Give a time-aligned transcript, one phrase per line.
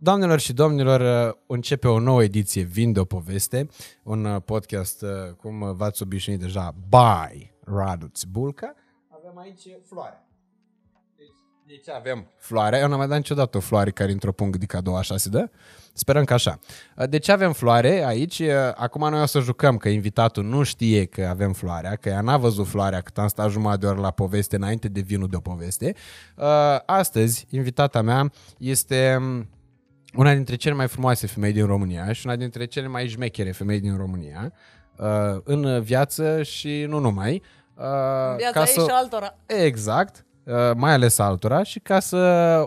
[0.00, 3.68] Doamnelor și domnilor, uh, începe o nouă ediție Vin de o poveste,
[4.02, 8.74] un uh, podcast uh, cum v-ați obișnuit deja by Radu Bulca.
[9.08, 10.26] Avem aici floare.
[11.16, 11.26] Deci,
[11.66, 12.78] de ce avem floare?
[12.78, 15.50] Eu n-am mai dat niciodată o floare care într-o punct de cadou așa se dă.
[15.92, 16.58] Sperăm că așa.
[17.08, 18.40] De ce avem floare aici?
[18.74, 22.36] Acum noi o să jucăm că invitatul nu știe că avem floarea, că ea n-a
[22.36, 25.40] văzut floarea cât am stat jumătate de oră la poveste înainte de vinul de o
[25.40, 25.94] poveste.
[26.86, 29.48] Astăzi, invitata mea este um,
[30.14, 33.80] una dintre cele mai frumoase femei din România și una dintre cele mai jmechere femei
[33.80, 34.52] din România
[34.96, 37.42] uh, în viață și nu numai.
[37.74, 37.84] Uh,
[38.36, 38.80] viața ca să...
[38.80, 39.36] și altora.
[39.46, 42.16] Exact, uh, mai ales altora și ca să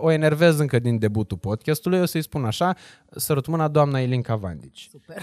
[0.00, 2.76] o enervez încă din debutul podcastului, o să-i spun așa,
[3.10, 4.88] sărut mâna doamna Ilinca Vandici.
[4.90, 5.22] Super.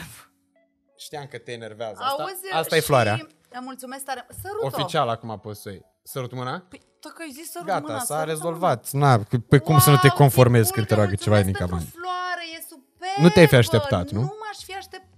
[0.97, 2.23] Știam că te enervează asta.
[2.23, 3.27] Auzi, asta e floarea.
[3.61, 4.27] Mulțumesc tare.
[4.41, 4.65] Sărut-o.
[4.65, 6.65] Oficial acum poți să Sărut mâna?
[6.69, 8.91] Păi, dacă ai zis sărut Gata, mâna, s-a rezolvat.
[8.91, 11.89] Na, pe wow, cum să nu te conformezi când te roagă ceva Ilinca Vandici?
[11.93, 13.09] floare, e super.
[13.21, 14.19] Nu te-ai fi așteptat, nu?
[14.19, 15.08] Nu m-aș fi așteptat.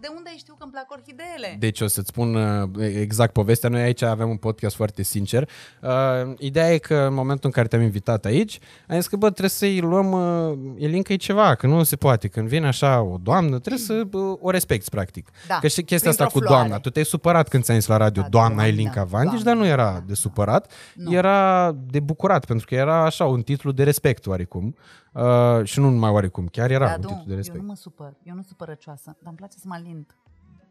[0.00, 1.56] De unde ai știu că îmi plac orhideele?
[1.58, 2.68] Deci o să-ți spun uh,
[3.00, 3.68] exact povestea.
[3.68, 5.48] Noi aici avem un podcast foarte sincer.
[5.82, 9.26] Uh, ideea e că în momentul în care te-am invitat aici, am zis că bă,
[9.26, 12.28] trebuie să-i luăm uh, Elinca e ceva, că nu se poate.
[12.28, 15.28] Când vine așa o doamnă, trebuie să uh, o respecti practic.
[15.48, 16.54] Da, că și chestia asta cu floare.
[16.54, 16.78] doamna.
[16.78, 19.66] Tu te-ai supărat când ți-ai zis la radio da, doamna, doamna Elinca Vandici, dar nu
[19.66, 20.72] era de supărat.
[20.94, 21.12] Nu.
[21.12, 24.76] Era de bucurat, pentru că era așa un titlu de respect oarecum.
[25.16, 27.56] Uh, și nu numai oarecum, chiar era da, un titlu de respect.
[27.58, 30.16] Eu nu mă supăr, eu nu supărăcioasă, dar îmi place să mă alint.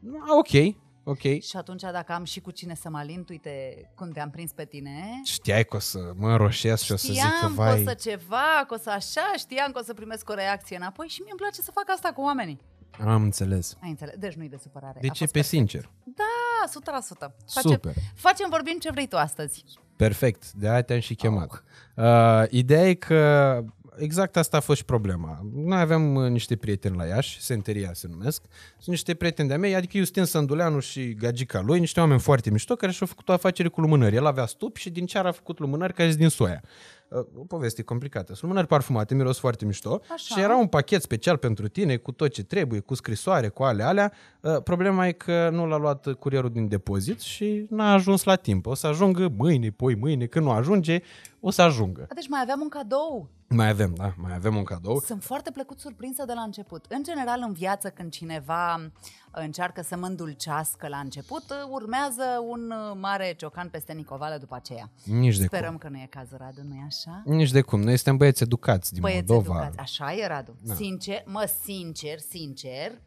[0.03, 1.41] Ah, ok, ok.
[1.41, 3.51] Și atunci dacă am și cu cine să mă alint, uite
[3.95, 5.21] cum te-am prins pe tine.
[5.23, 7.69] Știai că o să mă înroșesc și o să zic că vai...
[7.69, 10.33] Știam că o să ceva, că o să așa, știam că o să primesc o
[10.33, 12.59] reacție înapoi și mie îmi place să fac asta cu oamenii.
[12.99, 13.77] Am înțeles.
[13.83, 14.15] Ai înțeles.
[14.17, 14.99] Deci nu-i de supărare.
[15.01, 15.47] Deci e pe perfect.
[15.47, 15.89] sincer.
[16.03, 17.33] Da, 100%.
[17.53, 17.93] Facem, Super.
[18.15, 19.63] Facem, vorbim ce vrei tu astăzi.
[19.95, 21.63] Perfect, de aia te-am și chemat.
[21.95, 22.03] Oh.
[22.05, 23.63] Uh, ideea e că
[23.97, 25.45] exact asta a fost și problema.
[25.53, 28.41] Noi avem uh, niște prieteni la Iași, Senteria se numesc,
[28.77, 32.75] sunt niște prieteni de-a mei, adică Justin Sânduleanu și Gagica lui, niște oameni foarte mișto
[32.75, 34.15] care și-au făcut o afacere cu lumânări.
[34.15, 36.61] El avea stup și din ce a făcut lumânări care sunt din soia.
[37.07, 38.25] Uh, o poveste complicată.
[38.25, 40.35] Sunt lumânări parfumate, miros foarte mișto Așa.
[40.35, 43.83] și era un pachet special pentru tine cu tot ce trebuie, cu scrisoare, cu ale
[43.83, 44.11] alea.
[44.41, 48.65] Uh, problema e că nu l-a luat curierul din depozit și n-a ajuns la timp.
[48.65, 51.01] O să ajungă mâine, poi mâine, când nu ajunge,
[51.39, 52.07] o să ajungă.
[52.15, 53.29] Deci mai aveam un cadou.
[53.49, 54.99] Mai avem, da, mai avem un cadou.
[54.99, 56.85] Sunt foarte plăcut surprinsă de la început.
[56.89, 58.91] În general, în viață, când cineva
[59.31, 64.91] încearcă să mă îndulcească la început, urmează un mare ciocan peste Nicovală după aceea.
[65.03, 65.77] Nici de Sperăm cum.
[65.77, 67.21] că nu e cazul, Radu, nu e așa?
[67.25, 67.81] Nici de cum.
[67.81, 69.57] Noi suntem băieți educați din băieți Moldova.
[69.57, 69.79] Educați.
[69.79, 70.55] Așa e, Radu.
[70.61, 70.73] Da.
[70.73, 73.01] Sincer, mă, sincer, sincer,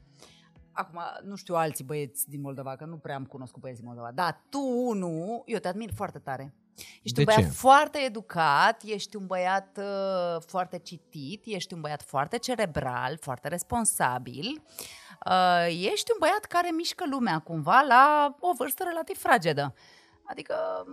[0.73, 4.13] Acum, nu știu alții băieți din Moldova, că nu prea am cunoscut băieți din Moldova,
[4.15, 6.55] dar tu nu, eu te admir foarte tare.
[7.03, 7.49] Ești de un băiat ce?
[7.49, 14.63] foarte educat, ești un băiat uh, foarte citit, ești un băiat foarte cerebral, foarte responsabil.
[15.27, 19.75] Uh, ești un băiat care mișcă lumea cumva la o vârstă relativ fragedă.
[20.25, 20.87] Adică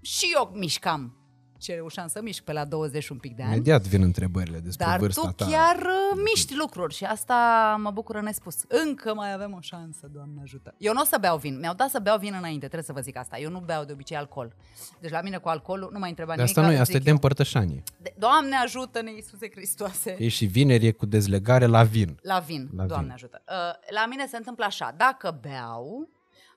[0.00, 1.25] și eu mișcam
[1.58, 3.52] ce reușeam să mișc pe la 20 un pic de ani.
[3.52, 5.44] Imediat vin întrebările despre Dar vârsta tu ta.
[5.44, 7.34] chiar uh, miști lucruri și asta
[7.82, 8.56] mă bucură nespus.
[8.68, 10.74] Încă mai avem o șansă, Doamne ajută.
[10.78, 11.58] Eu nu o să beau vin.
[11.58, 13.38] Mi-au dat să beau vin înainte, trebuie să vă zic asta.
[13.38, 14.54] Eu nu beau de obicei alcool.
[15.00, 16.48] Deci la mine cu alcoolul nu mai întreba nimic.
[16.48, 17.82] Asta nu e, asta e de împărtășanie.
[18.02, 20.16] De, Doamne ajută-ne, Iisuse Hristoase.
[20.18, 22.18] E și vineri e cu dezlegare la vin.
[22.22, 23.14] La vin, la Doamne vin.
[23.14, 23.42] ajută.
[23.48, 26.08] Uh, la mine se întâmplă așa, dacă beau,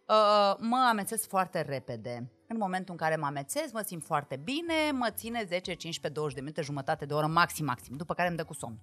[0.06, 4.74] uh, mă amețesc foarte repede în momentul în care mă amețez, mă simt foarte bine,
[4.92, 8.38] mă ține 10, 15, 20 de minute, jumătate de oră, maxim, maxim, după care îmi
[8.38, 8.80] dă cu somn.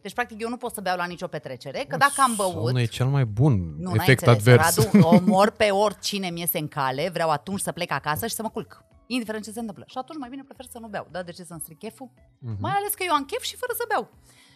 [0.00, 2.52] Deci, practic, eu nu pot să beau la nicio petrecere, că dacă am băut...
[2.52, 4.76] Somnul e cel mai bun nu, efect advers.
[4.76, 8.42] Radu, omor pe oricine mi iese în cale, vreau atunci să plec acasă și să
[8.42, 8.84] mă culc.
[9.06, 9.84] Indiferent ce se întâmplă.
[9.86, 11.08] Și atunci mai bine prefer să nu beau.
[11.10, 12.10] Da, de ce să-mi stric cheful?
[12.10, 12.58] Uh-huh.
[12.58, 14.10] Mai ales că eu am chef și fără să beau.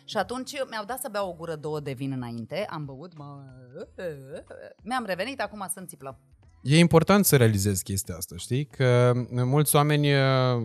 [0.05, 3.43] Și atunci mi-au dat să beau o gură, două de vin înainte, am băut, mă...
[4.83, 6.19] mi-am revenit, acum sunt țiplă.
[6.61, 8.65] E important să realizezi chestia asta, știi?
[8.65, 10.21] Că mulți oameni uh,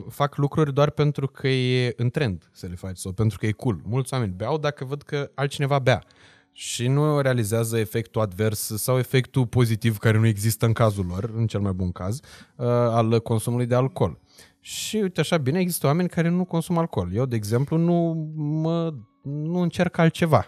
[0.09, 3.51] fac lucruri doar pentru că e în trend să le faci sau pentru că e
[3.51, 3.81] cool.
[3.83, 6.03] Mulți oameni beau dacă văd că altcineva bea
[6.51, 11.47] și nu realizează efectul advers sau efectul pozitiv care nu există în cazul lor, în
[11.47, 12.19] cel mai bun caz,
[12.55, 14.19] uh, al consumului de alcool.
[14.59, 17.09] Și uite așa bine, există oameni care nu consumă alcool.
[17.13, 20.45] Eu, de exemplu, nu, mă, nu încerc altceva.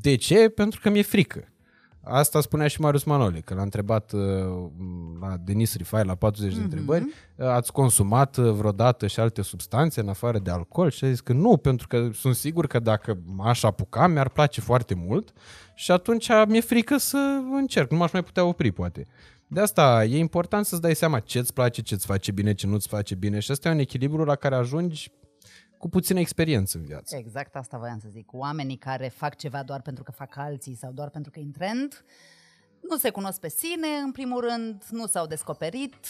[0.00, 0.48] De ce?
[0.48, 1.44] Pentru că mi-e frică.
[2.02, 4.20] Asta spunea și Marius Manoli, că l-a întrebat uh,
[5.20, 6.54] la Denis Rifai la 40 mm-hmm.
[6.54, 6.70] de mhm.
[6.70, 7.04] întrebări,
[7.36, 10.90] uh, ați consumat uh, vreodată și alte substanțe în afară de alcool?
[10.90, 14.60] Și a zis că nu, pentru că sunt sigur că dacă m-aș apuca, mi-ar place
[14.60, 15.32] foarte mult
[15.74, 19.06] și atunci mi-e frică să încerc, nu m-aș mai putea opri, poate.
[19.46, 22.66] De asta e important să-ți dai seama ce îți place, ce îți face bine, ce
[22.66, 25.10] nu-ți face bine și asta e un echilibru la care ajungi
[25.80, 27.16] cu puțină experiență în viață.
[27.16, 28.32] Exact asta voiam să zic.
[28.32, 31.52] Oamenii care fac ceva doar pentru că fac alții sau doar pentru că e în
[31.52, 32.04] trend,
[32.80, 36.06] nu se cunosc pe sine, în primul rând, nu s-au descoperit,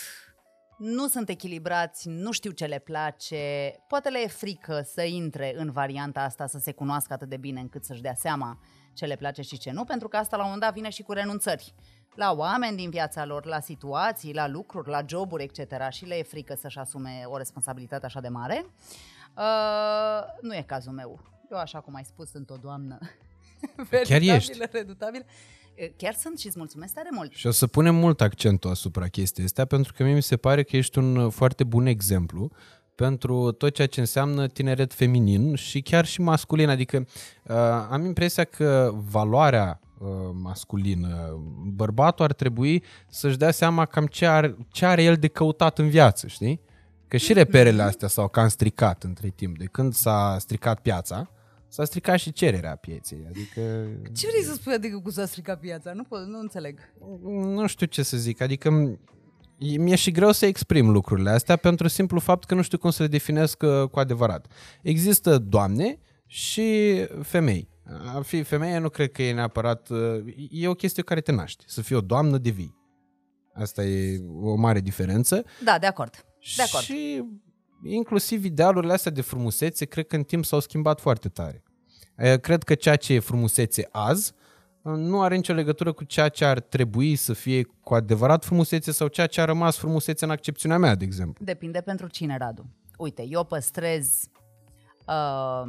[0.78, 5.70] nu sunt echilibrați, nu știu ce le place, poate le e frică să intre în
[5.70, 8.61] varianta asta, să se cunoască atât de bine încât să-și dea seama
[8.94, 11.02] ce le place și ce nu, pentru că asta la un moment dat vine și
[11.02, 11.75] cu renunțări
[12.14, 15.90] la oameni din viața lor, la situații, la lucruri, la joburi, etc.
[15.90, 18.64] și le e frică să-și asume o responsabilitate așa de mare.
[18.64, 19.19] Uh,
[20.41, 21.21] nu e cazul meu.
[21.50, 22.99] Eu, așa cum ai spus, sunt o doamnă
[24.09, 24.59] Chiar ești.
[24.73, 25.25] redutabilă.
[25.97, 27.32] Chiar sunt și îți mulțumesc tare mult.
[27.32, 30.62] Și o să punem mult accentul asupra chestiei astea, pentru că mie mi se pare
[30.62, 32.50] că ești un foarte bun exemplu
[32.94, 36.69] pentru tot ceea ce înseamnă tineret feminin și chiar și masculin.
[36.69, 37.55] Adică uh,
[37.91, 44.56] am impresia că valoarea uh, masculină, bărbatul ar trebui să-și dea seama cam ce are,
[44.73, 46.61] ce are el de căutat în viață, știi?
[47.10, 49.58] Că și reperele astea s-au cam stricat între timp.
[49.58, 51.30] De când s-a stricat piața,
[51.68, 53.24] s-a stricat și cererea pieței.
[53.28, 53.60] Adică...
[54.12, 55.92] Ce vrei să spui adică cu s-a stricat piața?
[55.92, 56.78] Nu, pot, nu înțeleg.
[57.40, 58.40] Nu știu ce să zic.
[58.40, 58.98] Adică
[59.78, 63.02] mi-e și greu să exprim lucrurile astea pentru simplu fapt că nu știu cum să
[63.02, 64.46] le definesc uh, cu adevărat.
[64.82, 67.68] Există doamne și femei.
[68.14, 69.88] A fi femeie nu cred că e neapărat...
[69.88, 69.98] Uh,
[70.50, 71.64] e o chestie care te naște.
[71.66, 72.78] Să fii o doamnă de vii.
[73.54, 75.44] Asta e o mare diferență.
[75.64, 76.24] Da, de acord.
[76.56, 76.84] De acord.
[76.84, 77.25] Și
[77.84, 81.62] inclusiv idealurile astea de frumusețe, cred că în timp s-au schimbat foarte tare.
[82.40, 84.34] Cred că ceea ce e frumusețe azi
[84.82, 89.08] nu are nicio legătură cu ceea ce ar trebui să fie cu adevărat frumusețe sau
[89.08, 91.44] ceea ce a rămas frumusețe în accepțiunea mea, de exemplu.
[91.44, 92.66] Depinde pentru cine, Radu.
[92.98, 94.20] Uite, eu păstrez
[95.06, 95.62] uh,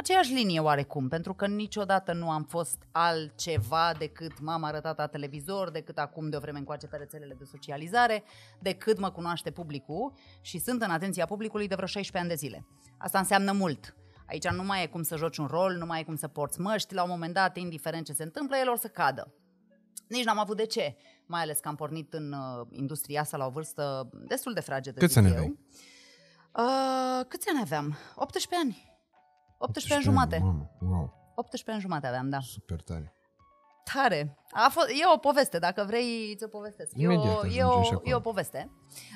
[0.00, 5.70] aceeași linie oarecum, pentru că niciodată nu am fost altceva decât m-am arătat la televizor,
[5.70, 8.22] decât acum de o vreme încoace pe rețelele de socializare,
[8.60, 12.66] decât mă cunoaște publicul și sunt în atenția publicului de vreo 16 ani de zile.
[12.98, 13.94] Asta înseamnă mult.
[14.26, 16.60] Aici nu mai e cum să joci un rol, nu mai e cum să porți
[16.60, 19.34] măști, la un moment dat, indiferent ce se întâmplă, el o să cadă.
[20.08, 20.96] Nici n-am avut de ce,
[21.26, 25.00] mai ales că am pornit în uh, industria asta la o vârstă destul de fragedă.
[25.00, 25.58] Câți ani aveai?
[26.56, 27.96] Uh, câți ani aveam?
[28.14, 28.89] 18 ani.
[29.62, 30.38] 18 ani jumate.
[30.38, 31.32] Mamă, wow.
[31.34, 32.40] 18 ani jumate aveam, da.
[32.40, 33.14] Super tare.
[33.92, 34.36] Tare.
[34.50, 36.92] A fost, e o poveste, dacă vrei ți-o povestesc.
[36.96, 38.70] E o, e, o, e o poveste.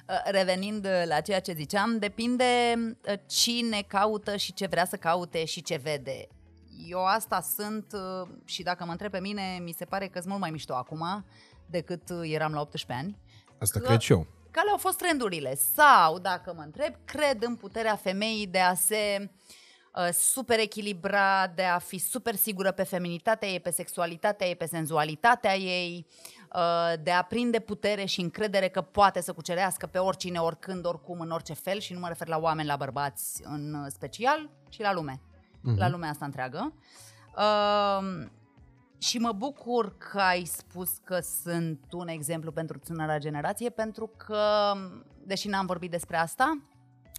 [0.08, 2.44] Uh, revenind la ceea ce ziceam, depinde
[2.76, 6.28] uh, cine caută și ce vrea să caute și ce vede.
[6.88, 10.28] Eu asta sunt uh, și dacă mă întreb pe mine, mi se pare că sunt
[10.28, 11.24] mult mai mișto acum
[11.66, 13.18] decât eram la 18 ani.
[13.58, 14.26] Asta că, cred și eu.
[14.50, 15.54] Care au fost trendurile?
[15.54, 19.62] Sau, dacă mă întreb, cred în puterea femeii de a se uh, Uh,
[20.12, 25.56] super echilibrat, de a fi super sigură pe feminitatea ei, pe sexualitatea ei, pe senzualitatea
[25.56, 26.06] ei,
[26.54, 31.20] uh, de a prinde putere și încredere că poate să cucerească pe oricine, oricând, oricum,
[31.20, 34.92] în orice fel și nu mă refer la oameni, la bărbați în special, ci la
[34.92, 35.76] lume, uh-huh.
[35.76, 36.74] la lumea asta întreagă.
[37.36, 38.26] Uh,
[38.98, 44.72] și mă bucur că ai spus că sunt un exemplu pentru tânăra generație, pentru că,
[45.24, 46.62] deși n-am vorbit despre asta,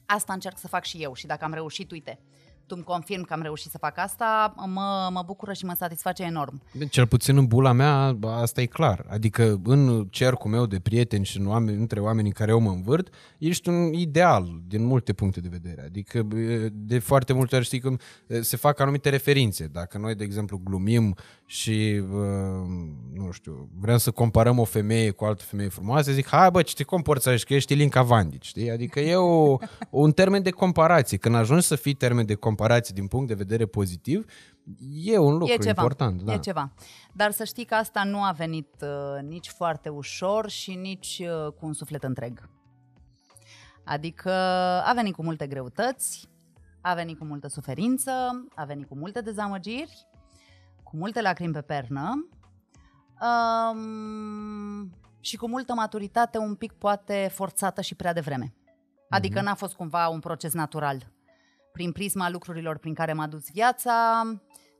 [0.05, 2.19] asta încerc să fac și eu și dacă am reușit, uite,
[2.67, 6.23] tu îmi confirm că am reușit să fac asta, mă, mă bucură și mă satisface
[6.23, 6.61] enorm.
[6.89, 9.05] Cel puțin în bula mea, asta e clar.
[9.09, 13.13] Adică în cercul meu de prieteni și în oameni, între oamenii care eu mă învârt,
[13.37, 15.83] ești un ideal din multe puncte de vedere.
[15.85, 16.27] Adică
[16.71, 17.99] de foarte multe ori știi cum
[18.41, 19.65] se fac anumite referințe.
[19.65, 22.03] Dacă noi, de exemplu, glumim și,
[23.13, 26.61] nu știu, vrem să comparăm o femeie cu o altă femeie frumoasă, zic, hai bă,
[26.61, 28.71] ce te comporți aici, că ești Ilinca Vandic, știi?
[28.71, 29.57] Adică e o,
[29.89, 31.17] un termen de comparație.
[31.17, 34.25] Când ajungi să fii termen de comparație, comparație din punct de vedere pozitiv,
[35.03, 36.21] e un lucru e ceva, important.
[36.21, 36.33] Da.
[36.33, 36.73] E ceva.
[37.13, 41.51] Dar să știi că asta nu a venit uh, nici foarte ușor și nici uh,
[41.51, 42.49] cu un suflet întreg.
[43.83, 44.31] Adică
[44.85, 46.29] a venit cu multe greutăți,
[46.81, 48.11] a venit cu multă suferință,
[48.55, 50.07] a venit cu multe dezamăgiri,
[50.83, 52.29] cu multe lacrimi pe pernă
[53.21, 58.55] um, și cu multă maturitate un pic poate forțată și prea devreme.
[59.09, 59.43] Adică mm-hmm.
[59.43, 61.13] n-a fost cumva un proces natural
[61.75, 64.21] prin prisma lucrurilor prin care m-a dus viața,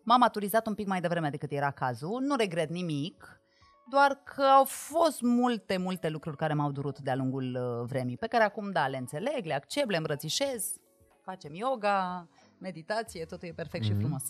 [0.04, 2.22] m-am maturizat un pic mai devreme decât era cazul.
[2.22, 3.42] Nu regret nimic,
[3.90, 8.28] doar că au fost multe, multe lucruri care m-au durut de-a lungul uh, vremii, pe
[8.28, 10.74] care acum, da, le înțeleg, le accept, le îmbrățișez,
[11.22, 13.88] facem yoga, meditație, totul e perfect mm-hmm.
[13.88, 14.02] și mhm.
[14.02, 14.24] frumos.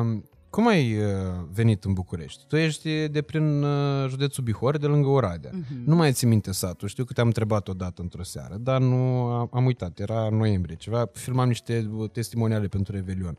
[0.00, 1.04] Um, cum ai uh,
[1.52, 2.44] venit în București?
[2.48, 5.50] Tu ești de prin uh, județul Bihor, de lângă Oradea.
[5.50, 5.84] Uh-huh.
[5.84, 6.88] Nu mai ți minte satul.
[6.88, 9.98] Știu că te-am întrebat odată într-o seară, dar nu am uitat.
[9.98, 11.08] Era noiembrie ceva.
[11.12, 13.38] Filmam niște testimoniale pentru Revelion.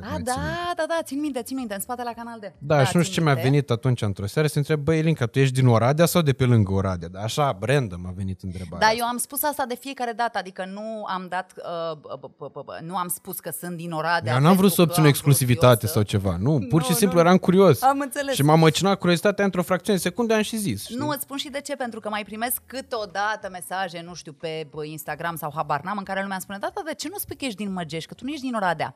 [0.00, 2.52] A, da, da, da, țin minte, țin minte, în spate la Canal de.
[2.58, 5.26] Da, da și nu știu ce mi-a venit atunci într-o seară să întreb, băi, Elinca,
[5.26, 7.08] tu ești din Oradea sau de pe lângă Oradea?
[7.08, 8.88] Da, așa, random a venit întrebarea.
[8.88, 11.52] Da, eu am spus asta de fiecare dată, adică nu am dat,
[11.92, 14.34] uh, nu am spus că sunt din Oradea.
[14.34, 17.82] Eu n-am vrut să obțin exclusivitate sau ceva, nu, pur și simplu eram curios.
[17.82, 18.34] Am înțeles.
[18.34, 20.88] Și m-a măcinat curiozitatea într-o fracțiune de secunde, am și zis.
[20.88, 24.66] Nu, îți spun și de ce, pentru că mai primesc câteodată mesaje, nu știu, pe
[24.82, 27.44] Instagram sau habar n-am, în care lumea spune, da, da, de ce nu spui că
[27.44, 28.94] ești din Măgești, că tu nu ești din Oradea?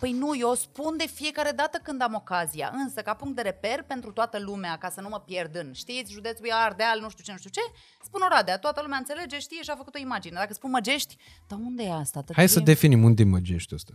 [0.00, 3.82] Păi nu, eu spun de fiecare dată când am ocazia, însă ca punct de reper
[3.82, 7.32] pentru toată lumea, ca să nu mă pierd în, știți, județul Ardeal, nu știu ce,
[7.32, 7.60] nu știu ce,
[8.04, 10.34] spun Oradea, toată lumea înțelege, știe și a făcut o imagine.
[10.34, 11.16] Dacă spun Măgești,
[11.46, 12.24] dar unde e asta?
[12.32, 13.92] Hai să definim unde e Măgești ăsta.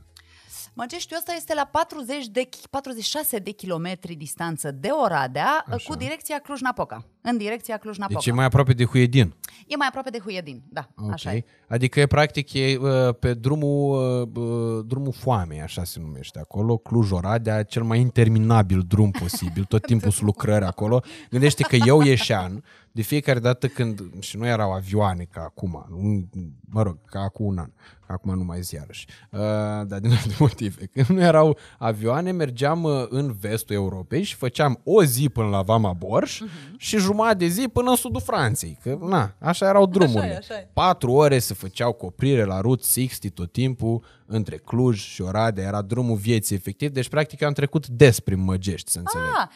[0.73, 5.89] Măgeștiul ăsta este la 40 de, 46 de kilometri distanță de Oradea, Așa.
[5.89, 7.05] cu direcția Cluj-Napoca.
[7.21, 8.19] În direcția Cluj-Napoca.
[8.19, 9.33] Deci e mai aproape de Huiedin.
[9.67, 10.89] E mai aproape de Huiedin, da.
[10.95, 11.11] Okay.
[11.13, 11.45] Așa e.
[11.67, 16.77] Adică e practic e uh, pe drumul, uh, uh, drumul foamei, așa se numește acolo,
[16.77, 21.03] Cluj-Oradea, cel mai interminabil drum posibil, tot timpul sunt lucrări acolo.
[21.29, 26.29] Gândește că eu ieșean, de fiecare dată când, și nu erau avioane ca acum, nu,
[26.69, 27.69] mă rog, ca acum un an,
[28.07, 29.39] ca acum nu mai zi iarăși, uh,
[29.87, 34.79] dar din alte motive, când nu erau avioane, mergeam uh, în vestul Europei și făceam
[34.83, 36.77] o zi până la Vama Borș uh-huh.
[36.77, 40.21] și jumătate de zi până în sudul Franței, că na, așa erau drumurile.
[40.21, 40.69] Așa e, așa e.
[40.73, 45.81] Patru ore se făceau coprire la Route 60 tot timpul, între Cluj și Oradea, era
[45.81, 49.27] drumul vieții efectiv, deci practic am trecut des prin Măgești, să înțeleg.
[49.37, 49.47] Ah,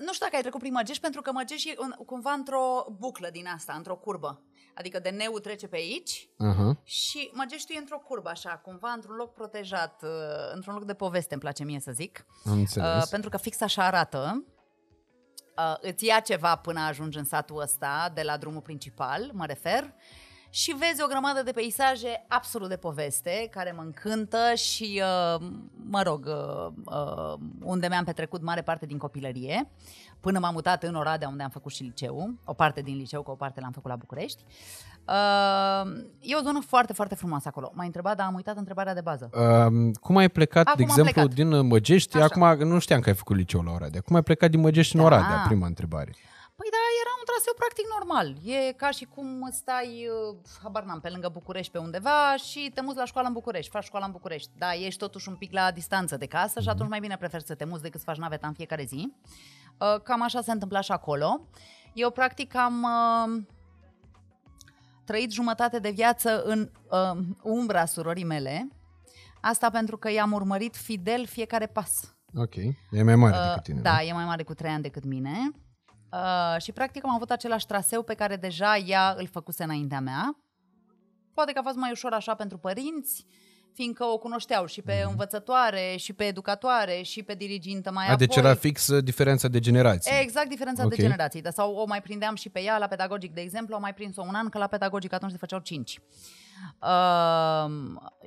[0.00, 3.28] nu știu dacă ai trecut prin Măgești, pentru că Măgești e un, cumva într-o buclă
[3.32, 4.42] din asta, într-o curbă.
[4.74, 6.82] Adică de neu trece pe aici uh-huh.
[6.82, 10.10] și Măgeștiul e într-o curbă așa, cumva într-un loc protejat, uh,
[10.54, 12.26] într-un loc de poveste, îmi place mie să zic.
[12.44, 13.02] Am înțeles.
[13.02, 14.44] Uh, pentru că fix așa arată.
[15.56, 19.94] Uh, îți ia ceva până ajungi în satul ăsta, de la drumul principal, mă refer
[20.54, 25.46] și vezi o grămadă de peisaje absolut de poveste, care mă încântă și, uh,
[25.90, 29.68] mă rog, uh, uh, unde mi-am petrecut mare parte din copilărie,
[30.20, 33.30] până m-am mutat în Oradea, unde am făcut și liceu, o parte din liceu, că
[33.30, 34.44] o parte l-am făcut la București.
[36.20, 37.72] E o zonă foarte, foarte frumoasă acolo.
[37.74, 39.30] M-ai întrebat, dar am uitat întrebarea de bază.
[39.32, 41.34] Uh, cum ai plecat, Acum de exemplu, plecat.
[41.34, 42.16] din Măgești?
[42.16, 42.24] Așa.
[42.24, 44.00] Acum nu știam că ai făcut liceu la Oradea.
[44.00, 45.00] Cum ai plecat din Măgești da.
[45.00, 45.44] în Oradea?
[45.46, 46.14] Prima întrebare.
[46.58, 48.26] Păi da, era un traseu practic normal.
[48.44, 52.80] E ca și cum stai, uh, habar n-am, pe lângă București pe undeva și te
[52.80, 54.50] muți la școală în București, faci școala în București.
[54.58, 57.54] Da, ești totuși un pic la distanță de casă și atunci mai bine preferi să
[57.54, 59.12] te muți decât să faci naveta în fiecare zi.
[59.78, 61.48] Uh, cam așa se întâmpla și acolo.
[61.92, 63.42] Eu practic am uh,
[65.04, 66.70] trăit jumătate de viață în
[67.42, 68.68] umbra surorii mele.
[69.40, 72.16] Asta pentru că i-am urmărit fidel fiecare pas.
[72.36, 72.54] Ok.
[72.90, 73.80] E mai mare decât tine.
[73.80, 74.00] Da, nu?
[74.00, 75.50] e mai mare cu trei ani decât mine.
[76.14, 80.36] Uh, și practic am avut același traseu pe care deja ea îl făcuse înaintea mea.
[81.34, 83.26] Poate că a fost mai ușor așa pentru părinți,
[83.72, 85.10] fiindcă o cunoșteau și pe mm.
[85.10, 88.26] învățătoare, și pe educatoare, și pe dirigintă mai a, apoi.
[88.26, 90.12] Deci era fix uh, diferența de generații.
[90.20, 90.96] Exact, diferența okay.
[90.96, 91.42] de generații.
[91.42, 94.22] Dar sau o mai prindeam și pe ea la pedagogic, de exemplu, o mai prins-o
[94.22, 95.98] un an, că la pedagogic atunci se făceau cinci.
[95.98, 96.43] Uh,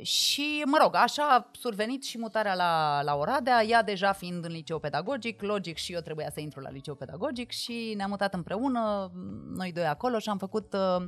[0.01, 4.51] și, mă rog, așa a survenit și mutarea la, la Oradea, ea deja fiind în
[4.51, 9.11] liceu pedagogic, logic și eu trebuia să intru la liceu pedagogic și ne-am mutat împreună,
[9.55, 11.05] noi doi acolo și am făcut uh,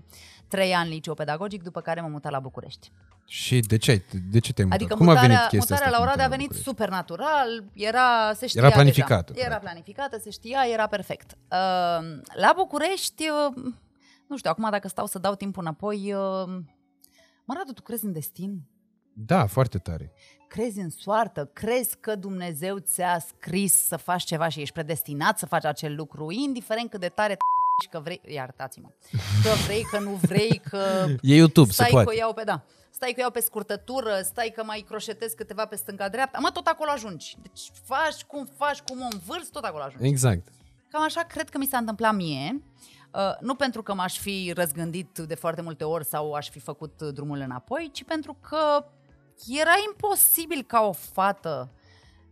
[0.48, 2.92] trei ani liceu pedagogic, după care m-am mutat la București.
[3.26, 4.82] Și de ce, de ce te-ai mutat?
[4.82, 8.34] Adică Cum mutarea, a venit chestia mutarea asta la Oradea a venit super natural, era,
[8.34, 9.34] se știa Era planificată.
[9.34, 9.46] Deja.
[9.46, 11.32] Era planificată, se știa, era perfect.
[11.32, 11.58] Uh,
[12.34, 13.64] la București, uh,
[14.28, 16.60] nu știu, acum dacă stau să dau timpul înapoi, uh,
[17.50, 18.62] Mă, Radu, tu crezi în destin?
[19.14, 20.12] Da, foarte tare.
[20.48, 21.46] Crezi în soartă?
[21.46, 26.32] Crezi că Dumnezeu ți-a scris să faci ceva și ești predestinat să faci acel lucru,
[26.32, 27.38] indiferent cât de tare
[27.84, 28.90] și că vrei, iertați-mă,
[29.44, 31.06] că vrei, că nu vrei, că...
[31.22, 32.10] E YouTube, stai se poate.
[32.10, 35.76] Că iau pe, da, stai că iau pe scurtătură, stai că mai croșetezi câteva pe
[35.76, 37.38] stânga-dreapta, mă, tot acolo ajungi.
[37.42, 40.08] Deci faci cum faci, cum o învârți, tot acolo ajungi.
[40.08, 40.48] Exact.
[40.92, 42.52] Cam așa cred că mi s-a întâmplat mie.
[42.54, 42.90] Uh,
[43.40, 47.40] nu pentru că m-aș fi răzgândit de foarte multe ori sau aș fi făcut drumul
[47.40, 48.86] înapoi, ci pentru că
[49.48, 51.72] era imposibil ca o fată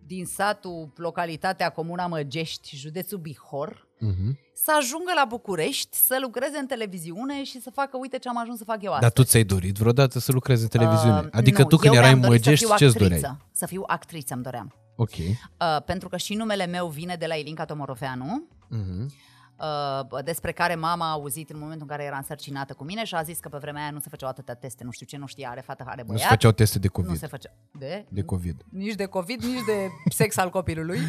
[0.08, 4.52] din satul, localitatea, comuna Măgești, județul Bihor, uh-huh.
[4.54, 8.58] să ajungă la București, să lucreze în televiziune și să facă, uite ce am ajuns
[8.58, 9.14] să fac eu astăzi.
[9.14, 11.20] Dar tu ți-ai dorit vreodată să lucrezi în televiziune?
[11.20, 13.38] Uh, adică nu, tu când erai în Măgești, ce-ți doreai?
[13.52, 14.76] Să fiu actriță, îmi doream.
[14.96, 15.18] Ok.
[15.18, 15.38] Uh,
[15.86, 18.48] pentru că și numele meu vine de la Ilinca Tomorofeanu.
[18.72, 19.26] Uh-huh
[19.60, 23.16] uh, despre care mama a auzit în momentul în care era însărcinată cu mine și
[23.16, 25.26] a zis că pe vremea aia nu se făceau atâtea teste, nu știu ce, nu
[25.26, 26.12] știa, are fată, are băiat.
[26.12, 27.10] Nu se făceau teste de COVID.
[27.10, 27.54] Nu se făceau.
[27.72, 28.06] De?
[28.10, 28.62] De COVID.
[28.70, 31.00] Nici de COVID, nici de sex al copilului.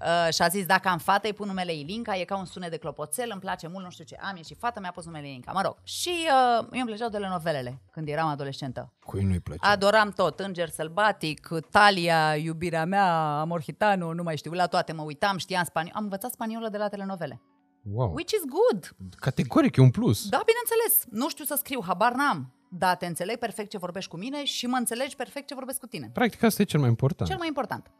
[0.00, 2.70] Uh, și a zis, dacă am fată, îi pun numele Ilinca, e ca un sunet
[2.70, 4.16] de clopoțel, îmi place mult, nu știu ce.
[4.20, 5.76] Am și fată, mi-a pus numele Ilinca, mă rog.
[5.82, 8.92] Și uh, eu îmi plăceau telenovelele când eram adolescentă.
[9.04, 9.68] Cui nu-i plăcea?
[9.70, 15.02] Adoram tot, Înger Sălbatic, Talia, iubirea mea, Amor Hitano, nu mai știu, la toate mă
[15.02, 15.94] uitam, știam spaniol.
[15.96, 17.40] Am învățat spaniolă de la telenovele.
[17.82, 18.12] Wow.
[18.12, 18.96] Which is good.
[19.16, 20.28] Categoric, e un plus.
[20.28, 21.04] Da, bineînțeles.
[21.10, 22.54] Nu știu să scriu, habar n-am.
[22.72, 25.86] Da, te înțeleg perfect ce vorbești cu mine și mă înțelegi perfect ce vorbesc cu
[25.86, 26.10] tine.
[26.12, 27.28] Practic asta e cel mai important.
[27.28, 27.90] Cel mai important.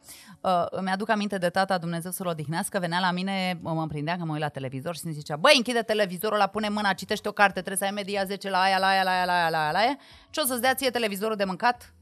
[0.41, 4.17] Uh, îmi aduc aminte de tata Dumnezeu să-l odihnească, venea la mine, mă, mă prindea
[4.17, 7.27] că mă uit la televizor și îmi zicea, băi, închide televizorul, la pune mâna, citește
[7.27, 9.49] o carte, trebuie să ai media 10 la aia, la aia, la aia, la aia,
[9.49, 9.97] la aia, la aia.
[10.29, 11.93] Ce o să-ți dea ție televizorul de mâncat?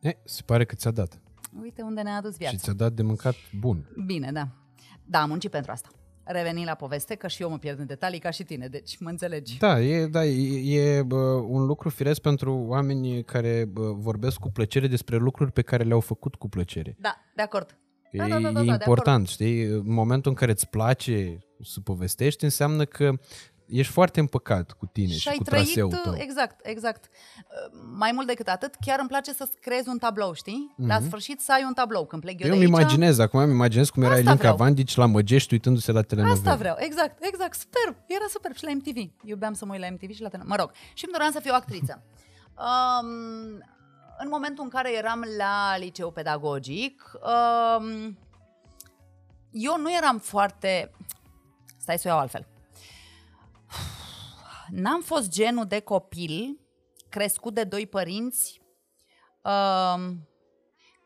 [0.00, 1.20] E, se pare că ți-a dat.
[1.62, 2.56] Uite unde ne-a adus viața.
[2.56, 3.88] Și ți-a dat de mâncat bun.
[4.06, 4.48] Bine, da.
[5.04, 5.88] Da, am muncit pentru asta.
[6.30, 9.08] Reveni la poveste, că și eu mă pierd în detalii ca și tine, deci mă
[9.08, 9.58] înțelegi.
[9.58, 14.50] Da, e, da, e, e bă, un lucru firesc pentru oameni care bă, vorbesc cu
[14.50, 16.96] plăcere despre lucruri pe care le-au făcut cu plăcere.
[16.98, 17.78] Da, de acord.
[18.10, 19.62] E, Da, da, da, da, e da, de important, știi?
[19.62, 23.12] În momentul în care îți place să povestești, înseamnă că
[23.68, 26.14] ești foarte împăcat cu tine și, și ai cu trăit, traseul tău.
[26.16, 27.04] exact, exact.
[27.04, 30.74] Uh, Mai mult decât atât, chiar îmi place să creezi un tablou, știi?
[30.76, 30.88] Mhm.
[30.88, 32.06] La sfârșit să ai un tablou.
[32.06, 34.40] Când plec eu, Eu de îmi aici, imaginez, acum îmi imaginez cum era Asta Elinca
[34.40, 34.56] vreau.
[34.56, 36.38] Vandici la Măgești uitându-se la telenovele.
[36.38, 39.10] Asta vreau, exact, exact, superb, era superb și la MTV.
[39.24, 40.42] Iubeam să mă uit la MTV și la tele...
[40.46, 42.02] Mă rog, și îmi doream să fiu actriță.
[42.58, 43.62] Um,
[44.18, 48.18] în momentul în care eram la liceu pedagogic, um,
[49.50, 50.90] eu nu eram foarte...
[51.76, 52.46] Stai să o iau altfel.
[54.70, 56.58] N-am fost genul de copil
[57.08, 58.60] crescut de doi părinți
[59.42, 60.28] um,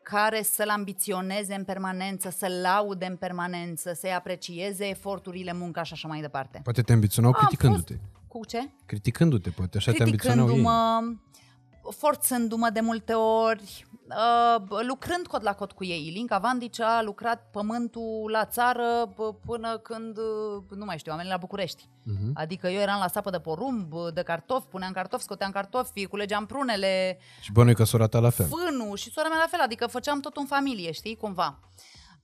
[0.03, 6.07] care să-l ambiționeze în permanență, să-l laude în permanență, să-i aprecieze eforturile, munca și așa
[6.07, 6.59] mai departe.
[6.63, 7.95] Poate te ambiționau Am criticându-te.
[8.27, 8.69] Cu ce?
[8.85, 10.61] Criticându-te, poate așa te ambiționau ei.
[11.83, 16.07] Criticându-mă, forțându-mă de multe ori, uh, lucrând cot la cot cu ei.
[16.07, 21.17] Ilinca Vandici a lucrat pământul la țară p- până când, uh, nu mai știu, am
[21.17, 21.89] venit la București.
[22.03, 22.31] Mhm.
[22.33, 27.17] Adică eu eram la sapă de porumb, de cartofi, puneam cartofi, scoteam cartofi, culegeam prunele,
[27.41, 28.47] Și bănuie că sora ta la fel.
[28.47, 31.59] fânul și sora mea la fel, adică făceam tot în familie, știi, cumva.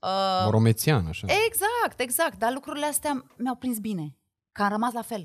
[0.02, 1.28] Uh, Moromețian, așa.
[1.48, 4.16] Exact, exact, dar lucrurile astea mi-au prins bine,
[4.52, 5.22] că am rămas la fel.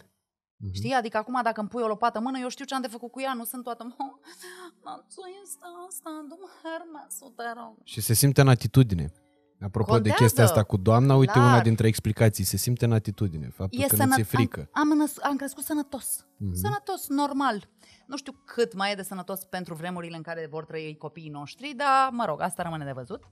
[0.56, 0.72] Mhm.
[0.72, 0.92] Știi?
[0.92, 3.10] Adică acum dacă îmi pui o lopată în mână, eu știu ce am de făcut
[3.10, 3.84] cu ea, nu sunt toată...
[4.84, 7.74] "Mă, ce este asta, du-mă, Hermesul, te rog.
[7.84, 9.12] Și se simte în atitudine.
[9.60, 10.16] Apropo Contează.
[10.18, 11.44] de chestia asta cu doamna, uite Clar.
[11.44, 14.08] una dintre explicații, se simte în atitudine, faptul E că sănă...
[14.08, 14.68] nu ți-e frică.
[14.72, 16.26] Am, am, năs- am crescut sănătos.
[16.36, 16.54] Mhm.
[16.54, 17.68] Sănătos, normal.
[18.06, 21.74] Nu știu cât mai e de sănătos pentru vremurile în care vor trăi copiii noștri,
[21.76, 23.22] dar, mă rog, asta rămâne de văzut.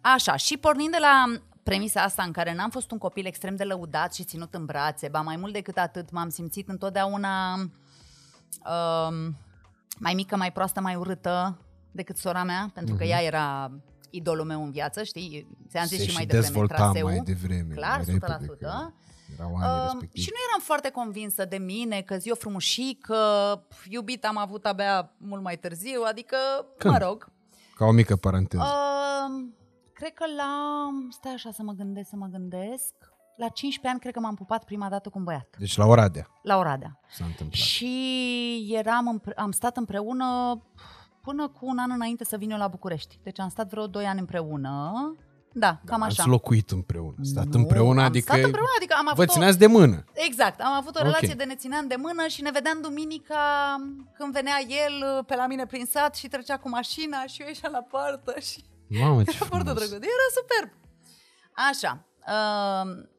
[0.00, 1.24] Așa, și pornind de la
[1.62, 5.08] premisa asta în care n-am fost un copil extrem de lăudat și ținut în brațe,
[5.08, 9.36] ba mai mult decât atât, m-am simțit întotdeauna um,
[9.98, 11.58] mai mică, mai proastă, mai urâtă
[11.90, 13.70] decât sora mea, pentru că ea era
[14.12, 15.46] idolul meu în viață, știi?
[15.68, 16.04] Ți-am zis Mhm.
[16.04, 17.06] se și mai și devreme, dezvolta traseu.
[17.06, 18.40] mai devreme, Clar, mai 100%.
[18.40, 18.92] repede, că
[19.34, 20.20] erau anii Um, respectivi.
[20.24, 23.16] și nu eram foarte convinsă de mine, că zi o frumușică,
[23.68, 26.36] pf, iubit am avut abia mult mai târziu, adică,
[26.78, 26.92] Când?
[26.98, 27.30] mă rog.
[27.74, 28.62] Ca o mică paranteză.
[28.62, 29.44] Uh,
[29.92, 30.50] cred că la,
[31.10, 32.94] stai așa să mă gândesc, să mă gândesc,
[33.36, 36.26] la 15 ani cred că m-am pupat prima dată cu un băiat, Deci la Oradea
[36.42, 37.00] la Oradea.
[37.10, 37.60] s-a întâmplat.
[37.60, 40.60] Și eram, împre- am stat împreună
[41.22, 43.18] până cu un an înainte să vin eu la București.
[43.22, 44.92] Deci am stat vreo 2 ani împreună.
[45.54, 46.22] Da, cam așa.
[46.22, 47.14] Ați locuit împreună.
[47.22, 50.04] Stat Nu, împreună, am adică stat împreună, adică am vă avut o- țineați de mână.
[50.12, 51.04] Exact, am avut o Ok.
[51.04, 53.36] relație de ne țineam de mână și ne vedeam duminica
[54.18, 57.46] când venea el uh, pe la mine prin sat și trecea cu mașina și eu
[57.46, 59.88] ieșeam la poartă și Mamă, ce era foarte frumos.
[59.88, 60.06] drăguț.
[60.16, 60.70] Era superb.
[61.70, 62.04] Așa.
[62.34, 63.10] Uh,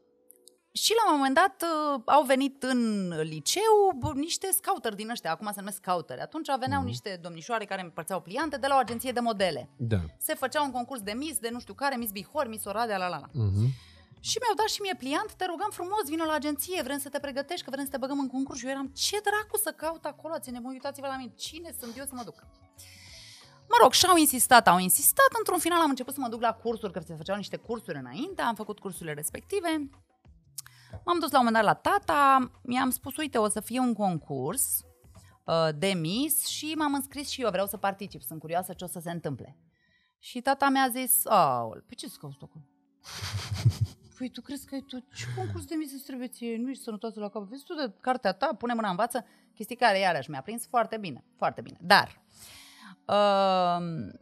[0.76, 5.32] și la un moment dat uh, au venit în liceu bă, niște scouteri din ăștia,
[5.32, 6.22] acum se numesc scouteri.
[6.22, 6.88] Atunci veneau Mhm.
[6.90, 9.70] niște domnișoare care îmi împărțeau pliante de la o agenție de modele.
[9.78, 10.00] Da.
[10.18, 13.08] Se făcea un concurs de Miss, de nu știu care, Miss Bihor, Miss Oradea, la
[13.08, 13.28] la la.
[13.32, 13.66] Mhm.
[14.20, 17.20] Și mi-au dat și mie pliant, te rugăm frumos, vină la agenție, vrem să te
[17.20, 18.60] pregătești, că vrem să te băgăm în concurs.
[18.60, 21.98] Și eu eram, ce dracu să caut acolo, ține mă, uitați-vă la mine, cine sunt
[21.98, 22.36] eu să mă duc?
[23.70, 26.94] Mă rog, și-au insistat, au insistat, într-un final am început să mă duc la cursuri,
[26.94, 29.90] că se făceau niște cursuri înainte, am făcut cursurile respective.
[31.06, 33.94] M-am dus la un moment dat la tata, mi-am spus, uite, o să fie un
[33.94, 34.82] concurs
[35.44, 38.88] uh, de Miss și m-am înscris și eu, vreau să particip, sunt curioasă ce o
[38.88, 39.58] să se întâmple.
[40.20, 42.66] Și tata mi-a zis, aul, pe ce să cauți tu acolo?
[44.18, 46.58] Păi tu crezi că ai tu ce concurs de Miss îți trebuie ție?
[46.58, 47.44] Nu ești sănătoasă la cap.
[47.44, 50.98] Vezi tu de cartea ta, pune mâna în față, chestii care iarăși mi-a prins foarte
[50.98, 51.78] bine, foarte bine.
[51.82, 52.22] Dar,
[53.08, 54.14] uh,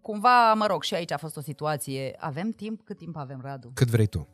[0.00, 2.16] cumva, mă rog, și aici a fost o situație.
[2.18, 2.82] Avem timp?
[2.84, 3.70] Cât timp avem, Radu?
[3.74, 4.28] Cât vrei tu.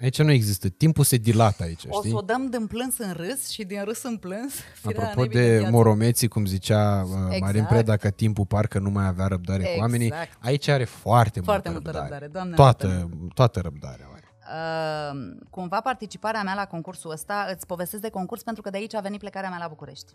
[0.00, 0.68] Aici nu există.
[0.68, 2.10] Timpul se dilată aici, O știi?
[2.10, 4.52] să o dăm din plâns în râs și din râs în plâns.
[4.82, 5.70] Firea Apropo naibii de viață.
[5.70, 7.68] moromeții, cum zicea uh, Marin Exact.
[7.68, 10.28] Preda, că timpul parcă nu mai avea răbdare cu oamenii, Exact.
[10.40, 12.24] aici are foarte, Foarte multă multă răbdare.
[12.24, 14.24] răbdare, Doamne toată, toată răbdarea are.
[14.48, 18.94] Uh, cumva participarea mea la concursul ăsta, îți povestesc de concurs pentru că de aici
[18.94, 20.12] a venit plecarea mea la București.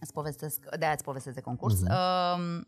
[0.00, 1.80] Îți povestesc, de aia îți povestesc de concurs.
[1.80, 1.90] Mhm.
[1.92, 2.60] Uh,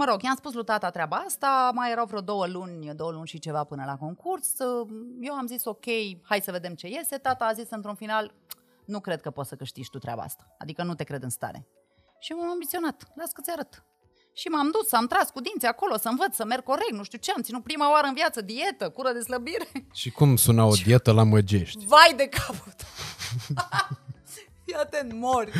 [0.00, 3.26] mă rog, i-am spus lui tata treaba asta, mai erau vreo două luni, două luni
[3.26, 4.58] și ceva până la concurs.
[4.58, 4.88] Uh,
[5.20, 5.84] Eu am zis ok,
[6.22, 7.16] hai să vedem ce iese.
[7.16, 8.34] Tata a zis într-un final,
[8.84, 10.54] nu cred că poți să câștigi tu treaba asta.
[10.58, 11.66] Adică nu te cred în stare.
[12.18, 13.84] Și m-am ambiționat, las că ți arăt.
[14.32, 17.18] Și m-am dus, am tras cu dinții acolo să învăț, să merg corect, nu știu
[17.18, 19.68] ce, am ținut prima oară în viață dietă, cură de slăbire.
[19.92, 21.84] Și cum suna o dietă la măgești?
[21.86, 22.88] Vai de capul tău!
[24.64, 25.52] Fii atent, mori!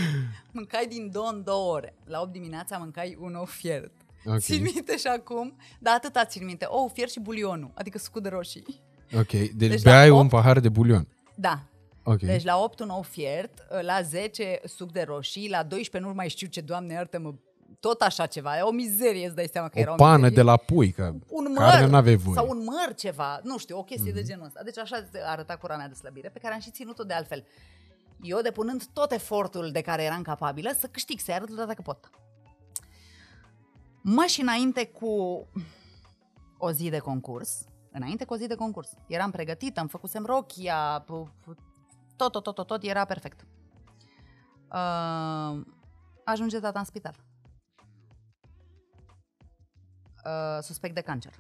[0.53, 1.95] Mâncai din două în două ore.
[2.05, 3.93] La 8 dimineața mâncai un ou fiert.
[4.25, 4.39] Ok.
[4.39, 6.65] Țin minte și acum, dar atâta țin minte.
[6.69, 8.83] Ou fiert și bulionul, adică sucul de roșii.
[9.17, 11.07] Ok, deci, Deci la beai opt- un pahar de bulion.
[11.35, 11.63] Da.
[12.03, 12.19] Ok.
[12.19, 16.29] Deci la 8 un ou fiert, la 10 suc de roșii, la 12 nu mai
[16.29, 17.35] știu ce, doamne iartă-mă,
[17.81, 18.59] tot așa ceva.
[18.59, 20.37] E o mizerie, îți dai seama că era o o pană mizerie.
[20.37, 22.37] de la pui, că un carne măr n-aveai voie.
[22.37, 24.15] sau un măr ceva, nu știu, o chestie mm-hmm.
[24.15, 24.61] de genul ăsta.
[24.65, 27.45] Deci așa arăta cura mea de slăbire, pe care am și ținut-o de altfel.
[28.23, 31.83] Eu depunând tot efortul de care eram capabilă să câștig, să-i arăt lui tata că
[31.83, 32.11] pot.
[34.03, 35.47] Mă și înainte cu
[36.59, 41.03] o zi de concurs, înainte cu o zi de concurs, eram pregătită, am făcusem rochia,
[41.07, 41.55] pu- pu-
[42.17, 43.47] tot, tot, tot, tot, tot era perfect.
[44.73, 45.61] Uh,
[46.25, 47.15] ajunge tata în spital.
[50.25, 51.33] uh, suspect de cancer.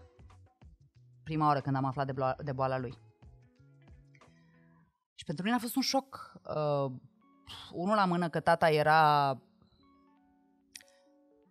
[1.23, 2.99] Prima oară când am aflat de, blo- de boala lui.
[5.14, 6.33] Și pentru mine a fost un șoc.
[6.44, 6.92] Uh,
[7.73, 9.31] unul la mână că tata era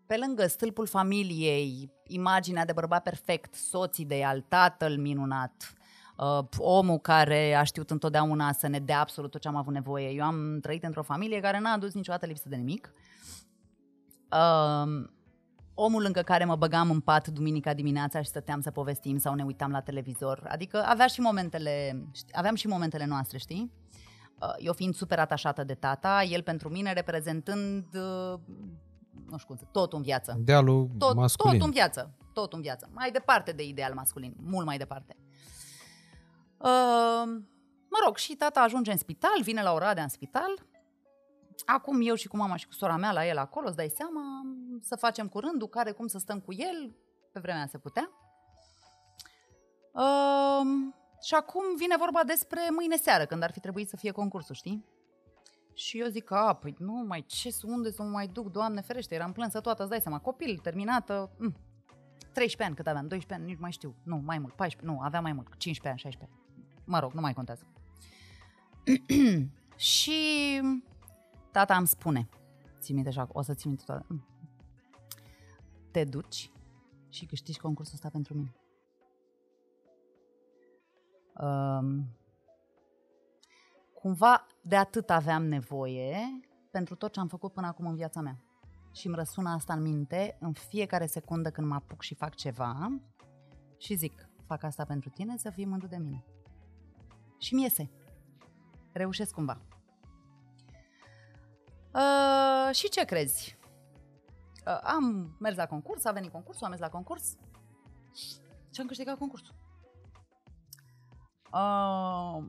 [0.09, 5.73] pe lângă stâlpul familiei, imaginea de bărbat perfect, soț ideal, tatăl minunat,
[6.17, 10.09] uh, omul care a știut întotdeauna să ne dea absolut tot ce am avut nevoie.
[10.09, 12.93] Eu am trăit într-o familie care n-a adus niciodată lipsă de nimic.
[14.31, 15.09] Uh,
[15.73, 19.43] omul lângă care mă băgam în pat duminica dimineața și stăteam să povestim sau ne
[19.43, 20.47] uitam la televizor.
[20.47, 23.71] Adică avea și momentele, ști- aveam și momentele noastre, știi?
[24.41, 28.39] Uh, Eu fiind super atașată de tata, el pentru mine reprezentând, uh,
[29.29, 30.35] nu știu cum să, tot în viață.
[30.39, 31.57] Idealul Tot, masculin.
[31.57, 32.89] tot în viață, tot în viață.
[32.93, 35.15] Mai departe de ideal masculin, mult mai departe.
[36.57, 37.23] Uh,
[37.89, 40.67] mă rog, și tata ajunge în spital, vine la Oradea în spital.
[41.65, 44.21] Acum eu și cu mama și cu sora mea la el acolo, îți dai seama,
[44.81, 46.95] să facem cu rândul, care cum să stăm cu el,
[47.31, 48.11] pe vremea se putea.
[49.91, 54.55] Uh, și acum vine vorba despre mâine seară, când ar fi trebuit să fie concursul,
[54.55, 54.85] știi?
[55.79, 59.15] Și eu zic, a, păi nu, mai ce, unde să mă mai duc, doamne ferește,
[59.15, 61.55] eram plânsă toată, îți dai seama, copil, terminată, mm,
[62.17, 65.01] 13 ani cât aveam, 12 ani, nici nu mai știu, nu, mai mult, 14, nu,
[65.01, 67.67] aveam mai mult, 15 ani, 16 ani, mă rog, nu mai contează.
[69.91, 70.19] și
[71.51, 72.29] tata îmi spune,
[72.79, 74.27] ții minte așa, o să ții minte toată, mm,
[75.91, 76.51] te duci
[77.09, 78.55] și câștigi concursul ăsta pentru mine.
[81.41, 82.18] Um,
[84.01, 86.39] cumva de atât aveam nevoie
[86.71, 88.43] pentru tot ce am făcut până acum în viața mea.
[88.91, 92.99] Și îmi răsună asta în minte în fiecare secundă când mă apuc și fac ceva
[93.77, 96.23] și zic, fac asta pentru tine, să fii mândru de mine.
[97.37, 97.91] Și mi iese.
[98.91, 99.61] Reușesc cumva.
[101.93, 103.57] Uh, și ce crezi?
[104.65, 107.37] Uh, am mers la concurs, a venit concursul, am mers la concurs
[108.73, 109.55] și am câștigat concursul.
[111.53, 112.43] Uh,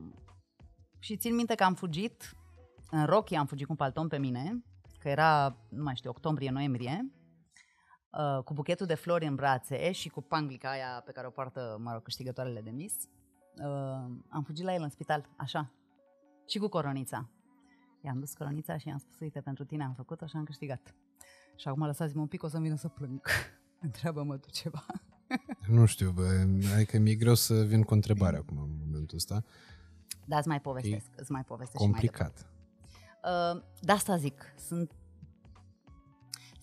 [1.01, 2.37] și țin minte că am fugit,
[2.89, 4.63] în rochie am fugit cu un palton pe mine,
[4.99, 7.11] că era, nu mai știu, octombrie-noiembrie,
[8.11, 11.77] uh, cu buchetul de flori în brațe și cu panglica aia pe care o poartă,
[11.83, 12.93] mă rog, câștigătoarele de mis.
[13.55, 13.65] Uh,
[14.29, 15.71] am fugit la el în spital, așa,
[16.47, 17.29] și cu coronița.
[18.01, 20.95] I-am dus coronița și i-am spus, uite, pentru tine am făcut-o și am câștigat.
[21.55, 23.21] Și acum lăsați-mă un pic, o să-mi vină să plâng.
[23.87, 24.85] Întreabă-mă tu ceva.
[25.67, 29.43] Nu știu, bă, adică mi-e greu să vin cu întrebare acum în momentul ăsta.
[30.25, 32.45] Da, îți mai povestesc, îți mai povestesc și mai Complicat.
[33.23, 34.91] Uh, de asta zic, sunt...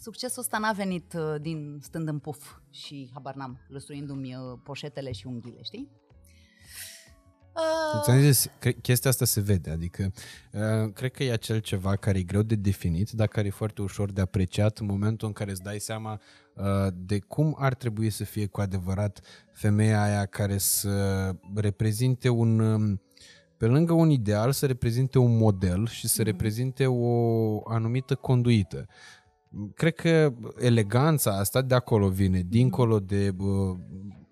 [0.01, 5.13] Succesul ăsta n-a venit uh, din stând în puf și habar n-am, lăstruindu-mi uh, poșetele
[5.13, 5.91] și unghiile, știi?
[7.59, 10.13] Uh, Ți-am zis, că chestia asta se vede, adică
[10.53, 13.83] uh, cred că e acel ceva care e greu de definit, dar care e foarte
[13.83, 16.21] ușor de apreciat în momentul în care îți dai seama
[16.55, 19.21] uh, de cum ar trebui să fie cu adevărat
[19.53, 23.01] femeia aia care să reprezinte un, um,
[23.59, 28.87] pe lângă un ideal, să reprezinte un model și să reprezinte o anumită conduită.
[29.75, 33.77] Cred că eleganța asta de acolo vine, dincolo de uh,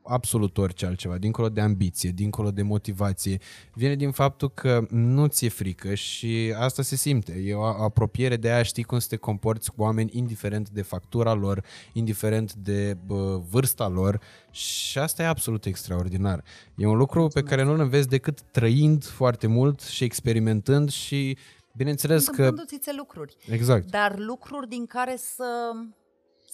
[0.08, 3.38] absolut orice altceva, dincolo de ambiție, dincolo de motivație,
[3.74, 7.32] vine din faptul că nu ți-e frică și asta se simte.
[7.44, 11.32] E o apropiere de aia, știi cum să te comporți cu oameni indiferent de factura
[11.32, 16.44] lor, indiferent de bă, vârsta lor și asta e absolut extraordinar.
[16.74, 21.36] E un lucru pe care nu-l înveți decât trăind foarte mult și experimentând și
[21.72, 22.52] bineînțeles că...
[22.96, 23.36] lucruri.
[23.50, 23.90] Exact.
[23.90, 25.44] Dar lucruri din care să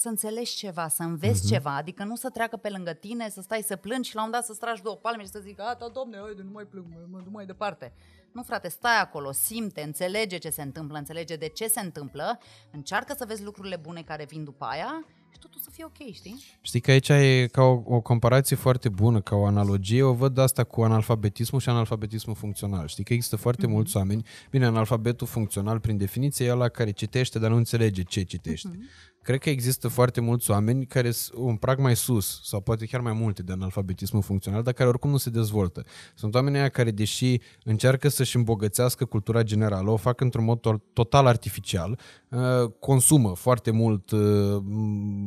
[0.03, 1.49] să înțelegi ceva, să înveți uh-huh.
[1.49, 4.31] ceva, adică nu să treacă pe lângă tine, să stai să plângi și la un
[4.31, 7.19] dat să tragi două palme și să zici, gata, domne, haide, nu mai plâng, mă
[7.25, 7.93] duc mai departe.
[8.33, 12.39] Nu, frate, stai acolo, simte, înțelege ce se întâmplă, înțelege de ce se întâmplă,
[12.71, 16.45] încearcă să vezi lucrurile bune care vin după aia și totul să fie ok, știi?
[16.61, 20.39] Știi că aici e ca o, o comparație foarte bună, ca o analogie, o văd
[20.39, 22.87] asta cu analfabetismul și analfabetismul funcțional.
[22.87, 23.71] Știi că există foarte mm-hmm.
[23.71, 28.23] mulți oameni, bine, analfabetul funcțional prin definiție e ăla care citește, dar nu înțelege ce
[28.23, 28.69] citește.
[28.69, 29.12] Mm-hmm.
[29.23, 33.01] Cred că există foarte mulți oameni care sunt un prag mai sus, sau poate chiar
[33.01, 35.85] mai multe de analfabetismul funcțional, dar care oricum nu se dezvoltă.
[36.15, 41.27] Sunt oameni aia care, deși încearcă să-și îmbogățească cultura generală, o fac într-un mod total
[41.27, 44.63] artificial, uh, consumă foarte mult, uh,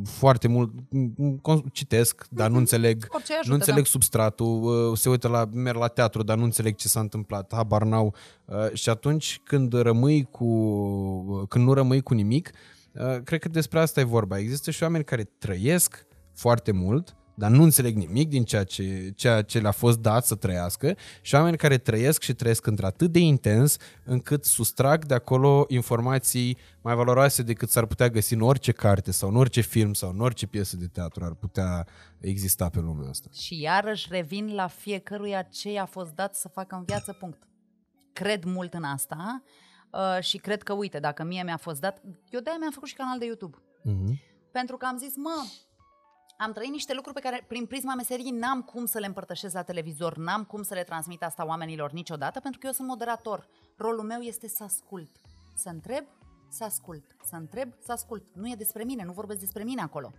[0.03, 0.71] foarte mult,
[1.71, 2.59] citesc, dar nu mhm.
[2.59, 3.89] înțeleg, ajută, nu înțeleg da.
[3.89, 7.83] substratul, uh, se uită la, merg la teatru, dar nu înțeleg ce s-a întâmplat, habar
[7.83, 8.15] n-au.
[8.73, 12.74] Și atunci când rămâi cu, când nu rămâi cu nimic, Uh,
[13.23, 14.37] cred că despre asta e vorba.
[14.37, 19.41] Există și oameni care trăiesc foarte mult, dar nu înțeleg nimic din ceea ce, ceea
[19.41, 23.77] ce le-a fost dat să trăiască și oameni care trăiesc și trăiesc într-atât de intens
[24.03, 29.29] încât sustrag de acolo informații mai valoroase decât s-ar putea găsi în orice carte sau
[29.29, 31.87] în orice film sau în orice piesă de teatru ar putea
[32.19, 33.29] exista pe lumea asta.
[33.31, 37.47] Și iarăși revin la fiecăruia ce i-a fost dat să facă în viață, punct.
[38.13, 39.43] Cred mult în asta
[39.95, 42.95] Uh, și cred că, uite, dacă mie mi-a fost dat, eu de-aia mi-am făcut și
[42.95, 43.57] canal de YouTube.
[43.57, 44.13] Uh-huh.
[44.51, 45.45] Pentru că am zis, mă,
[46.37, 49.61] am trăit niște lucruri pe care, prin prisma meserii, n-am cum să le împărtășesc la
[49.61, 53.47] televizor, n-am cum să le transmit asta oamenilor niciodată, pentru că eu sunt moderator.
[53.77, 55.11] Rolul meu este să ascult.
[55.55, 56.05] Să întreb,
[56.49, 57.15] să ascult.
[57.23, 58.23] Să întreb, să ascult.
[58.33, 60.13] Nu e despre mine, nu vorbesc despre mine acolo.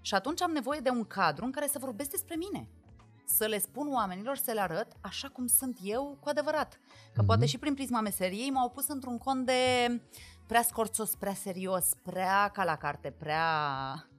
[0.00, 2.68] Și atunci am nevoie de un cadru în care să vorbesc despre mine
[3.24, 6.80] să le spun oamenilor, să le arăt așa cum sunt eu cu adevărat.
[7.12, 7.26] Că mm-hmm.
[7.26, 9.52] poate și prin prisma meseriei m-au pus într-un cont de
[10.46, 13.46] prea scorțos, prea serios, prea ca la carte, prea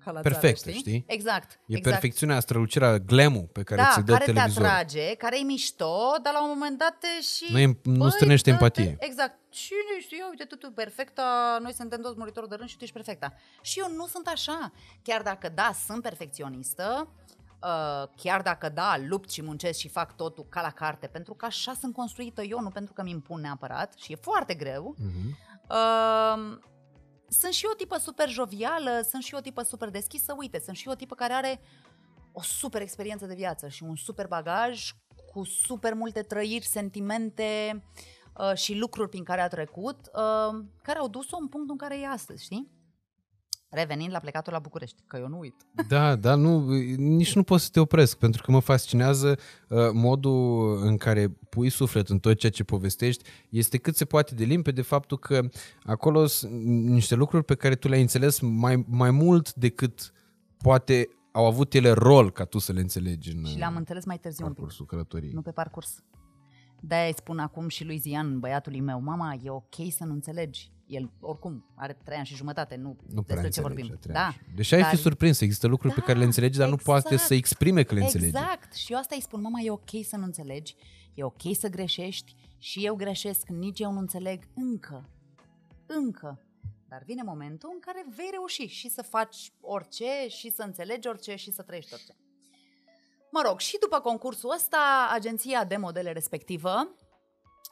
[0.04, 0.74] ca la Perfect, țară, știi?
[0.74, 1.04] știi?
[1.08, 1.52] Exact.
[1.52, 1.84] E exact.
[1.84, 4.62] perfecțiunea, strălucirea, glamul pe care da, ți-l dă care televizor.
[4.62, 6.98] te atrage, care e mișto, dar la un moment dat
[7.36, 7.52] și...
[7.52, 8.96] Nu, e, nu strânește empatie.
[9.00, 9.40] Exact.
[9.54, 12.78] Și nu știu, eu, uite, tu, tu perfecta, noi suntem toți muritori de rând și
[12.78, 13.34] tu ești perfecta.
[13.62, 14.72] Și eu nu sunt așa.
[15.02, 17.08] Chiar dacă, da, sunt perfecționistă,
[17.64, 21.46] Uh, chiar dacă da, lupt și muncesc și fac totul ca la carte, pentru că
[21.46, 24.96] așa sunt construită eu, nu pentru că mi impun neapărat și e foarte greu.
[25.00, 25.30] Uh-huh.
[25.70, 26.58] Uh,
[27.28, 30.88] sunt și o tipă super jovială, sunt și o tipă super deschisă, uite, sunt și
[30.88, 31.62] o tipă care are
[32.32, 34.92] o super experiență de viață și un super bagaj
[35.34, 37.84] cu super multe trăiri, sentimente
[38.38, 42.00] uh, și lucruri prin care a trecut, uh, care au dus-o în punctul în care
[42.00, 42.72] e astăzi, știi?
[43.74, 45.56] Revenind la plecatul la București, că eu nu uit.
[45.88, 49.38] Da, da, nu, nici nu pot să te opresc, pentru că mă fascinează
[49.70, 53.30] uh, modul în care pui suflet în tot ceea ce povestești.
[53.50, 55.50] Este cât se poate de limpede faptul că
[55.84, 60.12] acolo sunt niște lucruri pe care tu le-ai înțeles mai, mai mult decât
[60.58, 64.18] poate au avut ele rol ca tu să le înțelegi în Și le-am înțeles mai
[64.18, 65.34] târziu parcursul călătoriei.
[65.34, 66.04] Nu pe parcurs.
[66.80, 70.72] De-aia îi spun acum și lui Zian, băiatului meu, mama, e ok să nu înțelegi
[70.94, 74.00] el oricum are trei ani și jumătate, nu, nu despre ce vorbim.
[74.02, 74.34] Da.
[74.56, 74.90] Deși ai dar...
[74.90, 77.84] fi surprins, există lucruri da, pe care le înțelegi, dar exact, nu poate să exprime
[77.84, 78.36] că le înțelegi.
[78.36, 78.74] Exact.
[78.74, 80.76] Și eu asta îi spun, mama, e ok să nu înțelegi,
[81.14, 85.10] e ok să greșești și eu greșesc, nici eu nu înțeleg încă.
[85.86, 86.42] Încă.
[86.88, 91.36] Dar vine momentul în care vei reuși și să faci orice, și să înțelegi orice,
[91.36, 92.16] și să trăiești orice.
[93.32, 96.96] Mă rog, și după concursul ăsta, agenția de modele respectivă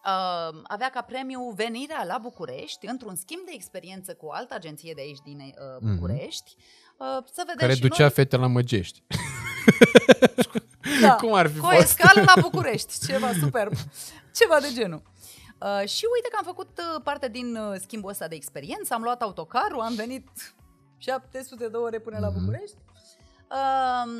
[0.06, 4.94] uh, avea ca premiu venirea la București într-un schimb de experiență cu o altă agenție
[4.96, 5.94] de aici din uh, mhm.
[5.94, 6.56] București.
[6.56, 6.82] Mm-hmm.
[6.98, 8.12] Uh, să vedem Care și ducea noi...
[8.12, 9.04] fete la Măgești.
[11.02, 11.78] da, Cum ar fi cu fost?
[11.78, 13.74] o escală la București, ceva superb,
[14.40, 15.02] ceva de genul.
[15.62, 19.02] Uh, și uite că am făcut uh, parte din uh, schimbul ăsta de experiență, am
[19.02, 20.28] luat autocarul, am venit
[20.98, 22.20] 700 de ore până mm-hmm.
[22.20, 22.40] la mhm.
[22.40, 22.78] București.
[23.52, 24.12] Uh,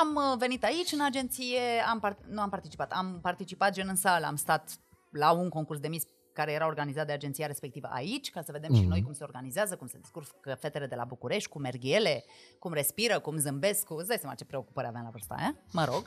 [0.00, 3.96] am uh, venit aici în agenție, am part- nu am participat, am participat gen în
[3.96, 4.70] sală, am stat
[5.10, 8.70] la un concurs de mis care era organizat de agenția respectivă aici, ca să vedem
[8.70, 8.76] mm.
[8.76, 8.90] și mhm.
[8.90, 12.24] noi cum se organizează, cum se descurcă fetele de la București, cum merg ele,
[12.58, 13.94] cum respiră, cum zâmbesc, cu...
[13.94, 16.04] îți dai seama ce preocupări aveam la vârsta aia, mă rog.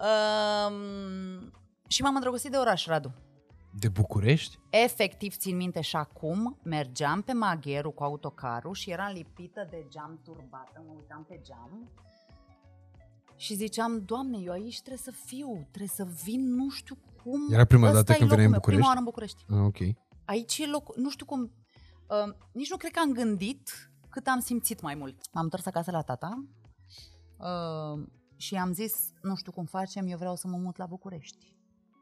[0.00, 1.52] Um,
[1.88, 3.14] și m-am îndrăgostit de oraș, Radu.
[3.72, 4.58] De București?
[4.70, 10.20] Efectiv, țin minte și acum, mergeam pe Magheru cu autocarul și eram lipită de geam
[10.24, 11.90] turbată, mă uitam pe geam
[13.40, 17.40] Și ziceam, Doamne, eu aici trebuie să fiu, trebuie să vin, nu știu cum.
[17.52, 18.80] Era prima Ăsta dată e când locul veneai în meu, București?
[18.82, 19.44] Prima oară în București.
[19.48, 19.96] Ah, ok.
[20.24, 24.40] Aici e loc, nu știu cum, uh, nici nu cred că am gândit cât am
[24.40, 25.16] simțit mai mult.
[25.32, 26.44] M-am întors acasă la tata
[27.38, 31.54] uh, și am zis, nu știu cum facem, eu vreau să mă mut la București.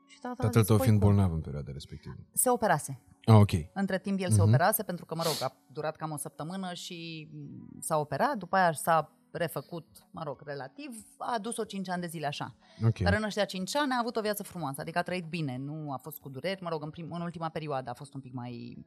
[0.06, 2.14] Și tata a Tatăl zis, tău "Păi fiind cum?" bolnav în perioada respectivă.
[2.32, 3.02] Se operase.
[3.24, 3.50] Ah, ok.
[3.74, 4.48] Între timp el se Mhm.
[4.48, 8.56] operase pentru că, mă rog, a durat cam o săptămână și mm, s-a operat, după
[8.56, 12.54] aia s-a refăcut, mă rog, relativ, a adus-o 5 ani de zile așa.
[12.86, 12.98] Ok.
[12.98, 15.92] Dar în ăștia 5 ani a avut o viață frumoasă, adică a trăit bine, nu
[15.92, 18.32] a fost cu dureri, mă rog, în, prim, în ultima perioadă a fost un pic
[18.32, 18.84] mai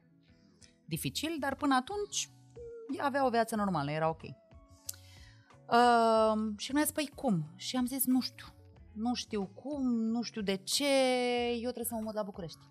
[0.84, 2.30] dificil, dar până atunci
[2.88, 4.22] mm, avea o viață normală, era ok.
[4.22, 4.32] Uh,
[6.56, 7.52] și mi-a zis, păi cum?
[7.56, 8.46] Și am zis, nu știu.
[8.92, 10.84] Nu știu cum, nu știu de ce,
[11.52, 12.70] eu trebuie să mă mut la București.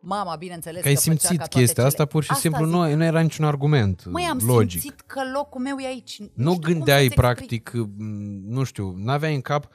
[0.00, 2.64] Mama, bineînțeles Că ai făcea simțit ca toate chestia cele- asta pur și Asta simplu,
[2.64, 2.74] zic.
[2.74, 4.80] nu, nu era niciun argument Măi, am logic.
[4.80, 6.18] simțit că locul meu e aici.
[6.20, 7.20] Nu știu cum gândeai, să-ți explic.
[7.20, 9.68] practic, m, nu știu, n-aveai în cap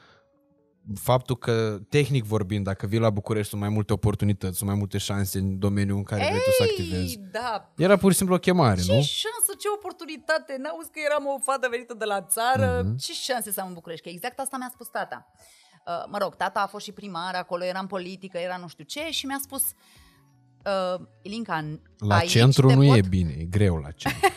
[1.02, 4.98] faptul că, tehnic vorbind, dacă vii la București, sunt mai multe oportunități, sunt mai multe
[4.98, 7.12] șanse în domeniul în care vrei tu să activezi.
[7.18, 9.02] Ei, da, Era pur și simplu o chemare, Ce nu?
[9.02, 10.56] șansă, ce oportunitate!
[10.60, 12.82] N-auzi că eram o fată venită de la țară?
[12.86, 12.98] Mhm.
[12.98, 14.04] Ce șanse să am în București?
[14.04, 15.32] Că exact asta mi-a spus tata.
[15.88, 18.84] Uh, mă rog, tata a fost și primar acolo, era în politică, era nu știu
[18.84, 19.72] ce și mi-a spus uh,
[21.22, 22.98] Ilinca, La aici centru te nu pot...
[22.98, 24.30] e bine, e greu la centru.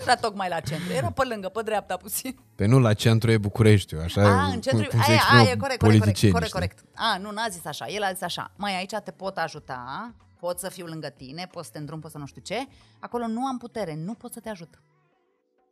[0.00, 2.36] Era tocmai la centru, era pe lângă, pe dreapta puțin.
[2.54, 5.40] Pe nu la centru e Bucureștiul, așa A, în centru, cum, cum se aia, exprimă
[5.40, 6.60] aia, e corect, corect, corect, politicienii, corect, știi?
[6.60, 6.84] corect.
[6.94, 10.58] A, nu, n-a zis așa, el a zis așa, mai aici te pot ajuta, pot
[10.58, 12.66] să fiu lângă tine, pot să te îndrum, pot să nu știu ce,
[13.00, 14.82] acolo nu am putere, nu pot să te ajut.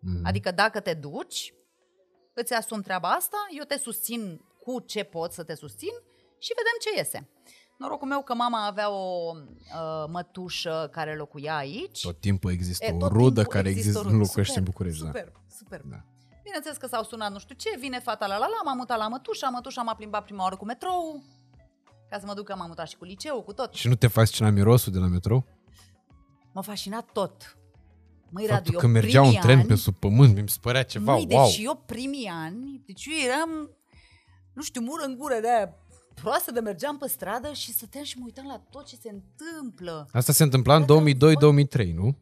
[0.01, 0.27] Mhm.
[0.27, 1.55] Adică dacă te duci,
[2.35, 5.95] îți asum treaba asta, eu te susțin cu ce pot să te susțin
[6.39, 7.29] și vedem ce iese.
[7.77, 12.01] Norocul meu că mama avea o uh, mătușă care locuia aici.
[12.01, 14.25] Tot timpul există E, o tot rudă timpul care există există, o nu rudă.
[14.29, 15.03] locuiește în Superb, București.
[15.03, 15.07] Da.
[15.07, 15.81] Super, super.
[15.91, 16.05] Da.
[16.43, 19.09] Bineînțeles că s-au sunat nu știu ce, vine fata la la la, m-am mutat la
[19.09, 21.23] mătușa, mătușa m-a plimbat prima oară cu metrou,
[22.11, 23.75] ca să mă duc că m-am mutat și cu liceu, cu tot.
[23.75, 25.45] Și nu te fascina mirosul de la metrou?
[26.53, 27.57] M-a fascinat tot.
[28.31, 30.59] Măi, Faptul Radu, eu că mergea un primii tren ani, pe sub pământ, mi se
[30.61, 31.45] părea ceva, Măi, wow.
[31.47, 33.71] deci eu primii ani, deci eu eram,
[34.53, 35.75] nu știu, mură în gură de aia
[36.15, 40.09] proastă de mergeam pe stradă și stăteam și mă uitam la tot ce se întâmplă.
[40.13, 42.17] Asta se întâmpla în 2002-2003, nu?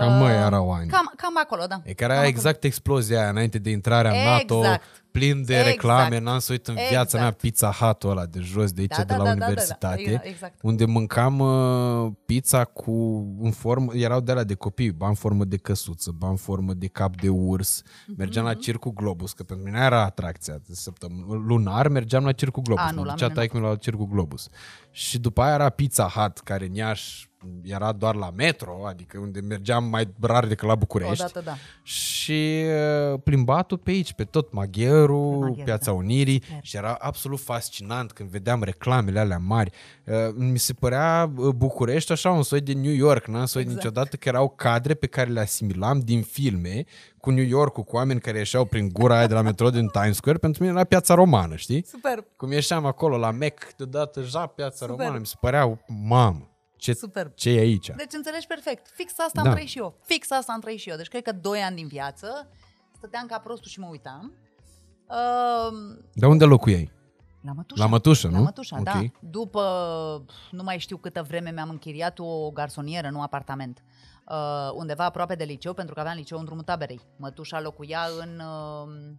[0.00, 0.88] Cam Uh, mai erau ani.
[0.88, 1.74] Cam, cam acolo, da.
[1.74, 2.28] E care Cam era acolo.
[2.28, 4.82] exact explozia aia înainte de intrarea în NATO, Exact.
[5.10, 5.70] plin de Exact.
[5.70, 7.22] reclame, n-am să uit în viața Exact.
[7.22, 9.38] mea Pizza Hut-ul ăla de jos de aici, Da, de da, la da, da, da,
[9.38, 9.46] da.
[9.46, 10.58] universitate, Exact.
[10.62, 12.92] unde mâncam uh, pizza cu,
[13.40, 16.72] în formă, erau de la de copii, ba în formă de căsuță, ba în formă
[16.72, 18.14] de cap de urs, Mhm.
[18.18, 21.24] mergeam la Circul Globus, că pentru mine era atracția de săptămână.
[21.46, 23.48] Lunar mergeam la Circul Globus, A, nu, mă la ducea mine nu.
[23.48, 24.48] taică la Circul Globus.
[24.90, 27.28] Și după aia era Pizza Hut, care în Iași
[27.62, 31.24] era doar la metro, adică unde mergeam mai rar decât la București.
[31.24, 31.54] Odată, da.
[31.82, 32.64] Și
[33.12, 35.96] uh, plimbatul pe aici, pe tot Magheru, Pe Magheru, Piața da.
[35.96, 36.58] Unirii Super.
[36.62, 39.70] și era absolut fascinant când vedeam reclamele alea mari.
[40.04, 43.66] Uh, mi se părea uh, București așa un soi de New York, n-am să uit
[43.66, 43.84] Exact.
[43.84, 46.84] niciodată că erau cadre pe care le asimilam din filme
[47.20, 50.16] cu New York, cu oameni care ieșeau prin gura aia de la metro din Times
[50.16, 51.84] Square, pentru mine era piața romană, știi?
[51.86, 54.96] Super, Cum ieșeam acolo la Mac, deodată ja, piața Super.
[54.96, 56.48] romană, mi se părea, mamă,
[56.84, 57.32] ce, super.
[57.34, 57.86] ce e aici?
[57.96, 58.86] Deci înțelegi perfect.
[58.94, 59.48] Fix asta Da.
[59.48, 59.98] am trăit și eu.
[60.02, 60.96] Fix asta am trăit și eu.
[60.96, 62.48] Deci cred că doi ani din viață
[62.96, 64.32] stăteam ca prostul și mă uitam.
[65.08, 66.92] Uh, De unde locuiai?
[67.42, 67.82] la mătușa.
[67.82, 68.42] La mătușă, La nu?
[68.42, 68.84] mătușa, Ok.
[68.84, 69.00] da.
[69.20, 69.62] După,
[70.50, 73.84] nu mai știu câtă vreme, mi-am închiriat o garsonieră, nu apartament.
[74.28, 77.00] Uh, undeva aproape de liceu, pentru că aveam liceu în drumul taberei.
[77.16, 78.40] Mătușa locuia în...
[78.40, 79.12] Uh,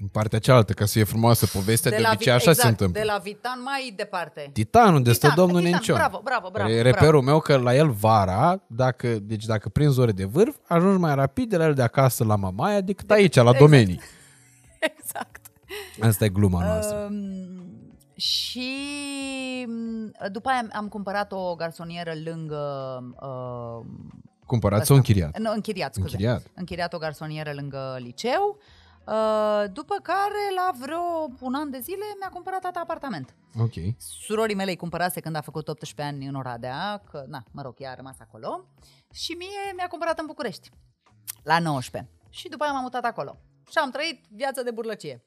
[0.00, 2.66] În partea cealaltă, ca să fie frumoasă povestea, de, la obicei Vi- așa exact, se
[2.68, 3.00] întâmplă.
[3.00, 4.50] De la Vitan mai departe.
[4.52, 5.96] Titanul de stă Titan, domnul Titan, Nencion.
[5.96, 6.88] bravo, bravo, bravo, E bravo.
[6.96, 11.14] reperul meu că la el vara, dacă, deci dacă prinzi ore de vârf, ajungi mai
[11.14, 13.58] rapid de la el de acasă la mamaia decât aici, la exact.
[13.58, 14.00] domenii.
[14.98, 15.46] Exact.
[16.00, 16.96] Asta e gluma noastră.
[17.10, 17.56] Um,
[18.16, 18.68] și
[19.66, 22.58] um, după aia am cumpărat o garsonieră lângă...
[23.20, 23.86] Uh,
[24.46, 24.86] Cumpărat ăsta.
[24.88, 25.38] sau închiriat?
[25.38, 26.10] Nu, închiriat, scuze.
[26.10, 26.42] Închiriat.
[26.54, 28.58] Închiriat o garsonieră lângă liceu.
[29.08, 33.34] Uh, după care, la vreo un an de zile, mi-a cumpărat tata apartament.
[33.60, 33.72] Ok.
[33.98, 37.74] Surorii mele îi cumpărase când a făcut 18 ani în Oradea, că, na, mă rog,
[37.78, 38.68] ea a rămas acolo.
[39.12, 40.70] Și mie mi-a cumpărat în București,
[41.42, 42.12] la 19.
[42.30, 43.38] Și după aia m-am mutat acolo.
[43.70, 45.24] Și am trăit viața de burlăcie.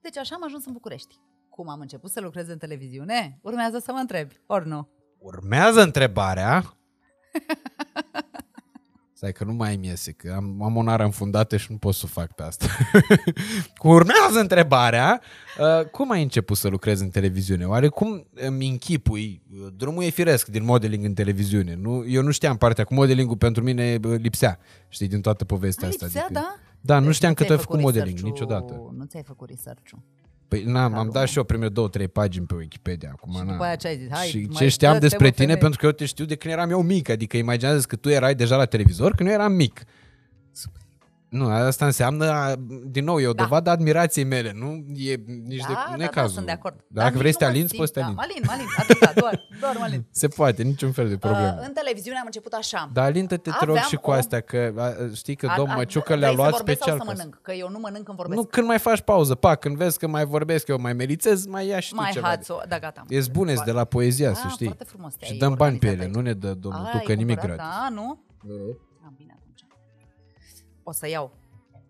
[0.00, 1.20] Deci așa am ajuns în București.
[1.50, 3.38] Cum am început să lucrez în televiziune?
[3.42, 4.88] Urmează să mă întrebi, ori nu?
[5.18, 6.62] Urmează întrebarea.
[9.22, 11.94] Stai că nu mai îmi iese, că am, am o nară înfundată și nu pot
[11.94, 12.66] să o fac pe asta.
[13.80, 15.20] Cu urmează întrebarea,
[15.58, 17.64] uh, cum ai început să lucrezi în televiziune?
[17.64, 19.42] Oare cum îmi închipui?
[19.52, 21.74] Uh, Drumul e firesc din modeling în televiziune.
[21.74, 25.86] Nu, eu nu știam partea cu modelingul, pentru mine uh, lipsea, știi, din toată povestea
[25.86, 26.04] A, asta.
[26.04, 26.56] lipsea, da?
[26.80, 28.94] Da, nu Deci știam că ți-ai tu ai făcut modeling research-ul- niciodată.
[28.96, 29.98] Nu ți-ai făcut research-ul.
[30.52, 31.10] Păi n-am, am Acum.
[31.10, 33.10] dat și eu primele două, trei pagini pe Wikipedia.
[33.12, 33.50] Acum, Și na.
[33.52, 34.08] după aia ce ai zis?
[34.10, 35.60] Hai, și mai ce știam dă-te, despre mă, tine, femeie.
[35.60, 37.08] pentru că eu te știu de când eram eu mic.
[37.08, 39.82] Adică imaginează că tu erai deja la televizor când eu eram mic.
[41.32, 42.54] Nu, asta înseamnă,
[42.84, 43.42] din nou, e o Da.
[43.42, 44.52] dovadă a admirației mele.
[44.54, 45.14] Nu e
[45.46, 46.30] nici Da, de, da, nu e da, cazul.
[46.34, 46.74] sunt de acord.
[46.74, 48.22] Dacă Dar vrei nici să te nu mă alinți, simt- poți să te da, alinți.
[48.26, 50.04] Malin, malin, atâta, doar, doar malin.
[50.22, 51.56] Se poate, niciun fel de problemă.
[51.60, 52.90] Uh, în televiziune am început așa.
[52.92, 55.70] Dar alintă-te, te rog, Aveam și cu o- astea, că a, știi că A- domn
[55.70, 56.98] a- Măciucă vrei le-a să luat vorbesc special.
[56.98, 58.40] Sau ca să să- mănânc, că eu nu mănânc când vorbesc.
[58.40, 61.66] Nu, când mai faci pauză, pa, când vezi că mai vorbesc eu, mai merițez, mai
[61.66, 62.28] ia și tu mai ceva.
[62.28, 63.04] hațo, da, gata.
[63.08, 64.66] Ești bune de la poezia, să Ah, știi.
[64.66, 67.12] foarte frumos te-ai Și dăm bani pe ele, organizat nu ne dă domnul Ai Tucă
[67.12, 67.56] nimic cumpărat?
[67.56, 67.78] gratis.
[67.80, 68.18] Da, nu?
[70.84, 70.90] Ah, bine atunci.
[70.90, 71.40] O să iau.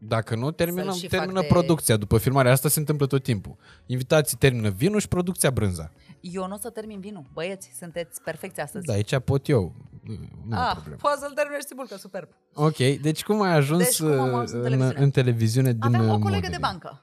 [0.05, 2.51] Dacă nu, terminăm, Să-l și fac termină de- producția după filmare.
[2.51, 3.57] Asta se întâmplă tot timpul.
[3.87, 5.93] Invitații termină vinul și producția brânza.
[6.21, 7.25] Eu nu o să termin vinul.
[7.33, 8.87] Băieți, sunteți perfecți astăzi.
[8.87, 9.75] Da, aici pot eu.
[10.03, 10.15] Nu,
[10.47, 10.97] nu e ah, problemă.
[11.01, 12.29] poți să-l termini și Sibulcă, superb.
[12.55, 15.03] Ok, deci cum ai ajuns Deci cum am ajuns în în, televiziune?
[15.05, 16.61] în televiziune din Aveam o uh, colegă de modeling?
[16.83, 17.03] bancă,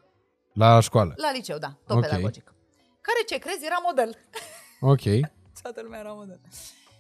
[0.54, 1.14] La școală.
[1.18, 2.02] la liceu, da, tot Ok.
[2.02, 2.44] pedagogic.
[3.02, 4.16] Care, ce crezi, era model.
[4.80, 5.04] Ok.
[5.62, 6.40] Toată lumea era model.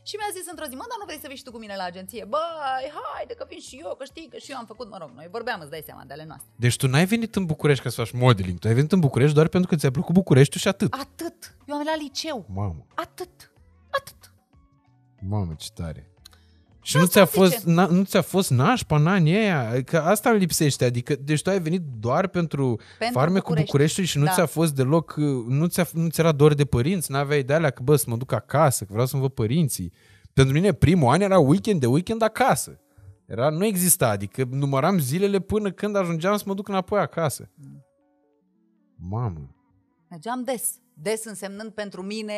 [0.10, 1.76] Și mi-a zis într-o zi, mă, dar nu vrei să vii și tu cu mine
[1.82, 2.24] la agenție?
[2.34, 5.10] Băi, haide că vin și eu, că știi că și eu am făcut, mă rog,
[5.16, 6.50] noi vorbeam, îți dai seama, de ale noastre.
[6.56, 8.60] Deci tu n-ai venit în București ca să faci modeling.
[8.60, 10.94] Tu ai venit în București doar pentru că ți-a plăcut Bucureștiul și atât.
[10.94, 11.40] Atât.
[11.68, 12.46] Eu am venit la liceu.
[12.54, 13.52] Mamă, Atât.
[14.00, 14.34] Atât.
[15.22, 16.12] mamă, ce tare.
[16.82, 17.56] Și Da, nu ți-a, asta zice.
[17.56, 19.84] fost, na, nu ți-a fost nașpa în anii aia?
[19.84, 20.86] Că asta îmi lipsește.
[20.86, 23.66] Adică, deci tu ai venit doar pentru, Pentru farme cu București.
[23.66, 24.32] Bucureștiul și nu Da.
[24.32, 27.12] ți-a fost deloc, uh, nu, ți-a, nu ți era dor de părinți?
[27.12, 29.92] N-aveai de alea că, bă, să mă duc acasă, că vreau să-mi văd părinții.
[30.34, 32.80] Pentru mine primul an era weekend de weekend acasă.
[33.26, 37.50] Era, nu exista, adică număram zilele până când ajungeam să mă duc înapoi acasă.
[38.96, 39.56] Mamă.
[40.10, 40.72] Mergeam des.
[40.94, 42.34] Des însemnând pentru mine,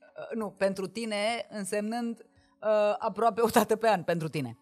[0.00, 1.16] uh, nu, pentru tine
[1.50, 2.26] însemnând
[2.62, 4.58] uh, aproape o dată pe an pentru tine.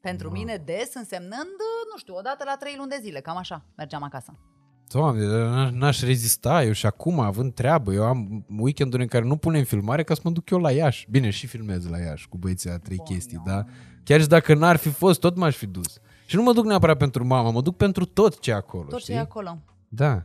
[0.00, 0.38] Pentru Mamă.
[0.38, 3.64] mine des însemnând, uh, nu știu, o dată la trei luni de zile, cam așa,
[3.76, 4.38] mergeam acasă.
[4.88, 9.24] Doamne, dar n-aș, n-aș rezista eu și acum, având treabă, eu am weekenduri în care
[9.24, 11.06] nu punem filmare ca să mă duc eu la Iași.
[11.10, 13.66] Bine, și filmez la Iași cu băieții a trei Bun, chestii, eu- dar
[14.04, 15.98] chiar și dacă n-ar fi fost, tot m-aș fi dus.
[16.26, 19.00] Și nu mă duc neapărat pentru mama, mă duc pentru tot ce e acolo, Tot
[19.00, 19.12] știi?
[19.12, 19.58] ce e acolo.
[19.88, 20.22] Da.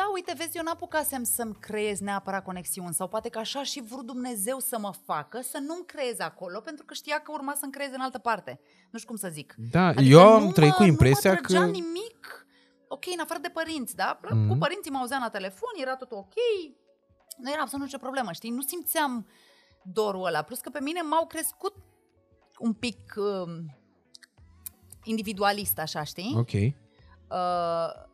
[0.00, 4.06] Da, uite, vezi, eu n-apucasem să-mi creez neapărat conexiuni sau poate că așa și vrut
[4.06, 7.90] Dumnezeu să mă facă, să nu-mi creez acolo, pentru că știa că urma să-mi creez
[7.92, 8.60] în altă parte.
[8.90, 9.54] Nu știu cum să zic.
[9.70, 11.70] Da, Adică eu am nu trăit mă- cu impresia nu mă trăgea că...
[11.70, 12.46] nimic,
[12.88, 14.18] ok, în afară de părinți, da?
[14.22, 14.44] Mhm.
[14.44, 14.48] Mm-hmm.
[14.48, 16.34] Cu părinții mă auzeam la telefon, era tot ok,
[17.36, 18.50] nu era absolut nicio problemă, știi?
[18.50, 19.26] Nu simțeam
[19.82, 20.42] dorul ăla.
[20.42, 21.74] Plus că pe mine m-au crescut
[22.58, 23.58] un pic uh,
[25.04, 26.34] individualist, așa, știi?
[26.36, 26.52] Ok.
[26.52, 28.06] Uh,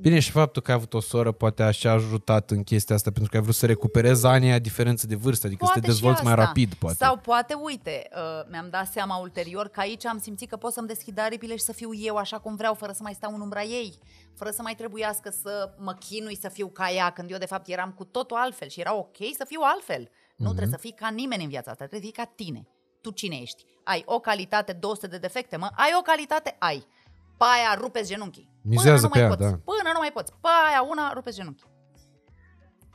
[0.00, 3.30] Bine, și faptul că ai avut o soră poate așa ajutat în chestia asta pentru
[3.30, 5.94] că ai vrut să recuperezi anii aia diferență de vârstă, adică să te Poate și
[5.94, 6.44] dezvolți mai asta.
[6.44, 6.96] rapid, poate.
[6.96, 10.86] Sau poate, uite, uh, mi-am dat seama ulterior că aici am simțit că pot să-mi
[10.86, 13.62] deschid aripile și să fiu eu așa cum vreau, fără să mai stau în umbra
[13.62, 13.98] ei,
[14.34, 17.68] fără să mai trebuiască să mă chinui să fiu ca ea, când eu de fapt
[17.68, 20.00] eram cu totul altfel și era ok să fiu altfel.
[20.00, 20.42] Mhm.
[20.42, 22.68] Nu trebuie să fii ca nimeni în viața asta, trebuie să fii ca tine.
[23.00, 23.64] Tu cine ești?
[23.84, 25.68] Ai o calitate, 200 de defecte, mă?
[25.76, 26.56] Ai o calitate?
[26.58, 26.86] Ai.
[27.36, 28.50] Pe aia rupeți genunchii.
[28.62, 29.40] Mizează Până nu pe mai ea, poți.
[29.50, 29.72] da.
[29.72, 30.32] Până nu mai poți.
[30.32, 31.66] Pe aia una rupeți genunchii.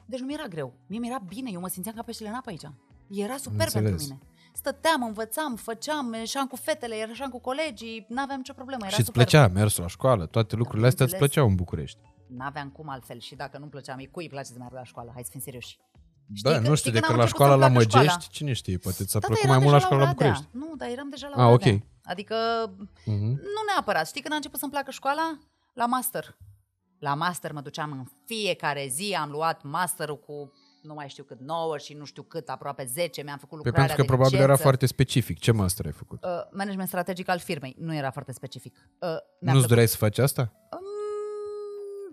[0.06, 0.74] Deci nu mi-era greu.
[0.88, 1.50] Mie mi-era bine.
[1.54, 2.62] Eu mă simțeam ca peștele în apă aici.
[3.10, 3.74] Era super Înțeles.
[3.90, 4.20] pentru mine.
[4.54, 8.82] Stăteam, învățam, făceam, ieșeam cu fetele, ieșeam cu colegii, n-aveam nicio problemă.
[8.86, 9.24] Era și îți super.
[9.24, 11.46] plăcea mersul la școală, toate lucrurile astea îți bineînțeles.
[11.46, 12.00] plăceau în București.
[12.38, 15.12] N-aveam cum altfel și dacă nu plăcea mie, cui îi place să meargă la școală?
[15.14, 15.80] Hai să fim serioși.
[16.42, 18.08] Bă, că- nu știu, că de n-am că la început școala să-mi la placă Măgești,
[18.14, 18.32] școala?
[18.32, 20.28] cine știe, poate ți-a Da, plăcut dar mai eram mult la deja școala la Oradea.
[20.32, 20.58] București.
[20.70, 21.74] Nu, dar eram deja la Ah, Oradea.
[21.74, 21.82] ok.
[22.04, 22.36] Adică
[23.06, 23.30] Mhm.
[23.56, 24.08] nu neapărat.
[24.08, 25.38] Știi când a început să-mi placă școala?
[25.74, 26.38] La master.
[27.00, 30.52] La master mă duceam în fiecare zi, am luat masterul cu
[30.82, 33.96] nu mai știu cât 9 și nu știu cât, aproape 10, mi-am făcut Păi lucrarea
[33.96, 34.62] pentru că de probabil era licență.
[34.62, 35.40] foarte specific.
[35.40, 36.24] Ce master ai făcut?
[36.24, 37.76] Uh, management strategic al firmei.
[37.80, 38.76] Nu era foarte specific.
[38.76, 39.68] Uh, mi-a Nu-ți plăcut.
[39.68, 40.52] doreai să faci asta?
[40.72, 40.81] Mm,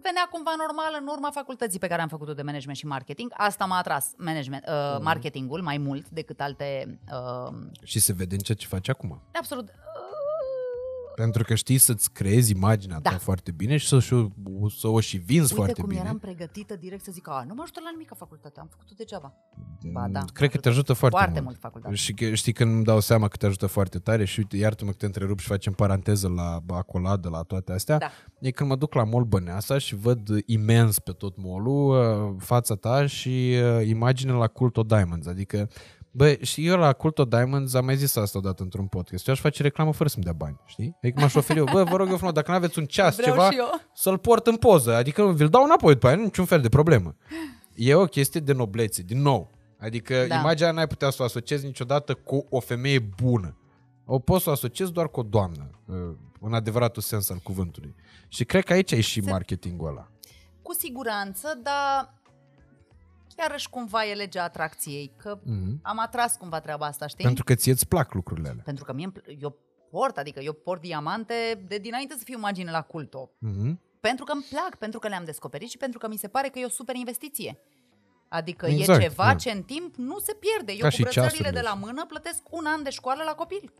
[0.09, 3.33] venea cumva normal în urma facultății pe care am făcut-o de management și marketing.
[3.37, 5.03] Asta m-a atras, management, uh, Mhm.
[5.03, 6.99] marketingul, mai mult decât alte...
[7.13, 7.53] Uh,
[7.83, 9.21] Și se vede în ceea ce faci acum.
[9.33, 9.65] absolut.
[9.69, 10.08] Uh,
[11.19, 13.11] Pentru că știi să-ți creezi imaginea Da.
[13.11, 16.01] ta foarte bine și să, și o- să o și vinzi uite foarte cum bine.
[16.05, 19.35] eram pregătită direct să zic, a, nu mă ajută la nimic facultatea, am făcut-o degeaba.
[19.93, 20.19] Ba da.
[20.21, 21.45] Mm, Cred că te ajută foarte, Foarte mult.
[21.45, 21.97] mult facultatea.
[21.97, 24.91] Și că, știi când îmi dau seama că te ajută foarte tare și uite, iartă-mă
[24.91, 28.11] că te întrerup și facem paranteză la acoladă, la toate astea, Da.
[28.41, 31.89] e când mă duc la mall Băneasa și văd imens pe tot mall-ul
[32.31, 35.69] uh, fața ta și uh, imagine la Culto Diamonds, adică
[36.19, 39.27] Bă, și eu la Culto Diamonds am mai zis asta odată într-un podcast.
[39.29, 40.97] Eu aș face reclamă fără să-mi dea bani, știi?
[41.03, 41.65] Adică m-aș oferi eu.
[41.65, 43.81] Bă, vă rog eu frumos, dacă nu aveți un ceas, Vreau ceva, și eu.
[43.95, 44.95] să-l port în poză.
[44.95, 47.17] Adică vi-l dau înapoi după aia, nu niciun fel de problemă.
[47.75, 49.51] E o chestie de noblețe, din nou.
[49.79, 50.35] Adică Da.
[50.39, 53.57] imaginea n-ai putea să o asociezi niciodată cu o femeie bună.
[54.11, 55.97] o poți să o asociezi doar cu o doamnă, uh,
[56.41, 57.95] în adevăratul sens al cuvântului.
[58.29, 60.09] Și cred că aici e și Se- marketingul ăla.
[60.63, 62.15] Cu siguranță, dar
[63.39, 65.79] iarăși cumva e legea atracției, că Mhm.
[65.83, 67.25] am atras cumva treaba asta, știi?
[67.25, 68.63] Pentru că ție îți plac lucrurile alea.
[68.65, 69.57] Pentru că mie, îmi pl- eu
[69.91, 73.31] port, adică eu port diamante de dinainte să fiu imagine la culto.
[73.39, 73.81] Mhm.
[74.01, 76.59] Pentru că îmi plac, pentru că le-am descoperit și pentru că mi se pare că
[76.59, 77.59] e o super investiție.
[78.29, 79.35] Adică Exact, e ceva da.
[79.35, 80.73] ce în timp nu se pierde.
[80.73, 81.61] Eu Ca cu și brățările ceasurile.
[81.61, 83.73] de la mână plătesc un an de școală la copil.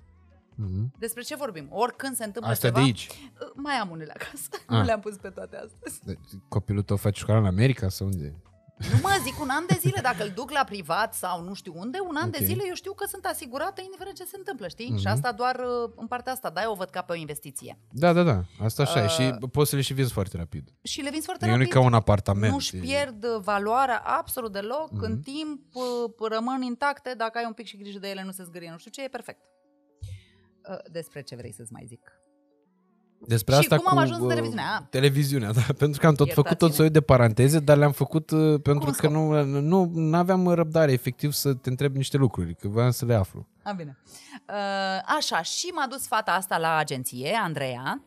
[0.55, 0.93] Mhm.
[0.99, 1.67] Despre ce vorbim?
[1.71, 3.07] Oricând se întâmplă Astea ceva, de aici.
[3.11, 4.49] uh, mai am unele acasă.
[4.53, 4.77] Ah.
[4.79, 6.05] Nu le-am pus pe toate astăzi.
[6.05, 8.35] De- Copilul tău face școală în America sau unde?
[8.79, 11.73] Nu mă zic un an de zile, dacă îl duc la privat sau nu știu
[11.77, 12.37] unde, un an Ok.
[12.39, 14.89] de zile eu știu că sunt asigurată indiferent ce se întâmplă, știi?
[14.91, 14.99] Mhm.
[14.99, 17.79] Și asta doar uh, în partea asta, da, eu o văd ca pe o investiție.
[17.91, 18.43] Da, da, da.
[18.63, 19.05] Asta așa e.
[19.05, 20.69] Uh, Și poți să le și vinzi foarte rapid.
[20.83, 21.73] Și le vinzi foarte Nu e rapid.
[21.73, 22.53] ca un apartament.
[22.53, 25.03] Nu-și e- pierd uh, valoarea absolut deloc, Mhm.
[25.03, 28.43] în timp uh, rămân intacte, dacă ai un pic și grijă de ele, nu se
[28.45, 29.41] zgârie, nu știu ce, e perfect.
[30.71, 32.13] Uh, Despre ce vrei să-ți mai zic?
[33.27, 34.77] Despre Și asta cum am cu, ajuns în uh, televiziunea?
[34.79, 34.83] Ah.
[34.91, 35.61] Televiziunea, da.
[35.79, 36.77] Pentru că am tot făcut tot Iertați-ne.
[36.77, 39.11] soiul de paranteze, dar le-am făcut uh, pentru Cum că scop?
[39.11, 43.15] nu, nu nu aveam răbdare efectiv să te întreb niște lucruri, că voiam să le
[43.15, 43.47] aflu.
[43.63, 43.99] A, bine.
[44.49, 48.03] Uh, așa, și m-a dus fata asta la agenție, Andreea,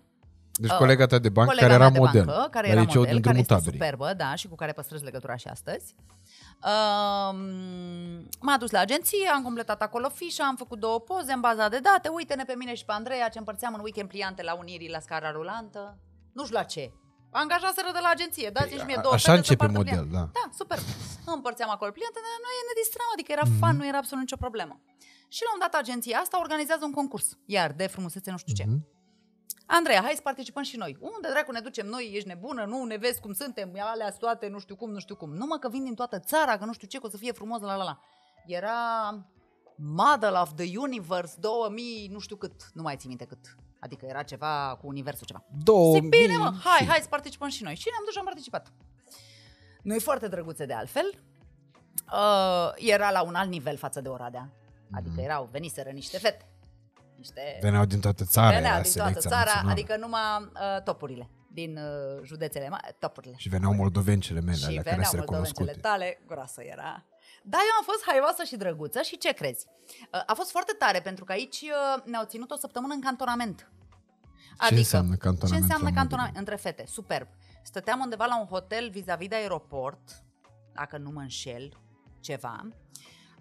[0.53, 2.25] Deci Uh, colega ta de bancă colega care era mea de model.
[2.25, 3.79] bancă, care la era liceul model, din care drumul este taberii.
[3.79, 5.95] superbă, da, și cu care păstrez legătura și astăzi.
[6.63, 7.33] Uh,
[8.39, 11.79] m-a dus la agenție, am completat acolo fișa, am făcut două poze în baza de
[11.79, 14.99] date, uite-ne pe mine și pe Andreea ce împărțeam în weekend pliante la Unirii la
[14.99, 15.97] scara rulantă.
[16.33, 16.91] Nu știu la ce.
[17.31, 20.07] Angajaseră de la agenție, dați-mi și mie două Păi, Așa fete să începe împartă model,
[20.07, 20.31] pliante.
[20.33, 20.39] da.
[20.39, 20.77] Da, super.
[21.37, 23.57] Împărțeam acolo pliante, dar noi ne distram, adică era Mhm.
[23.59, 24.75] fun, nu era absolut nicio problemă.
[25.35, 28.65] Și la un dat agenția asta organizează un concurs, iar de frumusețe nu știu ce.
[28.67, 28.77] Mhm.
[29.65, 30.97] Andreea, hai să participăm și noi.
[30.99, 32.11] Unde dracu ne ducem noi?
[32.13, 32.65] Ești nebună?
[32.65, 33.71] Nu ne vezi cum suntem?
[33.79, 35.33] Alea toate, nu știu cum, nu știu cum.
[35.33, 37.61] Numai că vin din toată țara, că nu știu ce, că o să fie frumos,
[37.61, 37.99] la la la.
[38.45, 38.71] Era
[39.75, 43.55] Model of the Universe 2000, nu știu cât, nu mai țin minte cât.
[43.79, 45.43] Adică era ceva cu universul ceva.
[45.63, 47.75] Două Zic, bine mă, mii hai, și- hai să participăm și noi.
[47.75, 48.71] Și ne-am dus și am participat.
[49.81, 51.11] Noi foarte drăguțe de altfel.
[52.13, 54.49] Uh, era la un alt nivel față de Oradea.
[54.91, 55.23] Adică Mhm.
[55.23, 56.50] erau, veniseră niște fete.
[57.21, 59.71] Niște Veneau din toată țara, Veneau era din toată selecția țara, națională.
[59.71, 63.33] adică numai uh, topurile din uh, județele mari, topurile.
[63.37, 65.87] Și veneau moldovencele mele, și alea care veneau se moldovencele recunoscute.
[65.87, 67.05] tale, groasă era.
[67.43, 69.65] Da, eu am fost haioasă și drăguță și ce crezi?
[69.67, 73.71] Uh, a fost foarte tare pentru că aici uh, ne-au ținut o săptămână în cantonament.
[74.69, 76.35] Ce înseamnă cantonament Ce înseamnă la cantonament?
[76.35, 76.51] modul?
[76.51, 77.27] Între fete, superb.
[77.63, 80.23] Stăteam undeva la un hotel vis-a-vis de aeroport,
[80.73, 81.77] dacă nu mă înșel,
[82.19, 82.67] ceva.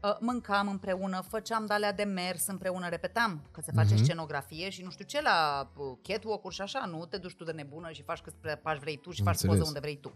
[0.03, 4.03] Uh, Mâncam împreună, făceam dalea de mers împreună, repetam că se face Mhm.
[4.03, 7.53] scenografie și nu știu ce la uh, catwalk-uri și așa, nu te duci tu de
[7.53, 9.55] nebună și faci cât pași vrei tu și faci Înțeles.
[9.57, 10.13] poză unde vrei tu.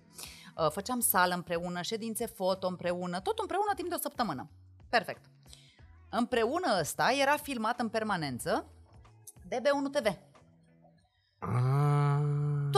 [0.56, 4.50] Uh, Făceam sală împreună, ședințe foto împreună, tot împreună timp de o săptămână.
[4.88, 5.24] Perfect.
[6.10, 8.66] Împreună ăsta era filmat în permanență
[9.48, 10.06] de B1 TV.
[11.38, 11.93] Ah.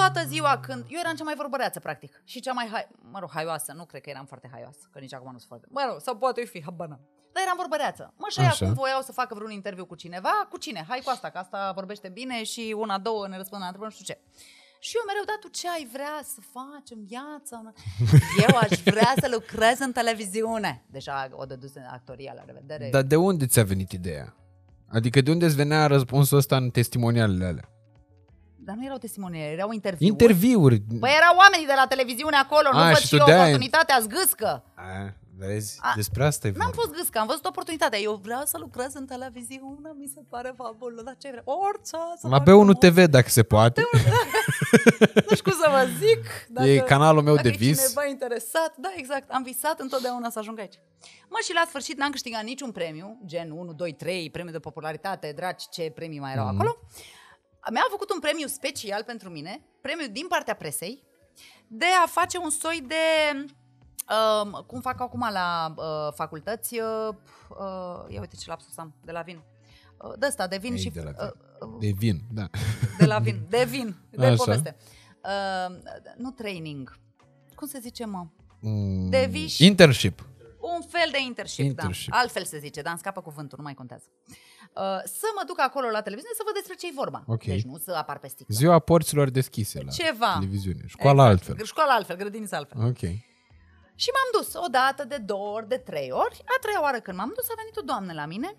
[0.01, 0.85] Toată ziua când...
[0.89, 2.23] Eu eram cea mai vorbăreață, practic.
[2.25, 2.89] Și cea mai, hai...
[3.13, 3.73] mă rog, haioasă.
[3.73, 5.67] Nu cred că eram foarte haioasă, că nici acum nu sunt foarte...
[5.71, 7.01] Mă rog, sau poate fi, habana.
[7.33, 8.13] Dar eram vorbăreață.
[8.17, 8.65] Mă, și aia Așa.
[8.65, 10.35] acum voiau să facă vreun interviu cu cineva.
[10.51, 10.85] Cu cine?
[10.89, 14.03] Hai cu asta, că asta vorbește bine și una, două ne răspund la întrebări, nu
[14.03, 14.21] știu ce.
[14.79, 17.75] Și eu mereu, da, tu ce ai vrea să faci în viață?
[18.49, 20.85] Eu aș vrea să lucrez în televiziune.
[20.91, 22.89] Deja o dădus în actoria, la revedere.
[22.91, 24.37] Dar de unde ți-a venit ideea?
[24.89, 27.71] Adică de unde îți venea răspunsul ăsta în testimonialele alea?
[28.67, 30.11] Dar nu erau testimoniere, erau interviuri.
[30.13, 30.79] Interviuri.
[31.01, 33.41] Păi erau oamenii de la televiziune acolo, nu A, văd și și tu eu de-aia-
[33.47, 34.63] oportunitatea zgâscă.
[34.75, 35.79] A, vezi?
[35.81, 36.81] A, Despre asta e N-am vorba.
[36.83, 37.99] fost gâscă, am văzut oportunitatea.
[37.99, 41.45] Eu vreau să lucrez în televiziune, mi se pare fabulos, dar ce vreau?
[41.69, 42.77] Orice să La fac B1 frumos.
[42.79, 43.81] TV, dacă se poate.
[45.29, 46.23] Nu știu cum să vă zic.
[46.49, 47.77] Dacă, E canalul meu dacă de e vis.
[47.83, 49.31] cineva interesat, da, exact.
[49.31, 50.75] Am visat întotdeauna să ajung aici.
[51.29, 55.33] Mă, și la sfârșit n-am câștigat niciun premiu, gen 1, 2, 3, premiu de popularitate,
[55.37, 56.55] dragi, ce premii mai erau Mhm.
[56.55, 56.77] acolo.
[57.73, 61.03] Mi-a făcut un premiu special pentru mine, premiu din partea presei,
[61.67, 63.45] de a face un soi de...
[64.43, 67.09] Um, cum fac acum la uh, facultăți, uh,
[67.59, 69.43] uh, ia uite ce lapsus am, de la vin.
[69.99, 70.91] Uh, de ăsta, de vin Ei, și...
[70.91, 71.21] de la vin.
[71.61, 72.49] uh, uh, De vin, da.
[72.99, 74.37] de la vin, de vin, de Așa.
[74.37, 74.77] poveste.
[75.25, 75.77] Uh,
[76.17, 76.97] nu training.
[77.55, 78.27] Cum se zice, mă?
[78.61, 79.59] Mm, De viș.
[79.59, 80.29] Internship.
[80.61, 82.11] Un fel de internship, Internship.
[82.11, 82.17] da.
[82.19, 84.05] Altfel se zice, dar îmi scapă cuvântul, nu mai contează.
[84.29, 84.35] Uh,
[85.05, 87.23] să mă duc acolo la televiziune să văd despre ce-i vorba.
[87.27, 87.45] Ok.
[87.45, 88.55] Deci nu să apar pe sticlă.
[88.55, 90.33] Ziua porților deschise la Ceva.
[90.39, 90.83] televiziune.
[90.87, 91.65] Școala altfel.
[91.65, 92.85] Școala altfel, grădinița altfel.
[92.87, 93.03] Ok.
[93.99, 96.43] Și m-am dus o dată, de două ori, de trei ori.
[96.45, 98.57] A treia oară când m-am dus a venit o doamnă la mine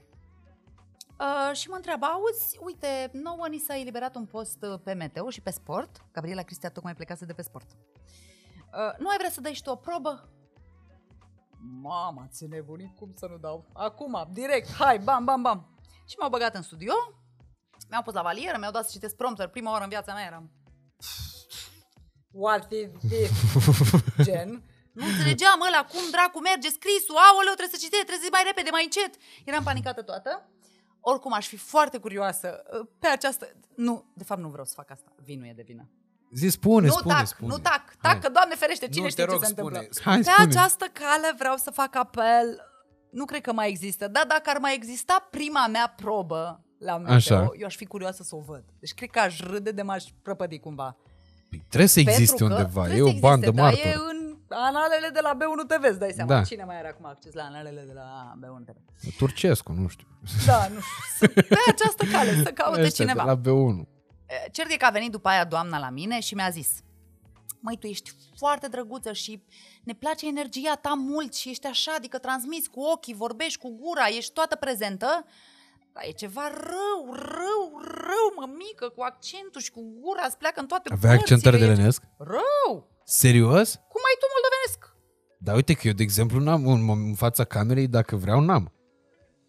[1.19, 5.29] uh, și mă întreabă, auzi, uite, nouă ni s-a eliberat un post uh, pe meteo
[5.29, 6.05] și pe sport.
[6.11, 7.67] Gabriela Cristia tocmai plecase de pe sport.
[7.71, 10.29] Uh, nu ai vrea să dai și tu o probă?
[11.81, 13.65] Mama, ți nebunit, cum să nu dau?
[13.73, 15.76] Acum, direct, hai, bam, bam, bam.
[16.09, 16.93] Și m-au băgat în studio,
[17.89, 19.47] mi-au pus la valieră, mi-au dat să citesc prompter.
[19.47, 20.51] Prima oară în viața mea eram...
[22.31, 23.31] What is this?
[24.21, 24.63] Gen.
[24.93, 28.43] Nu înțelegeam ăla, cum dracu merge scrisul, aoleu, trebuie să citești, trebuie să zi mai
[28.45, 29.13] repede, mai încet.
[29.45, 30.49] Eram panicată toată.
[30.99, 33.47] Oricum aș fi foarte curioasă uh, pe această...
[33.75, 35.11] Nu, de fapt nu vreau să fac asta.
[35.23, 35.89] Vinu e de vină.
[36.31, 37.51] Zi, spune, nu spune, tac, spune.
[37.53, 38.19] nu tac, tac, Hai.
[38.19, 39.77] că Doamne ferește, cine Nu, știe te rog, ce se spune.
[39.77, 40.01] întâmplă.
[40.11, 40.47] Hai, Pe spune.
[40.49, 42.61] această cale vreau să fac apel.
[43.17, 47.13] Nu cred că mai există, dar dacă ar mai exista prima mea probă la meteo,
[47.13, 47.51] Așa.
[47.59, 48.63] eu aș fi curioasă să o văd.
[48.79, 50.97] Deci cred că aș râde de m-aș prăpădi cumva.
[51.49, 53.91] Păi, trebuie să existe Pentru că undeva, e trebuie o să bandă existe, dar martor.
[53.91, 56.33] e în analele de la B1 TV, îți dai seama.
[56.33, 56.43] Da.
[56.43, 58.77] Cine mai are acum acces la analele de la B1 TV?
[59.17, 60.07] Turcescu, nu știu.
[60.45, 61.27] Da, nu știu.
[61.41, 63.35] Pe această cale să caute Ăștia cineva.
[63.35, 63.87] De la B1.
[64.25, 66.69] E, Cert e că a venit după aia doamna la mine și mi-a zis
[67.59, 69.43] Măi, tu ești foarte drăguță și
[69.89, 74.05] ne place energia ta mult și ești așa, adică transmiți cu ochii, vorbești cu gura,
[74.17, 75.25] ești toată prezentă,
[75.93, 77.63] dar e ceva rău, rău,
[78.07, 81.63] rău, mămică, cu accentul și cu gura, îți pleacă în toate Avea accent părțile, ești
[81.63, 81.99] ardelenesc?
[82.17, 82.71] Rău!
[83.03, 83.69] Serios?
[83.91, 84.79] Cum ai tu moldovenesc?
[85.45, 88.71] Dar uite că eu, de exemplu, n-am în, în fața camerei, dacă vreau, n-am.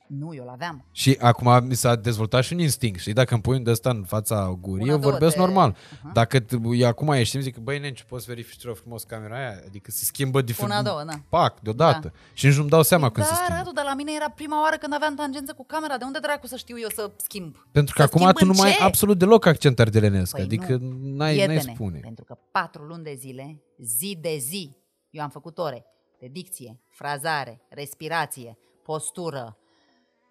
[0.09, 0.85] Nu, eu l-aveam.
[0.93, 3.13] Și acum mi s-a dezvoltat și un instinct, știi?
[3.13, 5.77] Dacă îmi pui un de ăsta în fața gurii, Una, eu două, vorbesc te- normal.
[6.03, 6.11] Aha.
[6.13, 9.61] Dacă t- eu acum ieșim, zic, băi, nenci, poți verifici tu frumos camera aia?
[9.67, 10.71] Adică se schimbă diferit.
[10.71, 11.13] Una, două, da.
[11.29, 12.13] Pac, deodată.
[12.33, 13.55] Și nici nu-mi dau seama când da, se schimbă.
[13.63, 15.97] Radu, dar la mine era prima oară când aveam tangență cu camera.
[15.99, 17.57] De unde dracu să știu eu să schimb?
[17.73, 18.83] Pentru că Să acum schimb tu nu în mai ai ce?
[18.83, 20.33] absolut deloc accent ardelenesc.
[20.35, 20.89] Păi adică nu.
[20.89, 21.99] n-ai, n-ai Prietene, spune.
[21.99, 24.77] Pentru că patru luni de zile, zi de zi,
[25.11, 25.85] eu am făcut ore
[26.21, 29.57] de dicție, frazare, respirație, postură,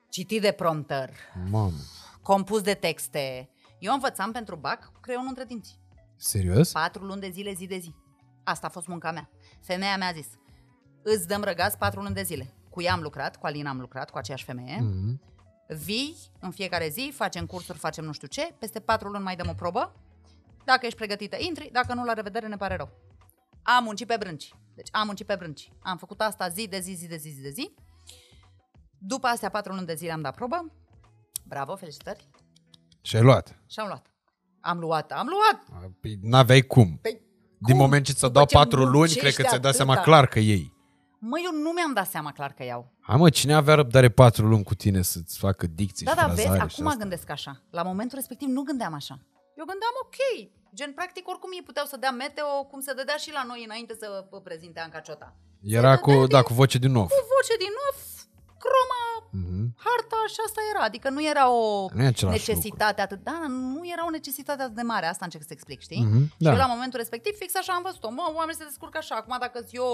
[0.10, 1.10] citit de prompter,
[1.50, 1.72] Mamă,
[2.22, 3.50] compus de texte.
[3.80, 5.80] Eu învățam pentru BAC cu creionul între dinți.
[6.16, 6.72] serios?
[6.72, 7.96] Patru luni de zile, zi de zi.
[8.44, 9.30] Asta a fost munca mea.
[9.62, 10.28] Femeia mi-a zis,
[11.04, 12.54] îți dăm răgaz patru luni de zile.
[12.70, 14.80] Cu ea am lucrat, cu Alina am lucrat, cu aceeași femeie.
[14.82, 15.22] Mhm.
[15.68, 19.50] Vii în fiecare zi, facem cursuri, facem nu știu ce, peste patru luni mai dăm
[19.50, 19.96] o probă.
[20.66, 22.90] Dacă ești pregătită, intri, dacă nu, la revedere, ne pare rău.
[23.62, 24.54] Am muncit pe brânci.
[24.76, 25.72] Deci am muncit pe brânci.
[25.80, 27.74] Am făcut asta zi de zi, zi de zi, zi de zi.
[28.98, 30.72] După astea patru luni de zile am dat probă.
[31.48, 32.28] Bravo, felicitări.
[33.02, 33.62] Și ai luat.
[33.68, 34.06] Și am luat.
[34.60, 35.90] Am luat, am luat.
[36.02, 36.98] Păi n-aveai cum.
[37.02, 37.12] Păi,
[37.58, 37.78] Din cum?
[37.78, 40.06] moment ce ți-au După dat ce patru luni, muncești cred că ți-ai dat seama atâta.
[40.10, 40.76] clar că ei.
[41.20, 42.94] Mă, eu nu mi-am dat seama clar că iau.
[43.02, 46.24] Hai mă, cine avea răbdare patru luni cu tine să-ți facă dicții Da, și da,
[46.24, 47.00] frazare vezi, și acum asta?
[47.00, 47.64] gândesc așa.
[47.70, 49.16] La momentul respectiv nu gândeam așa.
[49.60, 50.18] Eu gândeam ok.
[50.74, 53.94] Gen, practic, oricum ei puteau să dea meteo cum se dădea și la noi înainte
[54.00, 55.36] să vă prezinte Anca Ciota.
[55.62, 57.06] Era Se cu, dădea da, din- cu voce din nou.
[57.06, 57.92] Cu voce din nou,
[58.68, 59.04] croma,
[59.44, 59.64] Mhm.
[59.86, 60.84] harta și asta era.
[60.90, 63.20] Adică nu era o Nu e același necesitate atât.
[63.24, 65.06] Da, nu era o necesitate atât de mare.
[65.06, 66.04] Asta încerc să explic, știi?
[66.10, 66.52] Mhm, Și da.
[66.52, 68.10] eu la momentul respectiv fix așa am văzut-o.
[68.18, 69.16] Mă, oamenii se descurcă așa.
[69.16, 69.90] Acum dacă eu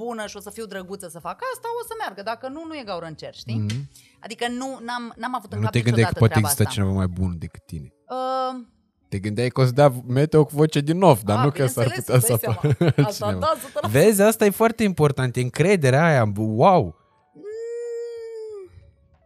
[0.00, 2.22] bună și o să fiu drăguță să fac asta, o să meargă.
[2.22, 3.58] Dacă nu, nu e gaură în cer, știi?
[3.66, 3.88] Mhm.
[4.20, 6.62] Adică nu, n-am, n-am avut în Nu cap te gândeai că niciodată poate treaba există
[6.62, 6.74] asta.
[6.74, 7.88] cineva mai bun decât tine.
[8.08, 8.60] Uh,
[9.08, 11.66] Te gândeai că o să dea meteo cu voce din nou, dar A, nu că
[11.66, 12.92] s-ar bineînțeles, putea să îți dai apară seama.
[13.08, 13.46] Asta, altcineva.
[13.82, 13.90] da, 100%.
[13.90, 16.96] Vezi, asta e foarte important, e încrederea aia, wow,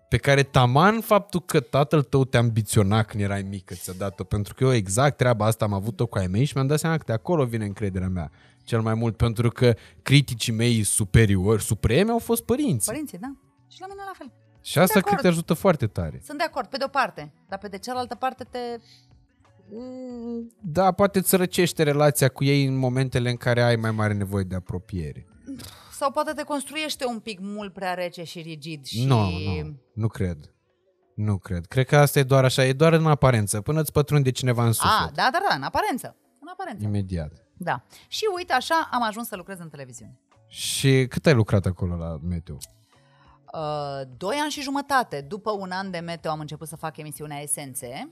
[0.08, 4.54] pe care taman faptul că tatăl tău te ambiționa când erai mică ți-a dat-o, pentru
[4.54, 7.02] că eu exact treaba asta am avut-o cu ai mei și mi-am dat seama că
[7.06, 8.30] de acolo vine încrederea mea
[8.64, 12.92] cel mai mult, pentru că criticii mei superiori, supreme, au fost părinții.
[12.92, 13.32] Părinții, da.
[13.68, 14.32] Și la mine la fel.
[14.60, 15.32] și asta de cred că te acord.
[15.32, 16.20] ajută foarte tare.
[16.24, 17.32] Sunt de acord, pe de-o parte.
[17.48, 18.58] Dar pe de cealaltă parte te...
[20.60, 24.44] Da, poate îți răcește relația cu ei în momentele în care ai mai mare nevoie
[24.44, 25.26] de apropiere.
[25.96, 29.04] Sau poate te construiește un pic mult prea rece și rigid și...
[29.04, 30.54] Nu, nu, nu cred.
[31.14, 31.66] Nu cred.
[31.66, 34.72] Cred că asta e doar așa, e doar în aparență, până îți pătrunde cineva în
[34.72, 35.08] suflet.
[35.08, 36.16] A, da, da, da, în aparență.
[36.40, 36.84] În aparență.
[36.84, 37.32] Imediat.
[37.56, 37.82] Da.
[38.08, 40.20] Și uite, așa am ajuns să lucrez în televiziune.
[40.48, 42.56] Și cât ai lucrat acolo la Meteo?
[43.52, 45.20] Uh, doi ani și jumătate.
[45.20, 48.10] După un an de meteo am început să fac emisiunea Esențe,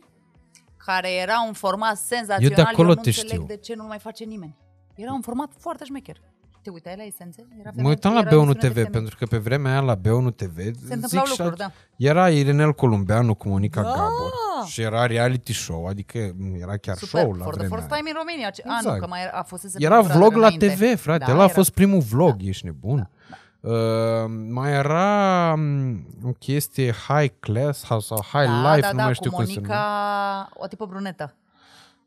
[0.77, 2.59] care era un format senzațional.
[2.59, 3.47] Eu de acolo nu te înțeleg știu.
[3.47, 4.57] de ce nu mai face nimeni.
[4.95, 6.21] Era un format foarte șmecher.
[6.65, 7.47] Te uitai la Esențe?
[7.61, 8.91] Era Mă uitam la era B1 emisiune de TV, femei.
[8.91, 11.71] pentru că pe vremea aia la B1 TV Se întâmplau zic și lucruri, alt- da.
[11.97, 13.89] Era Irenel Columbeanu cu Monica Da!
[13.89, 14.33] Gabor
[14.67, 16.19] și era reality show, adică
[16.61, 17.97] era chiar Super, show la for the vremea first aia.
[18.01, 18.51] time in Romania.
[18.51, 18.95] Ce- A, Exact.
[18.95, 21.53] nu, că mai era, a fost Era vlog la TV, frate, Da, ăla a era.
[21.53, 23.09] fost primul vlog, ești nebun.
[23.61, 23.73] Uh,
[24.49, 29.05] mai era um, o chestie high class sau, sau high da, life, da, nu da,
[29.05, 30.53] mai știu cu cum se Monica, numește.
[30.57, 31.35] o tipă brunetă.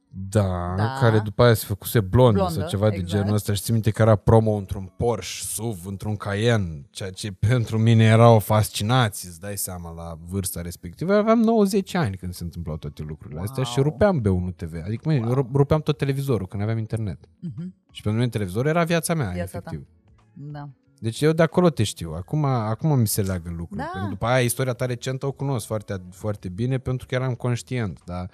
[0.09, 0.97] Da, Da.
[0.99, 3.11] care după aia se făcuse blondă, Blondă, sau ceva de exact.
[3.21, 7.31] genul ăsta și ții minte că era promo într-un Porsche, SUV, într-un Cayenne, ceea ce
[7.49, 11.13] pentru mine era o fascinație, îți dai seama la vârsta respectivă.
[11.13, 13.87] Eu aveam 90 ani când se întâmplau toate lucrurile astea și Wow.
[13.87, 15.49] rupeam B1 TV, adică măi, wow.
[15.53, 17.19] rupeam tot televizorul când aveam internet.
[17.39, 17.73] Mhm.
[17.91, 19.69] Și pentru mine televizorul era viața mea, Viața ta.
[19.69, 19.87] efectiv.
[20.33, 20.69] Da.
[20.99, 22.13] Deci eu de acolo te știu.
[22.13, 23.79] Acum, acum mi se leagă lucruri.
[23.81, 23.89] Da.
[23.93, 27.99] Pentru după aia, istoria ta recentă o cunosc foarte, foarte bine pentru că eram conștient.
[28.05, 28.29] Dar a-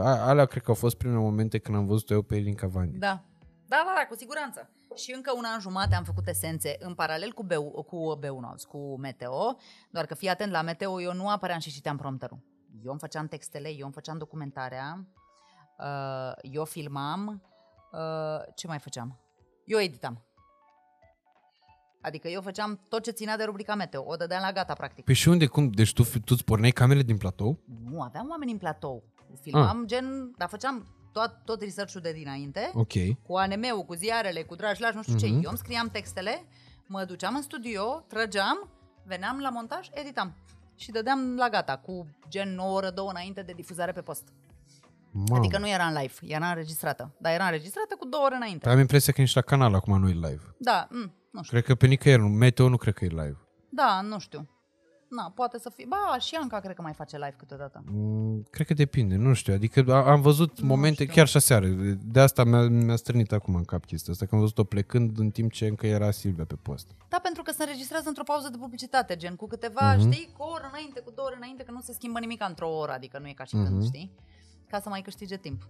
[0.00, 2.98] alea cred că au fost primele momente când am văzut eu pe Elin Cavani.
[2.98, 3.24] Da.
[3.66, 4.70] Da, da, da, cu siguranță.
[4.94, 7.52] Și încă un an jumate am făcut esențe în paralel cu B,
[7.86, 9.56] cu B1, auzi, cu Meteo,
[9.90, 12.38] doar că fii atent, la Meteo eu nu apăream și citeam prompterul.
[12.84, 15.06] Eu îmi făceam textele, eu îmi făceam documentarea,
[15.78, 17.42] uh, eu filmam,
[17.92, 19.20] uh, ce mai făceam?
[19.64, 20.24] Eu editam.
[22.00, 25.04] Adică eu făceam tot ce ținea de rubrica Meteo, o dădeam la gata, practic.
[25.04, 25.70] Păi și unde, cum?
[25.70, 27.58] Deci tu, tu îți porneai camerele din platou?
[27.90, 29.13] Nu, aveam oameni în platou.
[29.40, 29.86] Filmam ah.
[29.86, 32.70] gen, dar făceam tot, tot research-ul de dinainte.
[32.74, 32.92] Ok.
[33.22, 35.26] cu ANM-ul, cu ziarele, cu dragi lași, nu știu ce.
[35.26, 35.34] Mhm.
[35.42, 36.44] Eu îmi scriam textele,
[36.86, 38.70] mă duceam în studio, trăgeam,
[39.04, 40.36] veneam la montaj, editam.
[40.76, 44.28] Și dădeam la gata, cu gen o oră, două înainte de difuzare pe post.
[45.10, 45.36] Mamă.
[45.36, 47.14] Adică nu era în live, era înregistrată.
[47.18, 48.68] Dar era înregistrată cu două ore înainte.
[48.68, 50.54] Am impresia că ești la canal acum, nu e live.
[50.58, 51.50] Da, mm, nu știu.
[51.50, 52.28] Cred că pe nicăieri, nu.
[52.28, 53.38] Meteo nu cred că e live.
[53.68, 54.48] Da, nu știu.
[55.08, 55.86] Na, poate să fie.
[55.88, 57.82] Ba, și Anca cred că mai face live câteodată.
[57.86, 59.54] Mm, Cred că depinde, nu știu.
[59.54, 61.14] Adică a- am văzut Nu momente, știu.
[61.14, 61.66] chiar și șaseară.
[62.04, 65.30] De asta mi-a, mi-a strânit acum în cap chestia asta, că am văzut-o plecând în
[65.30, 66.86] timp ce încă era Silvia pe post.
[67.08, 70.10] Da, pentru că se înregistrează într-o pauză de publicitate, gen cu câteva, Mhm.
[70.10, 72.68] știi, cu o oră înainte, cu două ore înainte, că nu se schimbă nimic într-o
[72.76, 73.64] oră, adică nu e ca și Mhm.
[73.66, 74.10] când, știi?
[74.68, 75.62] Ca să mai câștige timp.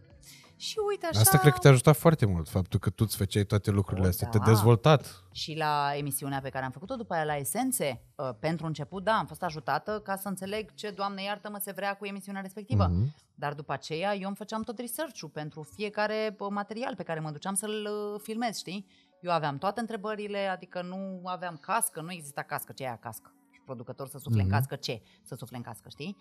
[0.57, 1.21] Și uite așa...
[1.21, 4.09] Asta cred că te-a ajutat foarte mult, faptul că tu îți făceai toate lucrurile O,
[4.09, 4.29] astea.
[4.33, 4.39] da.
[4.39, 5.23] Te-a dezvoltat.
[5.33, 9.13] Și la emisiunea pe care am făcut-o după aia la Esențe, uh, pentru început, da,
[9.13, 12.87] am fost ajutată ca să înțeleg ce, Doamne iartă-mă, se vrea cu emisiunea respectivă.
[12.87, 13.15] Mhm.
[13.35, 17.31] Dar după aceea eu îmi făceam tot research-ul pentru fiecare uh, material pe care mă
[17.31, 18.87] duceam să-l uh, filmez, știi?
[19.21, 23.33] Eu aveam toate întrebările, adică nu aveam cască, nu exista cască, ce e aia cască?
[23.51, 24.51] Și producător să sufle Mhm.
[24.53, 25.03] în cască, ce?
[25.23, 26.17] Să sufle în cască, știi?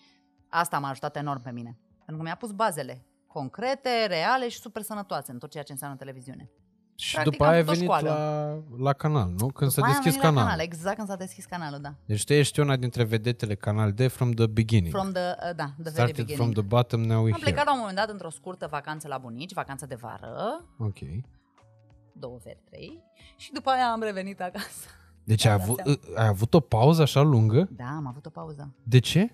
[0.49, 1.77] Asta m-a ajutat enorm pe mine.
[1.97, 5.97] Pentru că mi-a pus bazele concrete, reale și super sănătoase în tot ceea ce înseamnă
[5.97, 6.49] televiziune.
[6.95, 8.63] Și Practic, după am aia ai făcut o venit școală.
[8.77, 9.47] la, la canal, nu?
[9.47, 10.49] Când s-a După aia am deschis venit la canalul.
[10.49, 11.93] canal, exact când s-a deschis canalul, da.
[12.05, 14.93] Deci tu ești una dintre vedetele Canal D from the beginning.
[14.93, 16.37] From the, uh, da, the very Started beginning.
[16.37, 17.63] from the bottom, now we're Am plecat here.
[17.65, 20.97] la un moment dat într-o scurtă vacanță la bunici, vacanță de vară, Ok.
[22.13, 23.03] două veri, trei,
[23.37, 24.87] și după aia am revenit acasă.
[25.23, 25.99] Deci Da, ai da, avut, seama.
[26.21, 27.67] ai avut o pauză așa lungă?
[27.71, 28.73] Da, am avut o pauză.
[28.83, 29.33] De ce?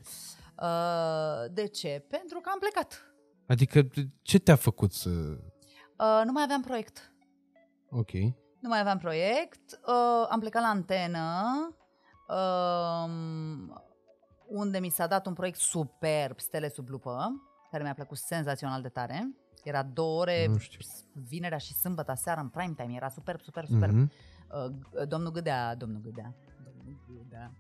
[0.62, 2.06] Uh, de ce?
[2.10, 3.04] Pentru că am plecat.
[3.50, 3.88] Adică
[4.22, 5.10] ce te-a făcut să...
[5.10, 7.14] Uh, nu mai aveam proiect.
[7.89, 8.12] Ok.
[8.60, 9.80] Nu mai aveam proiect.
[9.88, 11.43] Uh, am plecat la antenă,
[12.28, 13.10] uh,
[14.47, 17.32] unde mi s-a dat un proiect superb, Stele sub lupă,
[17.72, 19.36] care mi-a plăcut senzațional de tare.
[19.64, 20.80] Era două ore, Nu știu.
[21.14, 22.93] vinerea și sâmbătă seara în prime time.
[22.95, 23.93] Era superb, superb, superb.
[23.93, 24.12] Mhm.
[24.52, 26.36] Uh, domnul Gâdea, domnul Gâdea,
[26.66, 27.52] domnul Gâdea,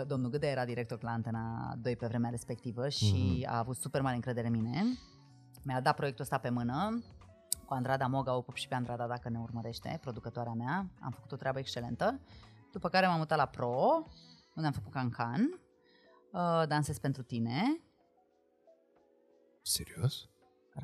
[0.00, 3.52] uh, domnul Gâdea era director la Antena 2 pe vremea respectivă și Mhm.
[3.52, 4.82] a avut super mare încredere în mine.
[5.62, 7.02] Mi-a dat proiectul ăsta pe mână
[7.64, 10.86] cu Andrada Moga, o pup și pe Andrada dacă ne urmărește, producătoarea mea.
[11.00, 12.20] Am făcut o treabă excelentă.
[12.72, 14.06] După care m-am mutat la Pro,
[14.54, 15.60] unde am făcut Cancan,
[16.32, 17.80] uh, Dansez pentru tine.
[19.62, 20.28] Serios?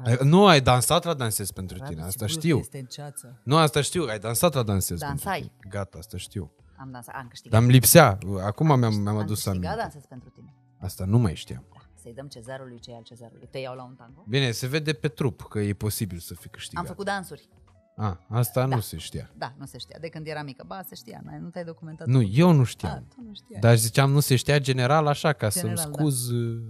[0.05, 2.59] Ai, nu, ai dansat la Dansez pentru Radu, tine, asta sigur că știu.
[2.59, 3.41] Este în ceață.
[3.45, 5.41] Nu, asta știu, ai dansat la Dansez Dansai.
[5.41, 5.71] pentru tine.
[5.71, 6.53] Gata, asta știu.
[6.77, 7.53] Am dansat, am câștigat.
[7.53, 9.77] Dar îmi lipsea, acum mi-am, mi-am am adus câștigat aminte.
[9.83, 10.55] Dansez pentru tine.
[10.81, 11.65] Asta nu mai știam.
[12.09, 13.49] Să-i dăm cezarului ce e al cezarului.
[13.51, 14.25] Te iau la un tango?
[14.29, 16.83] Bine, se vede pe trup că e posibil să fi câștigat.
[16.83, 17.49] Am făcut dansuri.
[17.97, 18.75] A, asta Da.
[18.75, 19.31] nu se știa.
[19.37, 19.99] Da, nu se știa.
[20.01, 20.65] De când era mică.
[20.67, 21.21] Ba, se știa.
[21.25, 22.07] n-ai- Nu te-ai documentat.
[22.07, 23.07] Nu, eu nu A, știam.
[23.15, 23.61] tu nu știai.
[23.61, 25.99] Dar ziceam nu se știa general așa, ca General, să-mi da.
[25.99, 26.63] scuz uh,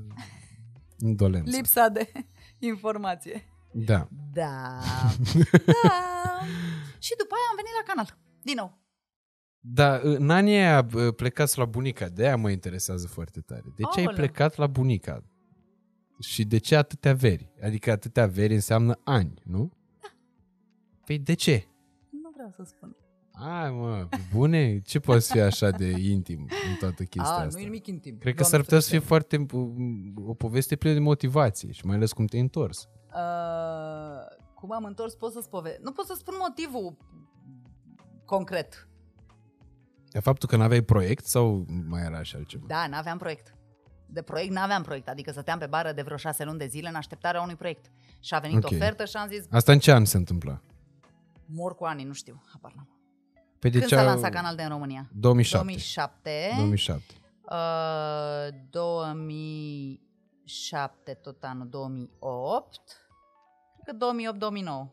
[1.08, 1.56] indolența.
[1.56, 2.12] Lipsa de
[2.58, 3.44] informație.
[3.72, 4.08] Da.
[4.32, 4.78] Da.
[5.82, 6.00] da.
[6.98, 8.16] Și după aia am venit la canal.
[8.42, 8.78] Din nou.
[9.60, 13.62] Dar în anii aia bă, plecați la bunica, de aia mă interesează foarte tare.
[13.76, 14.16] De ce ai Aoleu.
[14.24, 15.24] plecat la bunica?
[16.20, 17.52] Și de ce atâtea veri?
[17.62, 19.72] Adică atâtea veri înseamnă ani, nu?
[20.02, 20.08] Da.
[21.06, 21.64] Păi de ce?
[22.10, 22.96] Nu vreau să spun.
[23.32, 24.80] Ai mă, pe bune?
[24.80, 27.48] Ce poate să fie așa de intim în toată chestia A, asta?
[27.52, 28.18] nu e nimic intim.
[28.18, 29.36] Cred că Doamne s-ar putea să fie ferește.
[29.36, 32.88] foarte um, o poveste plină de motivație și mai ales cum te-ai întors.
[33.14, 35.78] Uh, cum am întors, pot să spove.
[35.82, 36.96] Nu pot să spun motivul
[38.24, 38.88] concret.
[40.10, 42.64] De faptul că n-aveai proiect sau mai era și altceva?
[42.66, 43.54] Da, n-aveam proiect.
[44.10, 46.94] De proiect n-aveam proiect, adică stăteam pe bară de vreo șase luni de zile în
[46.94, 47.90] așteptarea unui proiect.
[48.20, 48.70] Și a venit Ok.
[48.72, 50.60] ofertă și am zis, Asta în ce an se întâmpla?
[51.46, 52.88] mor cu ani, nu știu, habar n-am.
[53.58, 55.08] Pe de Când ce s-a a- lansat Canal de în România?
[55.12, 55.64] 2007.
[55.66, 56.52] 2007.
[56.56, 57.04] 2007.
[57.50, 62.80] Uh, 2007, tot anul 2008.
[63.82, 64.92] Cred că 2008-2009,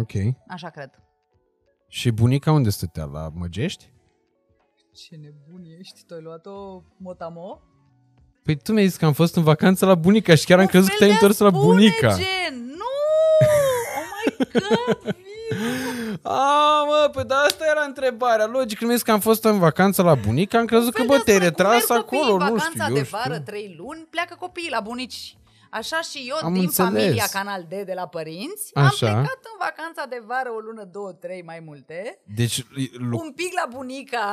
[0.00, 0.12] Ok.
[0.48, 0.90] așa cred.
[1.88, 3.04] Și bunica unde stătea?
[3.04, 3.92] La Măgești?
[4.94, 7.60] Ce nebun ești, tu ai luat-o motamo?
[8.48, 10.88] Păi tu mi-ai zis că am fost în vacanță la bunica și chiar am crezut
[10.88, 12.08] că te-ai întors la bunica.
[12.08, 12.92] Gen, nu!
[13.96, 14.06] Oh
[14.38, 15.14] my god!
[15.14, 16.20] Vin!
[16.22, 18.46] A, mă, Bă, pe da, asta era întrebarea.
[18.46, 21.38] Logic, când mi că am fost în vacanță la bunic, am crezut că, bă, te-ai
[21.38, 23.18] retras acolo, nu știu, vacanța eu de știu.
[23.18, 25.36] vară, trei luni, pleacă copiii la bunici.
[25.70, 26.90] Așa și eu, Am din înțeles.
[26.92, 28.86] familia Canal D de la părinți, Așa.
[28.86, 32.56] am plecat în vacanța de vară o lună, două, trei, mai multe, Deci,
[33.08, 34.26] lu- un pic la bunica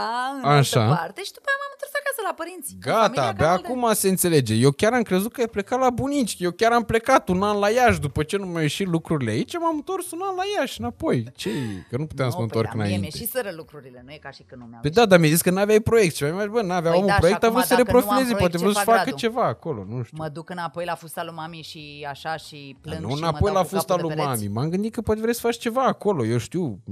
[0.43, 0.81] în Așa.
[0.81, 2.69] altă parte și după aia m-am întors acasă la părinți.
[2.73, 3.65] în Gata, familia abia Canal D.
[3.65, 4.53] acum se înțelege.
[4.65, 6.35] Eu chiar am crezut că ai plecat la bunici.
[6.39, 7.99] Eu chiar am plecat un an la Iași.
[7.99, 11.27] După ce nu mi-au ieșit lucrurile aici, m-am întors un an la Iași înapoi.
[11.35, 11.49] ce
[11.89, 13.17] Că nu puteam să mă Nu, întorc păi, da, mie înainte.
[13.17, 15.31] mi-e și sără lucrurile, nu e ca și că nu mi-am Păi da, dar mi-ai
[15.31, 16.15] zis că n-aveai proiect.
[16.15, 17.91] Și mai mai bă, n-avea Păi omul da, și proiect, a acum vrut să dacă
[17.91, 18.35] nu am reprofileze.
[18.35, 19.17] proiect, Poate ce vrut să fac, facă Radu?
[19.21, 20.17] ceva acolo, nu știu.
[20.21, 23.27] Mă duc înapoi la fusta lui mami și așa și plâng Dar și nu mă
[23.27, 24.43] înapoi dau la cu fusta capul de lui pereți.
[24.43, 24.53] mami.
[24.55, 26.25] M-am gândit că poate vrei să faci ceva acolo.
[26.25, 26.83] Eu știu.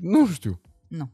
[0.00, 0.60] Nu știu.
[0.88, 1.10] Nu.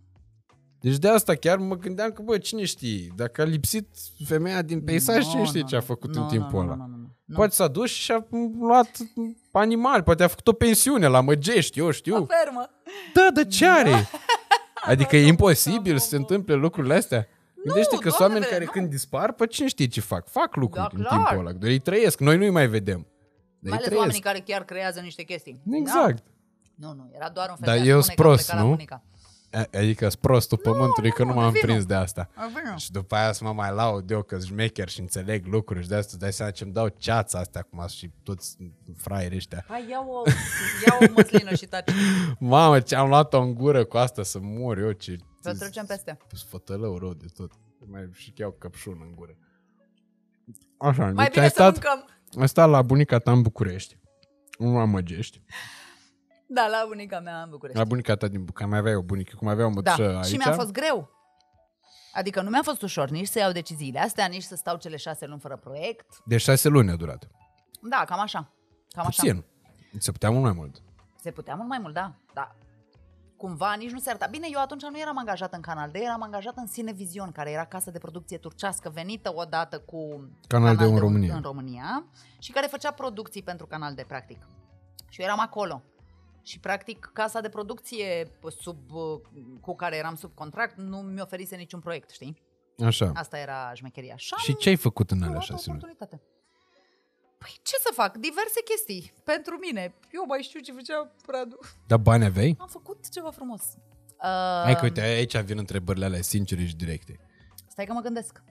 [0.80, 3.12] Deci de asta chiar mă gândeam că, bă, cine știe?
[3.16, 3.88] Dacă a lipsit
[4.24, 5.84] femeia din peisaj, Nu, cine știe nu, ce a nu.
[5.84, 6.74] făcut Nu, în timpul nu, ăla?
[6.74, 7.34] nu, nu, nu, nu.
[7.34, 8.26] Poate s-a dus și a
[8.60, 8.90] luat
[9.52, 12.14] animali, poate a făcut o pensiune la Măgești, eu știu.
[12.16, 12.70] O fermă.
[13.14, 13.90] Da, dar ce are?
[14.90, 17.26] Adică e imposibil să se întâmple lucrurile astea?
[17.68, 18.70] Gândește că sunt Doamne, oameni care nu.
[18.70, 20.28] când dispar, pe cine știe ce fac?
[20.28, 21.16] Fac lucruri Da, în clar.
[21.26, 22.20] timpul ăla, doar ei trăiesc.
[22.20, 22.98] Noi nu-i mai vedem.
[23.00, 23.06] Dar
[23.60, 23.98] Mai ei ales trăiesc.
[24.00, 25.60] oamenii care chiar creează niște chestii.
[25.70, 26.16] Exact.
[26.74, 26.86] Da?
[26.88, 28.44] Nu, nu, era doar un fel Dar de a eu spune sunt că a prost,
[28.46, 28.74] plecat la nu?
[28.74, 29.02] bunica.
[29.52, 31.66] A- Adică sunt prostul pământului că nu m-am vină.
[31.66, 32.28] prins de asta.
[32.34, 32.74] A, vină.
[32.76, 35.94] Și după aia să mă mai laud eu că șmecher și înțeleg lucruri și de
[35.94, 38.56] asta îți dai seama ce-mi dau ceața astea acum și toți
[38.96, 39.64] fraieri ăștia.
[39.68, 40.22] Hai, ia o,
[40.86, 41.90] ia o măslină și taci.
[42.38, 45.16] Mamă, ce am luat-o în gură cu asta să mor eu, ce...
[45.42, 46.16] Să trecem peste.
[46.34, 47.52] Sfătălău rău de tot.
[47.90, 49.36] Mai și iau căpșun în gură.
[50.78, 52.08] Așa, Mai deci bine ai să stat, mâncăm.
[52.40, 53.98] ai stat la bunica ta în București.
[54.58, 55.42] Nu la Măgești.
[56.50, 57.78] Da, la bunica mea în București.
[57.78, 58.70] La bunica ta din București.
[58.70, 60.26] Mai aveai o bunică, cum avea o Da, mătușă aici.
[60.26, 61.10] și mi-a fost greu.
[62.12, 65.26] Adică nu mi-a fost ușor nici să iau deciziile astea, nici să stau cele șase
[65.26, 66.06] luni fără proiect.
[66.24, 67.28] De șase luni a durat.
[67.82, 68.52] Da, cam așa.
[68.90, 69.22] Cam așa.
[69.22, 69.44] Puțin.
[69.98, 70.82] Se putea mult mai mult.
[71.22, 72.14] Se putea mult mai mult, da.
[72.34, 72.54] da.
[73.36, 74.26] Cumva nici nu se arăta.
[74.26, 77.64] Bine, eu atunci nu eram angajat în Canal D, eram angajat în Cinevision, care era
[77.64, 81.34] casă de producție turcească venită odată cu Canal D în D România.
[81.34, 82.04] în România
[82.38, 84.46] și care făcea producții pentru Canal D, practic.
[85.08, 85.82] Și eu eram acolo.
[86.48, 88.30] Și, practic, casa de producție
[88.60, 88.78] sub,
[89.60, 92.42] cu care eram sub contract nu mi oferise niciun proiect, știi?
[92.84, 93.12] Așa.
[93.14, 94.16] Asta era șmecheria.
[94.16, 95.78] Și am Și ce ai făcut în alea luat o șase luni?
[95.82, 96.22] oportunitate.
[97.38, 98.16] Păi ce să fac?
[98.16, 99.94] Diverse chestii pentru mine.
[100.12, 101.58] Eu mai știu ce făcea Radu.
[101.86, 102.56] Dar bani aveai?
[102.58, 103.62] Am făcut ceva frumos.
[104.62, 107.20] Hai Uh, că uite, aici vin întrebările alea sincere și directe.
[107.68, 108.42] Stai că mă gândesc.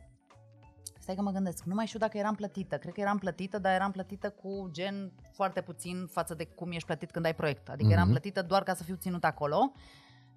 [1.08, 1.64] Stai că mă gândesc.
[1.64, 2.78] Nu mai știu dacă eram plătită.
[2.78, 6.86] Cred că eram plătită, dar eram plătită cu gen foarte puțin față de cum ești
[6.86, 7.70] plătit când ai proiect.
[7.70, 8.12] Adică eram Mhm.
[8.12, 9.72] plătită doar ca să fiu ținut acolo,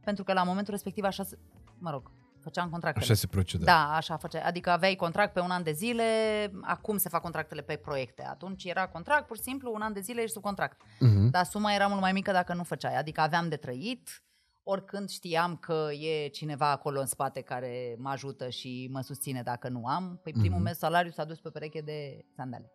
[0.05, 1.39] pentru că la momentul respectiv așa, se-
[1.79, 2.11] mă rog,
[2.41, 3.05] făceam contractele.
[3.05, 3.65] Așa se proceda.
[3.65, 4.43] Da, așa făcea.
[4.45, 6.05] Adică aveai contract pe un an de zile,
[6.63, 8.27] acum se fac contractele pe proiecte.
[8.27, 10.81] Atunci era contract, pur și simplu, un an de zile ești sub contract.
[11.01, 11.31] Mhm.
[11.31, 12.97] Dar suma era mult mai mică dacă nu făceai.
[12.99, 14.23] Adică aveam de trăit,
[14.71, 19.69] oricând știam că e cineva acolo în spate care mă ajută și mă susține dacă
[19.69, 20.21] nu am.
[20.23, 20.63] Păi primul Mhm.
[20.65, 22.73] mes salariu s-a dus pe pereche de sandale.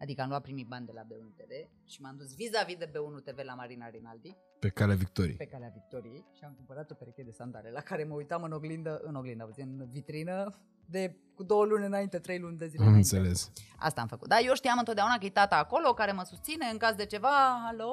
[0.00, 1.50] Adică am luat primii bani de la B1 TV
[1.86, 5.36] și m-am dus vis-a-vis de B1 TV la Marina Rinaldi, Pe calea victoriei.
[5.36, 8.52] pe calea Victoriei și am cumpărat o pereche de sandale la care mă uitam în
[8.52, 10.58] oglindă, în oglindă, auzi, în vitrină
[10.90, 13.16] de cu două luni înainte, trei luni de zile Am înainte.
[13.16, 13.52] înțeles.
[13.78, 14.28] Asta am făcut.
[14.28, 17.66] Dar eu știam întotdeauna că e tata acolo care mă susține în caz de ceva,
[17.68, 17.90] alo,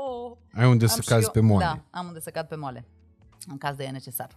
[0.53, 1.63] Ai unde am să și cazi eu- pe moale.
[1.63, 2.85] Da, am unde să cad pe moale,
[3.47, 4.29] în caz de e necesar.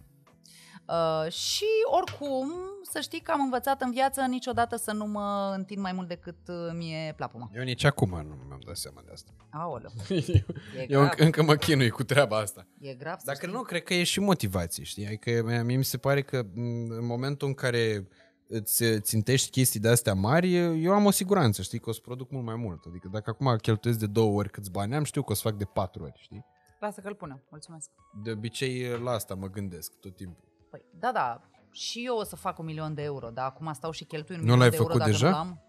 [0.87, 2.51] Uh, și oricum,
[2.91, 6.37] să știi că am învățat în viață niciodată să nu mă întind mai mult decât
[6.47, 7.49] uh, mie plapuma.
[7.55, 9.31] Eu nici acum nu mi-am dat seama de asta.
[9.49, 10.43] Aoleu, e
[10.77, 12.67] Eu grav, încă, încă mă chinui cu treaba asta.
[12.79, 13.51] e grav să Dacă știi.
[13.51, 15.05] nu, cred că e și motivație, știi?
[15.05, 18.07] Adică mie mi se pare că m, în momentul în care
[18.47, 22.31] îți țintești chestii de astea mari, eu am o siguranță, știi, că o să produc
[22.31, 22.83] mult mai mult.
[22.87, 25.57] Adică dacă acum cheltuiesc de două ori câți bani am, știu că o să fac
[25.57, 26.45] de patru ori, știi?
[26.79, 27.89] Lasă că-l punem, mulțumesc.
[28.23, 30.43] De obicei la asta mă gândesc tot timpul.
[30.69, 33.91] Păi, da, da, și eu o să fac un milion de euro, dar acum stau
[33.91, 35.29] și cheltui un Nu milion l-ai de euro făcut dacă deja?
[35.29, 35.61] nu am.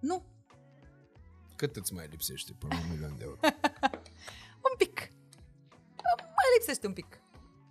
[0.00, 0.24] Nu,
[1.56, 3.38] Cât îți mai lipsește până la un milion de euro?
[4.70, 5.12] un pic.
[6.16, 7.20] Mai lipsește un pic.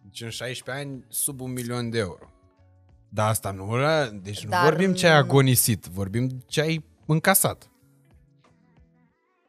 [0.03, 2.29] Deci în 16 ani, sub un milion de euro.
[3.09, 6.85] Dar asta nu, ăla- deci nu Dar vorbim ce ai nu- agonisit, vorbim ce ai
[7.05, 7.69] încasat.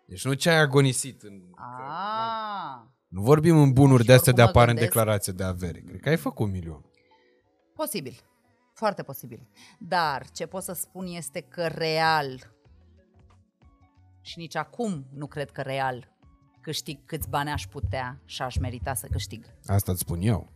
[0.06, 1.22] Deci nu ce ai agonisit.
[1.22, 2.80] În, Ah,
[3.10, 5.44] Nu vorbim în bunuri Și de astea de oricum mă apar în gândesc- declarație de
[5.44, 5.80] avere.
[5.80, 6.84] Cred că ai făcut un milion.
[7.74, 8.14] posibil.
[8.74, 9.48] Foarte posibil.
[9.78, 12.54] Dar ce pot să spun este că real
[14.20, 16.16] și nici acum nu cred că real
[16.60, 19.44] câștig câți bani aș putea și aș merita să câștig.
[19.66, 20.50] Asta îți spun eu.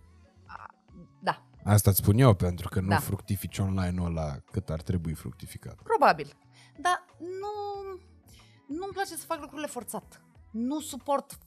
[1.23, 2.99] Da, Asta îți spun eu, pentru că nu Da.
[2.99, 5.75] fructifici online-ul ăla cât ar trebui fructificat.
[5.83, 6.37] probabil.
[6.81, 7.53] Dar nu,
[8.67, 10.23] nu-mi place să fac lucrurile forțat.
[10.55, 11.39] Nu suport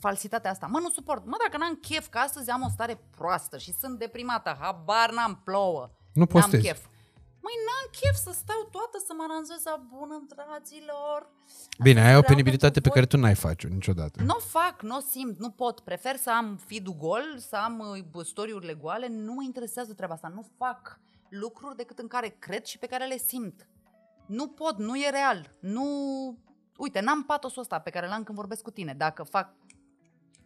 [0.00, 0.66] falsitatea asta.
[0.66, 1.24] Mă, nu suport.
[1.26, 5.40] Mă, dacă n-am chef, că astăzi am o stare proastă și sunt deprimată, habar n-am
[5.44, 5.90] plouă.
[6.12, 6.54] Nu postezi.
[6.54, 6.84] N-am chef.
[7.44, 11.20] Măi, n-am chef să stau toată să mă aranjez la bună, dragilor.
[11.82, 14.22] Bine, Asta ai o vreau penibilitate pentru pe care tu n-ai face-o niciodată.
[14.22, 15.80] nu o fac, nu o simt, nu pot.
[15.80, 17.78] Prefer să am feed gol, să am
[18.12, 19.08] uh, storiurile goale.
[19.08, 20.32] Nu mă interesează treaba asta.
[20.34, 20.98] Nu fac
[21.28, 23.68] lucruri decât în care cred și pe care le simt.
[24.26, 25.54] Nu pot, nu e real.
[25.60, 25.84] Nu...
[26.78, 28.94] Uite, n-am patosul ăsta pe care l-am când vorbesc cu tine.
[28.94, 29.54] Dacă fac,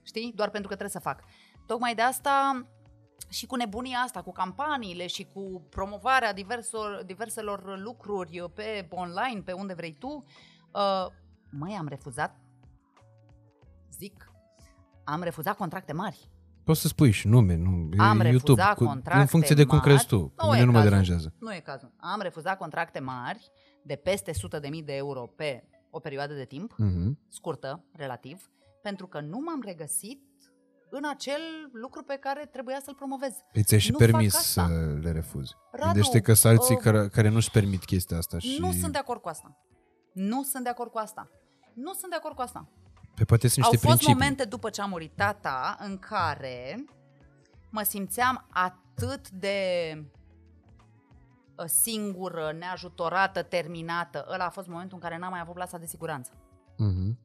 [0.03, 1.23] știi, doar pentru că trebuie să fac.
[1.67, 2.67] Tocmai de asta
[3.29, 9.53] și cu nebunia asta, cu campaniile și cu promovarea diversor, diverselor lucruri pe online, pe
[9.53, 10.25] unde vrei tu,
[10.73, 11.07] uh,
[11.51, 12.37] măi, am refuzat,
[13.99, 14.33] zic,
[15.05, 16.31] am refuzat contracte mari.
[16.65, 19.65] Poți să spui și nume, nu, e Am YouTube, refuzat cu, contracte în funcție de
[19.65, 19.89] cum mari.
[19.89, 20.21] crezi tu.
[20.29, 20.91] Pe Nu mine e nu mă cazul.
[20.91, 21.35] deranjează.
[21.39, 21.93] Nu e cazul.
[21.97, 23.51] Am refuzat contracte mari
[23.85, 27.19] de peste 100.000 de euro pe o perioadă de timp, Mhm.
[27.29, 28.51] scurtă, relativ,
[28.83, 30.23] pentru că nu m-am regăsit
[30.91, 31.41] în acel
[31.73, 33.33] lucru pe care trebuia să-l promovez.
[33.53, 34.67] Păi ți-ai și Nu fac permis asta.
[34.67, 35.55] să le refuzi.
[35.73, 38.57] Radu, Gândește că sunt alții uh, care, care nu-și permit chestia asta și...
[38.61, 39.59] Nu sunt de acord cu asta.
[40.13, 41.31] Nu sunt de acord cu asta.
[41.75, 42.69] Nu sunt de acord cu asta.
[43.15, 44.23] Pe poate sunt Au niște fost principii.
[44.23, 46.85] momente după ce a murit tata în care
[47.71, 49.57] mă simțeam atât de
[49.97, 50.05] uh,
[51.67, 54.27] singură, neajutorată, terminată.
[54.33, 56.33] Ăla a fost momentul în care n-am mai avut plasa de siguranță.
[56.77, 57.19] Mhm.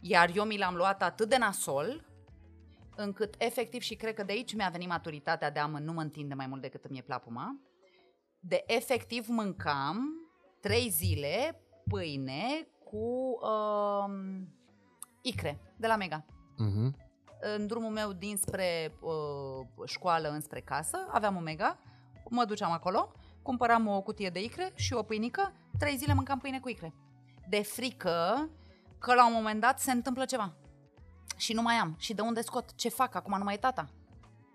[0.00, 2.04] Iar eu mi l-am luat atât de nasol,
[2.96, 6.00] încât efectiv, și cred că de aici mi-a venit maturitatea de a mă, nu mă
[6.00, 7.60] întinde mai mult decât îmi e plapuma,
[8.40, 9.98] de efectiv mâncam
[10.60, 14.14] trei zile pâine cu uh,
[15.22, 16.24] icre de la Mega.
[16.56, 16.96] Mhm.
[17.56, 21.78] În drumul meu dinspre uh, școală înspre casă aveam o Mega,
[22.30, 23.12] mă duceam acolo,
[23.42, 26.94] cumpăram o cutie de icre și o pâinică, trei zile mâncam pâine cu icre.
[27.48, 28.48] De frică
[28.98, 30.54] că la un moment dat se întâmplă ceva.
[31.36, 31.94] Și nu mai am.
[31.98, 32.74] Și de unde scot?
[32.74, 33.14] Ce fac?
[33.14, 33.88] Acum nu mai e tata.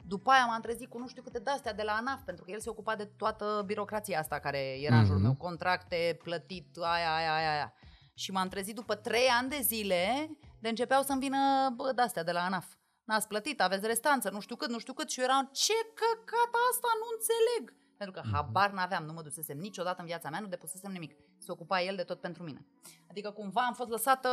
[0.08, 2.60] După aia m-am trezit cu nu știu câte de-astea de la ANAF, pentru că el
[2.60, 5.26] se ocupa de toată birocrația asta care era în jurul Mhm.
[5.28, 7.74] meu, contracte, plătit, aia, aia, aia, aia.
[8.16, 10.30] Și m-am trezit după trei ani de zile
[10.60, 11.38] de începeau să-mi vină
[11.76, 12.66] bă, de-astea de la ANAF.
[13.04, 16.52] N-ați plătit, aveți restanță, nu știu cât, nu știu cât și eu eram, ce căcat
[16.70, 17.64] asta, nu înțeleg.
[17.98, 21.16] Pentru că habar n-aveam, nu mă dusesem niciodată în viața mea, nu depusesem nimic.
[21.38, 22.66] Se ocupa el de tot pentru mine.
[23.10, 24.30] Adică cumva am fost lăsată,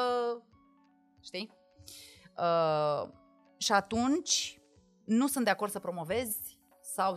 [1.20, 1.52] știi?
[2.38, 3.08] Uh,
[3.56, 4.60] și atunci
[5.04, 7.16] nu sunt de acord să promovezi sau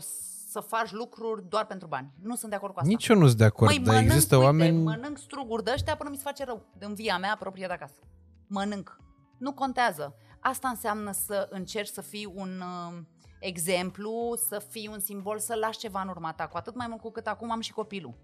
[0.50, 2.14] să faci lucruri doar pentru bani.
[2.22, 2.92] Nu sunt de acord cu asta.
[2.92, 4.84] Nici eu nu sunt de acord, Măi, dar mănânc, există uite, oameni...
[4.84, 6.66] mănânc struguri de ăștia până mi se face rău.
[6.80, 8.00] În via mea proprie de acasă.
[8.48, 8.98] Mănânc.
[9.38, 10.16] Nu contează.
[10.40, 13.02] Asta înseamnă să încerci să fii un uh,
[13.46, 16.48] exemplu, să fii un simbol, să lași ceva în urma ta.
[16.48, 18.18] Cu atât mai mult cu cât acum am și copilul.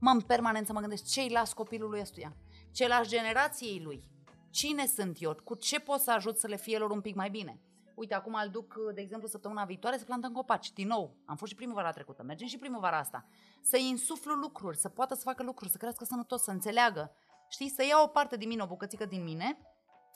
[0.00, 2.36] Mă, în permanență mă gândesc ce-i las copilului ăstuia?
[2.72, 4.10] Ce las generației lui?
[4.50, 5.34] Cine sunt eu?
[5.44, 7.60] Cu ce pot să ajut să le fie lor un pic mai bine?
[7.94, 10.72] Uite, acum îl duc, de exemplu, săptămâna viitoare să plantăm copaci.
[10.72, 13.26] Din nou, am fost și primăvara trecută, mergem și primăvara asta.
[13.62, 17.12] Să-i insuflu lucruri, să poată să facă lucruri, să crească sănătos, să înțeleagă.
[17.48, 19.58] Știi, să ia o parte din mine, o bucățică din mine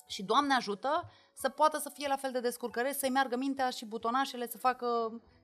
[0.07, 3.85] și, Doamne ajută, să poată să fie la fel de descurcăre, să-i meargă mintea și
[3.85, 4.87] butonașele să facă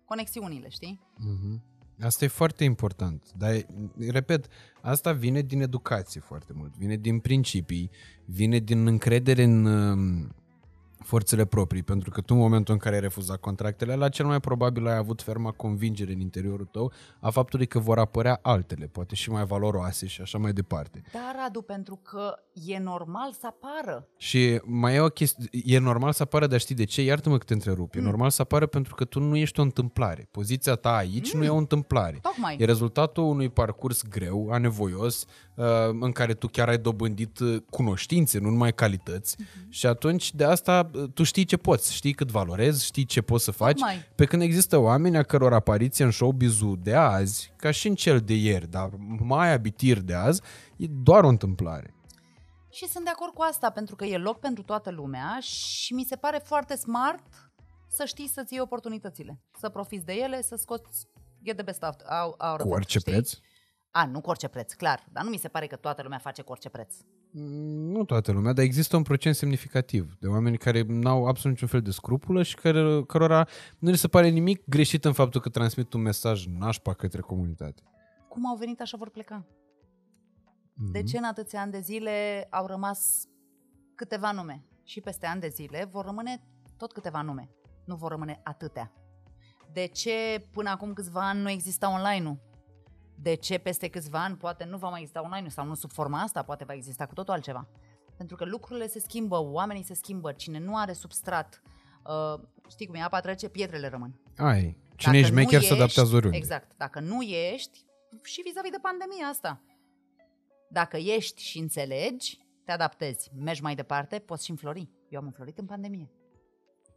[0.04, 1.00] conexiunile, știi?
[1.16, 1.62] Mhm.
[2.02, 3.32] Asta e foarte important.
[3.36, 3.66] Dar,
[4.10, 4.46] repet,
[4.80, 6.76] asta vine din educație foarte mult.
[6.76, 7.90] Vine din principii,
[8.24, 10.34] vine din încredere în um,
[11.04, 11.82] forțele proprii.
[11.82, 14.96] Pentru că tu, în momentul în care ai refuzat contractele, la cel mai probabil ai
[14.96, 19.44] avut ferma convingere în interiorul tău a faptului că vor apărea altele, poate și mai
[19.44, 21.02] valoroase și așa mai departe.
[21.12, 24.08] Da, Radu, pentru că e normal să apară.
[24.16, 27.02] Și mai e o chestie, e normal să apară, dar știi de ce?
[27.02, 27.94] Iartă-mă că te întrerup.
[27.94, 30.28] E normal să apară pentru că tu nu ești o întâmplare.
[30.30, 32.18] Poziția ta aici nu e o întâmplare.
[32.22, 32.56] Tocmai.
[32.58, 35.66] E rezultatul unui parcurs greu, anevoios, uh,
[36.00, 39.36] în care tu chiar ai dobândit uh, cunoștințe, nu numai calități.
[39.68, 43.44] Și atunci de asta uh, tu știi ce poți, știi cât valorezi, știi ce poți
[43.44, 43.78] să faci.
[43.78, 44.04] Tocmai.
[44.14, 48.20] Pe când există oameni a căror apariție în showbiz-ul de azi, ca și în cel
[48.20, 50.42] de ieri, dar mai abitir de azi,
[50.76, 51.94] e doar o întâmplare.
[52.72, 56.04] Și sunt de acord cu asta, pentru că e loc pentru toată lumea și mi
[56.04, 57.22] se pare foarte smart
[57.88, 61.06] să știi să-ți iei oportunitățile, să profiți de ele, să scoți
[61.44, 63.12] get the best out, out, out of Cu it, orice știi?
[63.12, 63.32] preț?
[63.90, 66.42] A, nu cu orice preț, clar, dar nu mi se pare că toată lumea face
[66.42, 66.94] cu orice preț.
[67.30, 71.68] Mm, Nu toată lumea, dar există un procent semnificativ de oameni care n-au absolut niciun
[71.68, 73.46] fel de scrupulă și care, cărora
[73.78, 77.82] nu li se pare nimic greșit în faptul că transmit un mesaj nașpa către comunitate.
[78.28, 79.46] Cum au venit, așa vor pleca.
[80.74, 80.92] Mhm.
[80.92, 83.24] De ce în atâția ani de zile au rămas
[83.94, 84.64] câteva nume?
[84.84, 86.42] Și peste ani de zile vor rămâne
[86.76, 87.50] tot câteva nume.
[87.84, 88.92] Nu vor rămâne atâtea.
[89.72, 92.48] De ce până acum câțiva ani nu exista online-ul?
[93.22, 96.20] De ce peste câțiva ani poate nu va mai exista online-ul sau nu sub forma
[96.20, 97.68] asta, poate va exista cu totul altceva?
[98.16, 101.62] Pentru că lucrurile se schimbă, oamenii se schimbă, cine nu are substrat,
[102.06, 104.20] uh, știi cum e, apa trece, pietrele rămân.
[104.36, 106.36] Ai, cine ești mecher se adaptează oriunde.
[106.36, 107.84] Exact, dacă nu ești,
[108.22, 109.62] și vis-a-vis de pandemia asta,
[110.68, 114.88] dacă ești și înțelegi, te adaptezi, mergi mai departe, poți și înflori.
[115.08, 116.10] Eu am înflorit în pandemie.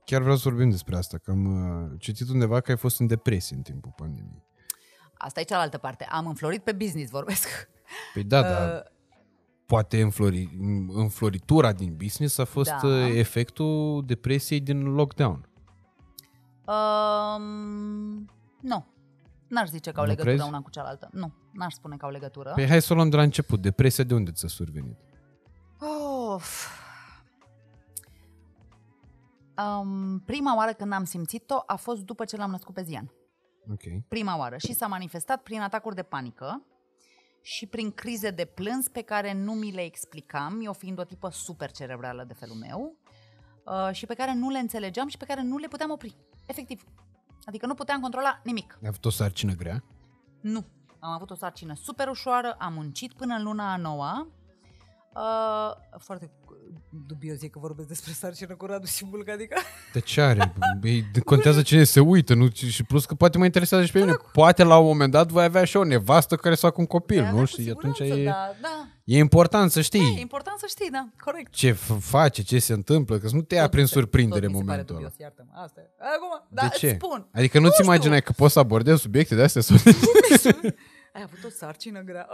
[0.05, 3.07] Chiar vreau să vorbim despre asta, că am uh, citit undeva că ai fost în
[3.07, 4.43] depresie în timpul pandemiei.
[5.23, 6.05] Asta e cealaltă parte.
[6.09, 7.69] Am înflorit pe business, vorbesc.
[8.13, 8.91] Păi da, uh, dar
[9.65, 10.49] poate înflori,
[10.87, 12.87] înfloritura din business a fost da.
[12.87, 15.49] Uh, efectul depresiei din lockdown.
[16.65, 18.29] Um,
[18.61, 18.85] nu.
[19.47, 20.49] N-aș zice că au Nu legătură crezi?
[20.49, 21.09] una cu cealaltă.
[21.11, 22.51] Nu, n-aș spune că au legătură.
[22.55, 23.61] Păi hai să o luăm de la început.
[23.61, 24.97] Depresia de unde ți-a survenit?
[26.33, 26.67] Of.
[29.57, 33.11] Um, prima oară când am simțit-o a fost după ce l-am născut pe Zian.
[33.71, 33.81] Ok.
[34.07, 34.57] Prima oară.
[34.57, 36.65] Și s-a manifestat prin atacuri de panică
[37.41, 41.29] și prin crize de plâns pe care nu mi le explicam, eu fiind o tipă
[41.29, 42.97] super cerebrală de felul meu,
[43.65, 46.15] uh, și pe care nu le înțelegeam și pe care nu le puteam opri.
[46.45, 46.83] Efectiv.
[47.45, 48.77] Adică nu puteam controla nimic.
[48.81, 49.83] Ai avut o sarcină grea?
[50.41, 50.65] Nu.
[50.99, 54.27] Am avut o sarcină super ușoară, am muncit până în luna a noua.
[55.15, 56.29] Uh, foarte
[57.07, 59.55] dubios e că vorbesc despre sarcină cu Radu și Bulca, adică...
[59.93, 60.53] De ce are?
[60.83, 62.49] Ei, contează cine se uită, nu?
[62.69, 64.13] Și plus că poate mă interesează și pe mine.
[64.31, 67.21] Poate la un moment dat voi avea și o nevastă care să facă un copil,
[67.21, 67.37] Da, nu?
[67.37, 68.87] cu Și atunci siguranță, e, Da, da.
[69.03, 71.51] e important să Da, știi e important să știi, da, corect.
[71.53, 73.93] ce f- face, ce se întâmplă, că să nu te ia Tot prin mi se-
[73.93, 75.05] surprindere tot în mi se pare momentul ăla.
[75.11, 75.89] dubios, iartă-mă, asta e.
[76.15, 76.87] Acum, da, de ce?
[76.87, 77.27] îți spun.
[77.33, 77.83] Adică nu-ți Nu știu.
[77.93, 79.61] imaginai că poți să abordezi subiecte de astea?
[79.61, 79.77] Sau...
[81.13, 82.27] Ai avut o sarcină grea.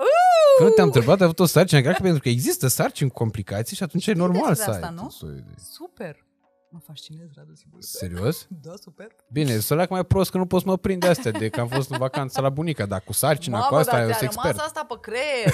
[0.58, 3.76] Că nu te-am întrebat, ai avut o sarcină grea, că pentru că există sarcini complicații
[3.76, 4.94] și atunci e normal despre să asta, ai.
[4.94, 5.02] nu?
[5.02, 6.26] tot soiul de- Super.
[6.72, 7.86] Mă fascinez, Radu Sibulca.
[7.90, 8.48] Serios?
[8.62, 9.08] Da, super.
[9.32, 11.90] Bine, să leac mai prost că nu poți mă prinde astea de că am fost
[11.92, 14.68] în vacanță la bunica, dar cu sarcina, cu asta dar eu ți-a sunt rămas expert.
[14.68, 15.54] asta pe creier.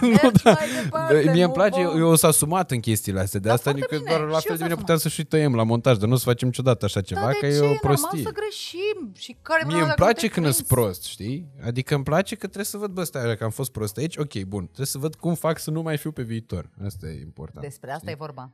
[0.22, 1.90] Mergi mai departe, Da, mie îmi nu, place, bă.
[1.90, 4.16] eu, eu sunt asumat în chestiile astea, de Da, asta foarte adică bine.
[4.16, 6.08] doar la Și fel eu de bine sunt puteam să și tăiem la montaj, dar
[6.08, 7.56] nu să facem niciodată așa ceva, Da, că de e ce?
[7.58, 8.22] o normal prostie.
[8.22, 9.12] să greșim.
[9.14, 10.74] Și care Mie problema îmi dacă nu place te când sunt prinzi?
[10.82, 11.48] prost, știi?
[11.64, 14.34] Adică îmi place că trebuie să văd, bă, stai, că am fost prost aici, ok,
[14.42, 16.70] bun, trebuie să văd cum fac să nu mai fiu pe viitor.
[16.84, 17.66] Asta e important.
[17.66, 18.50] Despre asta e vorba.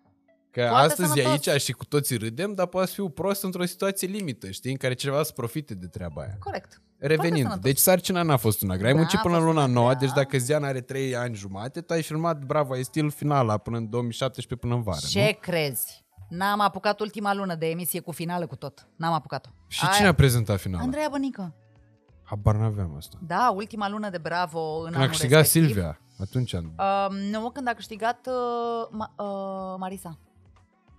[0.53, 1.46] Că Foarte astăzi e sănătos.
[1.46, 4.76] aici și cu toții râdem, dar poate să fiu prost într-o situație limită, știi, în
[4.76, 6.36] care cineva să profite de treaba aia.
[6.38, 6.80] Corect.
[6.98, 7.59] Revenind, sănătos.
[7.62, 8.86] deci sarcina n-a fost una grea.
[8.86, 9.98] Ai Da, muncit a până în fost luna una nouă, grea.
[10.00, 13.76] deci dacă Ziana are 3 ani jumate, tu ai filmat Bravo, ai stil finala până
[13.76, 15.38] în 2017 până în vară, Ce nu?
[15.40, 16.05] crezi?
[16.28, 18.86] N-am apucat ultima lună de emisie cu finală cu tot.
[18.96, 19.48] N-am apucat-o.
[19.68, 20.82] Și cine a prezentat finala?
[20.82, 21.55] Andreea Bănică.
[22.22, 23.16] Habar n-aveam asta.
[23.26, 25.70] Da, ultima lună de Bravo în Când a anul câștigat respectiv.
[25.72, 30.18] Silvia, atunci am- Uh, nu, când a câștigat uh, Ma- uh, Marisa.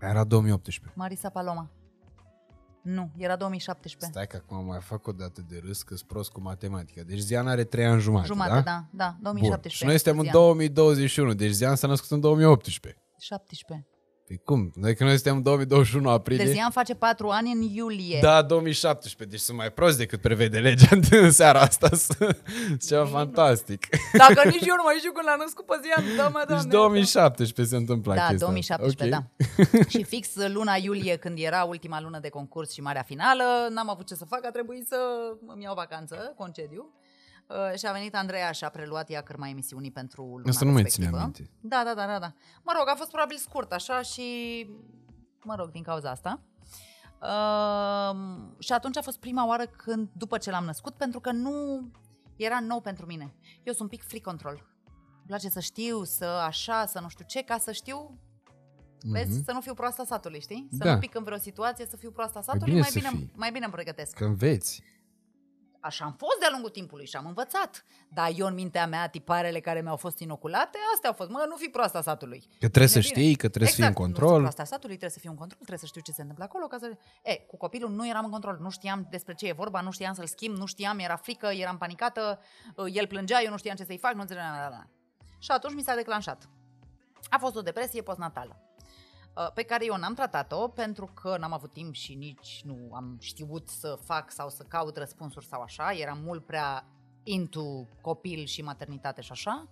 [0.10, 0.94] Era 2018.
[0.96, 1.70] Marisa Paloma.
[2.84, 4.12] Nu, era 2017.
[4.12, 7.02] Stai că acum mai fac o dată de râs că prost cu matematica.
[7.02, 8.62] Deci Ziana are 3 ani jumate, Jumate, da?
[8.62, 9.22] da, da, Bun.
[9.22, 9.70] 2017.
[9.70, 10.36] Și noi suntem în Zian.
[10.36, 13.02] 2021, deci Zian s-a născut în 2018.
[13.20, 13.88] 17.
[14.28, 14.72] Păi cum?
[14.76, 16.46] Noi că noi suntem în 2021 aprilie.
[16.46, 18.20] Deci Zian face 4 ani în iulie.
[18.22, 21.90] Da, 2017, deci sunt mai prost decât prevede legea în seara asta.
[22.88, 23.88] Ceva fantastic.
[24.18, 27.76] Dacă nici eu nu mai știu când l-a născut pe Zian, da, mă, Deci 2017
[27.76, 29.32] se întâmplă Da, chestia 2017, asta.
[29.58, 29.90] da.
[29.94, 34.08] și fix luna iulie, când era ultima lună de concurs și marea finală, n-am avut
[34.08, 34.98] ce să fac, a trebuit să
[35.48, 36.94] îmi iau vacanță, concediu.
[37.48, 40.72] Uh, și a venit Andreea și a preluat ea cârma emisiunii pentru luna Asta nu
[40.72, 41.12] mai respectivă.
[41.18, 41.50] ține minte.
[41.62, 42.34] Da, da, da, da, da.
[42.64, 44.24] Mă rog, a fost probabil scurt așa și,
[45.44, 46.42] mă rog, din cauza asta.
[47.22, 51.88] Uh, și atunci a fost prima oară când, după ce l-am născut, pentru că nu
[52.36, 53.34] era nou pentru mine.
[53.64, 54.68] Eu sunt un pic free control.
[55.18, 58.18] Îmi place să știu, să așa, să nu știu ce, ca să știu
[59.12, 59.42] Vezi?
[59.46, 60.68] Să nu fiu proasta satului, știi?
[60.70, 60.84] Să Mhm.
[60.86, 60.94] Da.
[60.94, 63.32] nu pic în vreo situație, să fiu proasta satului, bine mai, să bine, fii.
[63.36, 64.14] mai bine îmi pregătesc.
[64.16, 64.84] Că înveți.
[65.84, 67.86] Așa am fost de-a lungul timpului și am învățat.
[68.10, 71.30] Dar eu în mintea mea, tiparele care mi-au fost inoculate, astea au fost.
[71.30, 72.40] Mă, nu fi proasta satului.
[72.60, 73.24] Că trebuie să Bine, bine.
[73.26, 74.30] știi, că trebuie să fii în Exact, Nu control.
[74.42, 76.66] sunt proasta satului, trebuie să fiu în control, trebuie să știu ce se întâmplă acolo.
[76.68, 76.92] Ca să...
[77.24, 80.14] E, cu copilul nu eram în control, nu știam despre ce e vorba, nu știam
[80.14, 82.40] să-l schimb, nu știam, era frică, eram panicată,
[82.94, 84.54] el plângea, eu nu știam ce să-i fac, nu înțelegeam.
[84.56, 84.84] la, la, la.
[85.40, 86.50] Și atunci mi s-a declanșat.
[87.30, 88.73] A fost o depresie postnatală uh,
[89.54, 93.70] pe care eu n-am tratat-o pentru că n-am avut timp și nici nu am știut
[93.70, 96.86] să fac sau să caut răspunsuri sau așa, eram mult prea
[97.24, 99.68] into copil și maternitate și așa.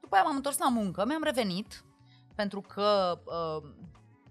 [0.00, 1.84] După aia m-am întors la muncă, mi-am revenit
[2.34, 3.70] pentru că uh,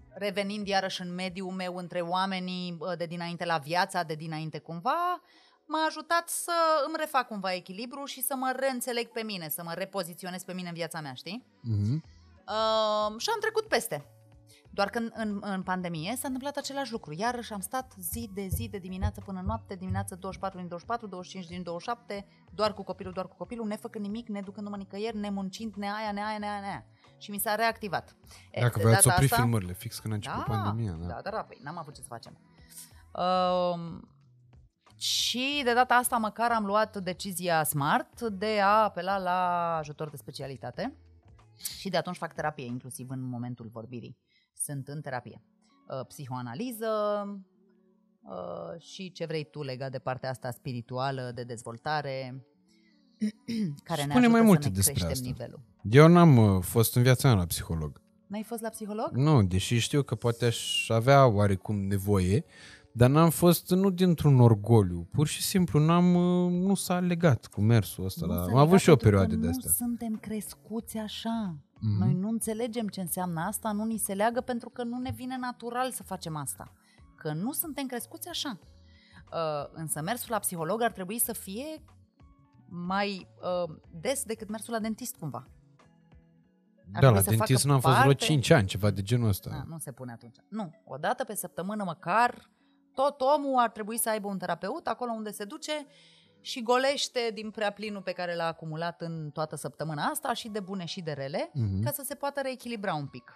[0.08, 5.22] revenind iarăși în mediul meu între oamenii uh, de dinainte la viața, de dinainte cumva,
[5.64, 6.52] m-a ajutat să
[6.86, 10.68] îmi refac cumva echilibru și să mă reînțeleg pe mine, să mă repoziționez pe mine
[10.68, 11.46] în viața mea, știi?
[11.60, 12.04] Mhm.
[12.46, 14.15] Uh, și am trecut peste.
[14.76, 17.14] Doar că în, în, în pandemie s-a întâmplat același lucru.
[17.16, 21.46] Iarăși am stat zi de zi, de dimineață până noapte, dimineață 24 din 24, 25
[21.46, 25.74] din 27, doar cu copilul, doar cu copilul, nefăcând nimic, ne ducându-mă nicăieri, ne muncind,
[25.74, 26.84] ne aia, ne aia, ne aia, ne aia.
[27.18, 28.16] și mi s-a reactivat.
[28.60, 29.42] Dacă voi ați oprit asta...
[29.42, 30.92] filmările fix când a început da, pandemia.
[30.92, 32.38] Da, da, da, da păi n-am avut ce să facem.
[33.12, 34.00] Uh,
[34.98, 40.16] și de data asta măcar am luat decizia smart de a apela la ajutor de
[40.16, 40.96] specialitate
[41.78, 44.24] și de atunci fac terapie, inclusiv în momentul vorbirii.
[44.62, 45.42] Sunt în terapie.
[45.88, 46.86] Uh, psihoanaliză
[48.22, 52.44] uh, și ce vrei tu legat de partea asta spirituală, de dezvoltare,
[53.88, 55.26] care Spune ne ajută mai multe să ne despre asta.
[55.26, 55.60] nivelul.
[55.90, 58.00] Eu n-am uh, fost în viața mea la psiholog.
[58.26, 59.10] N-ai fost la psiholog?
[59.12, 62.44] Nu, deși știu că poate aș avea oarecum nevoie,
[62.92, 67.60] dar n-am fost nu dintr-un orgoliu, pur și simplu n-am, uh, nu s-a legat cu
[67.60, 68.26] mersul ăsta.
[68.26, 68.42] La...
[68.42, 69.62] Am avut și o perioadă de asta.
[69.64, 71.56] Nu suntem crescuți așa.
[71.76, 71.98] Mm-hmm.
[71.98, 75.36] Noi nu înțelegem ce înseamnă asta, nu ni se leagă pentru că nu ne vine
[75.36, 76.72] natural să facem asta.
[77.16, 78.58] Că nu suntem crescuți așa.
[79.32, 81.82] Uh, însă mersul la psiholog ar trebui să fie
[82.68, 83.28] mai
[83.64, 85.48] uh, des decât mersul la dentist cumva.
[86.92, 89.50] Ar da, la dentist nu am fost vreo 5 ani, ceva de genul ăsta.
[89.50, 90.36] Da, nu se pune atunci.
[90.48, 92.50] Nu, o dată pe săptămână măcar
[92.94, 95.86] tot omul ar trebui să aibă un terapeut acolo unde se duce
[96.46, 100.60] și golește din prea plinul pe care l-a acumulat în toată săptămâna asta și de
[100.60, 101.84] bune și de rele, uh-huh.
[101.84, 103.34] ca să se poată reechilibra un pic.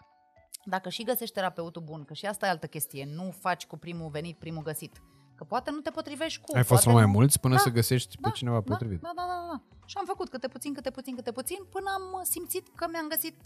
[0.65, 4.11] Dacă și găsești terapeutul bun, că și asta e altă chestie, nu faci cu primul
[4.11, 5.03] venit, primul găsit.
[5.35, 6.57] Că poate nu te potrivești cu...
[6.57, 7.09] Ai fost mai nu...
[7.09, 9.01] mulți până da, să găsești da, pe cineva da, potrivit.
[9.01, 9.63] Da, da, da, da.
[9.87, 13.37] Și am făcut câte puțin, câte puțin, câte puțin, până am simțit că mi-am găsit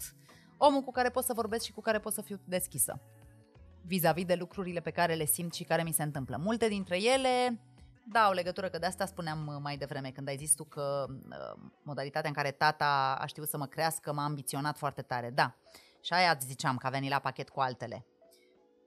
[0.57, 3.01] omul cu care pot să vorbesc și cu care pot să fiu deschisă
[3.81, 6.37] vis-a-vis de lucrurile pe care le simt și care mi se întâmplă.
[6.43, 7.59] Multe dintre ele
[8.07, 11.05] da, au legătură, că de asta spuneam uh, mai devreme, când ai zis tu că
[11.09, 15.29] uh, modalitatea în care tata a știut să mă crească m-a ambiționat foarte tare.
[15.29, 15.55] Da,
[16.01, 18.05] și aia îți ziceam că a venit la pachet cu altele.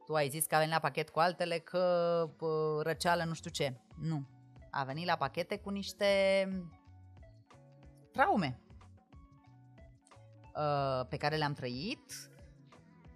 [0.07, 3.51] Tu ai zis că a venit la pachet cu altele, că uh, răceală nu știu
[3.51, 3.81] ce.
[4.01, 4.29] Nu.
[4.71, 6.07] A venit la pachete cu niște
[8.13, 8.61] traume
[10.55, 12.31] uh, pe care le-am trăit,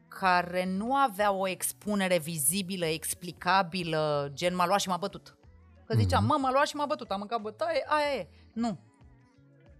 [0.09, 5.37] care nu avea o expunere vizibilă, explicabilă, gen m-a luat și m-a bătut.
[5.93, 6.27] Că ziceam, mm-hmm.
[6.27, 8.29] mă, m-a luat și m-a bătut, am mâncat bătaie, aia e.
[8.53, 8.79] Nu.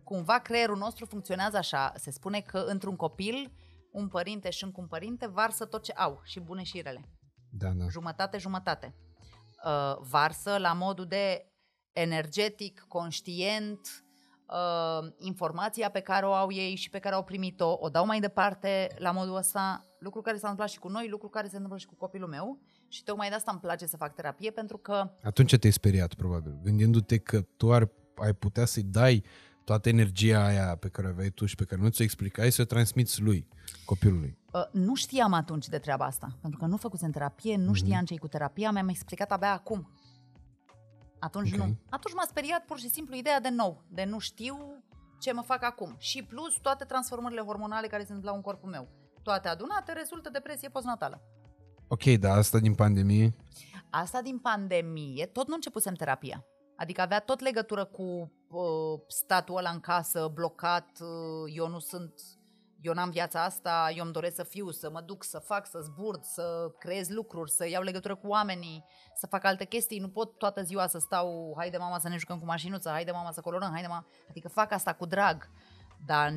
[0.05, 1.93] Cumva creierul nostru funcționează așa.
[1.97, 3.53] Se spune că într-un copil,
[3.93, 7.09] un părinte și încă un părinte varsă tot ce au, și bune și rele.
[7.51, 7.89] Da, da.
[7.89, 8.95] Jumătate, jumătate.
[9.65, 11.53] Uh, varsă la modul de
[11.93, 13.81] energetic, conștient,
[14.47, 18.21] uh, informația pe care o au ei și pe care au primit-o, o dau mai
[18.21, 21.79] departe la modul ăsta, lucru care s-a întâmplat și cu noi, lucru care se întâmplă
[21.79, 22.61] și cu copilul meu
[22.93, 25.11] și tocmai de asta îmi place să fac terapie pentru că...
[25.23, 29.25] Atunci te-ai speriat, probabil, gândindu-te că tu ar, ai putea să-i dai
[29.65, 32.63] toată energia aia pe care o aveai tu și pe care nu ți-o explicai să
[32.63, 33.49] o transmiți lui,
[33.85, 34.39] copilului.
[34.53, 37.75] Uh, nu știam atunci de treaba asta, pentru că nu făcusem terapie, nu mm-hmm.
[37.75, 39.91] știam ce cu terapia, mi-am explicat abia acum.
[41.19, 41.67] Atunci okay.
[41.67, 41.77] nu.
[41.91, 44.85] Atunci m-a speriat pur și simplu ideea de nou, de nu știu
[45.21, 45.95] ce mă fac acum.
[45.99, 48.89] Și plus toate transformările hormonale care se întâmplau în corpul meu.
[49.23, 51.23] Toate adunate rezultă depresie postnatală.
[51.89, 53.35] Ok, dar asta din pandemie?
[53.91, 56.45] Asta din pandemie, tot nu începusem terapia.
[56.77, 62.13] Adică avea tot legătură cu uh, statul ăla în casă, blocat, uh, eu nu sunt
[62.83, 65.81] eu n-am viața asta, eu îmi doresc să fiu, să mă duc, să fac, să
[65.83, 68.85] zburt, să creez lucruri, să iau legătură cu oamenii,
[69.15, 69.99] să fac alte chestii.
[69.99, 73.33] Nu pot toată ziua să stau, haide mama să ne jucăm cu mașinuță, haide mama
[73.33, 74.07] să colorăm, haide mama...
[74.29, 75.51] Adică fac asta cu drag.
[76.05, 76.33] Dar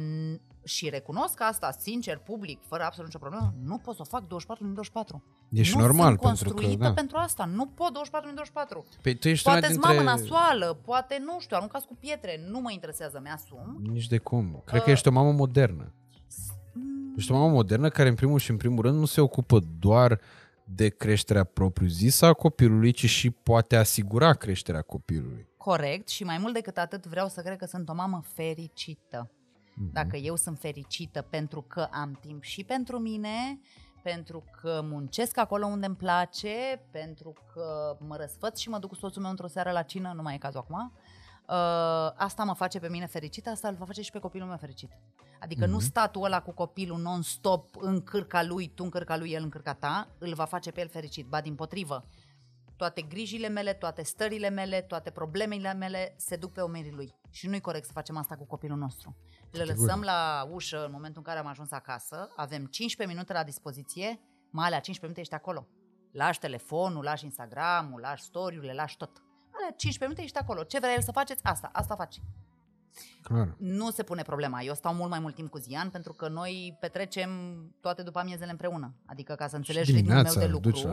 [0.63, 4.63] și recunosc asta, sincer, public, fără absolut nicio problemă, nu pot să o fac 24
[4.63, 5.23] din 24.
[5.51, 6.93] Ești nu normal, sunt construită pentru, că, da.
[6.93, 7.45] pentru asta.
[7.45, 8.85] Nu pot 24 din 24.
[9.01, 9.93] Păi tu ești poate dintre...
[9.93, 13.77] mamă nasoală, poate, nu știu, aruncați cu pietre, nu mă interesează, mi-asum.
[13.91, 14.61] Nici de cum.
[14.65, 15.93] Cred uh, că ești o mamă modernă.
[17.15, 20.19] Ești o mamă modernă care în primul și în primul rând nu se ocupă doar
[20.63, 25.47] de creșterea propriu-zisă a copilului, ci și poate asigura creșterea copilului.
[25.57, 29.31] Corect și mai mult decât atât vreau să cred că sunt o mamă fericită.
[29.75, 29.91] Mm-hmm.
[29.91, 33.59] Dacă eu sunt fericită pentru că am timp și pentru mine,
[34.03, 38.95] pentru că muncesc acolo unde îmi place, pentru că mă răsfăț și mă duc cu
[38.95, 42.79] soțul meu într-o seară la cină, nu mai e cazul acum, uh, asta mă face
[42.79, 44.91] pe mine fericită, asta îl va face și pe copilul meu fericit.
[45.39, 45.69] Adică mm-hmm.
[45.69, 45.85] nu mhm.
[45.85, 49.73] statul ăla cu copilul non-stop în cârca lui, tu în cârca lui, el în cârca
[49.73, 51.27] ta, îl va face pe el fericit.
[51.27, 52.05] Ba din potrivă,
[52.77, 57.15] toate grijile mele, toate stările mele, toate problemele mele se duc pe omerii lui.
[57.29, 59.17] Și nu-i corect să facem asta cu copilul nostru.
[59.51, 63.43] Le lăsăm la ușă în momentul în care am ajuns acasă, avem 15 minute la
[63.43, 64.19] dispoziție,
[64.49, 65.67] mai alea 15 minute ești acolo.
[66.11, 69.23] Lași telefonul, lași Instagram-ul, lași story-urile, lași tot.
[69.51, 70.63] Alea 15 minute ești acolo.
[70.63, 71.43] Ce vrea el să faceți?
[71.43, 72.21] Asta, asta faci.
[73.21, 73.55] Clar.
[73.57, 74.61] Nu se pune problema.
[74.61, 77.29] Eu stau mult mai mult timp cu Zian pentru că noi petrecem
[77.81, 78.93] toate după amiezele împreună.
[79.05, 80.69] Adică ca să înțelegi ritmul meu de lucru.
[80.69, 80.91] Duci la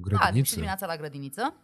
[0.00, 0.18] grădiniță.
[0.18, 1.54] Da, și dimineața la grădiniță.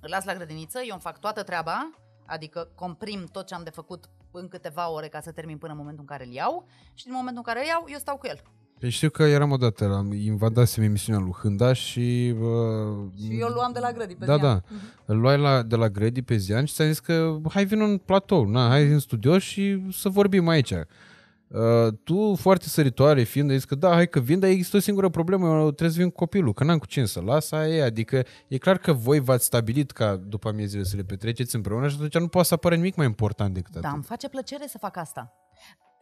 [0.00, 1.90] Îl las la grădiniță, eu îmi fac toată treaba,
[2.26, 5.78] adică comprim tot ce am de făcut în câteva ore ca să termin până în
[5.78, 8.26] momentul în care îl iau și din momentul în care îl iau, eu stau cu
[8.26, 8.42] el.
[8.80, 12.34] Păi știu că eram odată, la, invadasem emisiunea lui Hânda și...
[12.40, 14.46] Uh, și eu luam de la Grădi pe Da, Zian.
[14.46, 14.74] da.
[15.04, 17.98] Îl luai la, de la Grădi pe Zian și ți-a zis că hai vin în
[17.98, 20.70] platou, na, hai în studio și să vorbim aici.
[20.70, 24.80] Uh, tu, foarte săritoare fiind, ai zis că da, hai că vin, dar există o
[24.80, 27.74] singură problemă, eu trebuie să vin cu copilul, că n-am cu cine să las, aia
[27.76, 27.82] e.
[27.82, 31.94] Adică e clar că voi v-ați stabilit ca după amiezile să le petreceți împreună și
[31.94, 33.82] atunci nu poate să apară nimic mai important decât atât.
[33.82, 35.32] Da, îmi face plăcere să fac asta.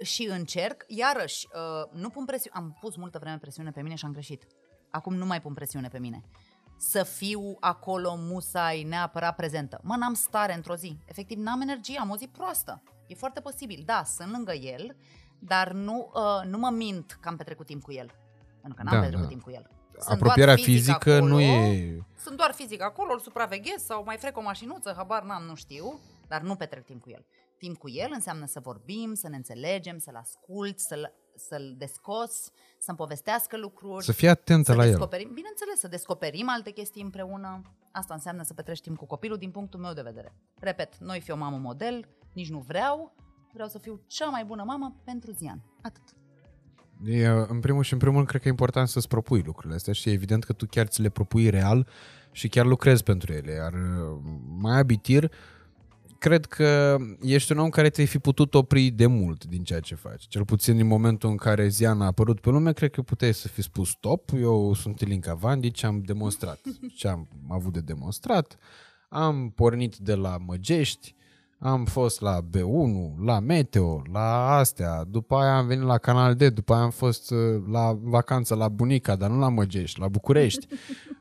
[0.03, 4.05] Și încerc, iarăși, uh, nu pun presiune, am pus multă vreme presiune pe mine și
[4.05, 4.47] am greșit.
[4.91, 6.21] Acum nu mai pun presiune pe mine.
[6.79, 9.81] Să fiu acolo musai, neapărat prezentă.
[9.83, 10.99] Mă, n-am stare într-o zi.
[11.05, 12.83] Efectiv, n-am energie, am o zi proastă.
[13.07, 13.83] E foarte posibil.
[13.87, 14.97] Da, sunt lângă el,
[15.39, 18.11] dar nu, uh, nu mă mint că am petrecut timp cu el.
[18.61, 19.29] Pentru că n-am Da, petrecut da.
[19.29, 19.71] timp cu el.
[19.99, 21.99] Sunt Apropierea doar fizic fizică acolo, nu e...
[22.17, 26.01] Sunt doar fizic acolo, îl supraveghez sau mai frec o mașinuță, habar n-am, nu știu,
[26.29, 27.27] dar nu petrec timp cu el.
[27.59, 32.97] Timp cu el înseamnă să vorbim, să ne înțelegem, să-l ascult, să-l, să-l descos, să-mi
[32.97, 34.05] povestească lucruri.
[34.05, 34.91] Să fii atentă să la el.
[34.91, 37.63] descoperim, Bineînțeles, să descoperim alte chestii împreună.
[37.93, 40.35] Asta înseamnă să petrești timp cu copilul din punctul meu de vedere.
[40.61, 43.15] Repet, noi fi o mamă model, nici nu vreau,
[43.53, 45.63] vreau să fiu cea mai bună mamă pentru Zian.
[45.83, 46.03] Atât.
[47.05, 49.93] E, în primul și în primul rând, cred că e important să-ți propui lucrurile astea
[49.93, 51.87] și e evident că tu chiar ți le propui real
[52.31, 53.53] și chiar lucrezi pentru ele.
[53.53, 54.19] Iar uh,
[54.59, 55.33] mai abitir,
[56.19, 59.95] cred că ești un om care te-ai fi putut opri de mult din ceea ce
[59.95, 60.27] faci.
[60.29, 63.49] Cel puțin din momentul în care Ziana a apărut pe lume, cred că puteai să
[63.49, 64.31] fi spus stop.
[64.35, 66.61] Eu sunt Ilinca Vandici, am demonstrat
[66.99, 68.59] ce am avut de demonstrat.
[69.09, 71.15] Am pornit de la Măgești,
[71.61, 76.43] am fost la B1, la Meteo, la astea, după aia am venit la Canal D,
[76.47, 77.39] după aia am fost uh,
[77.71, 80.67] la vacanță la bunica, dar nu la Măgești, la București.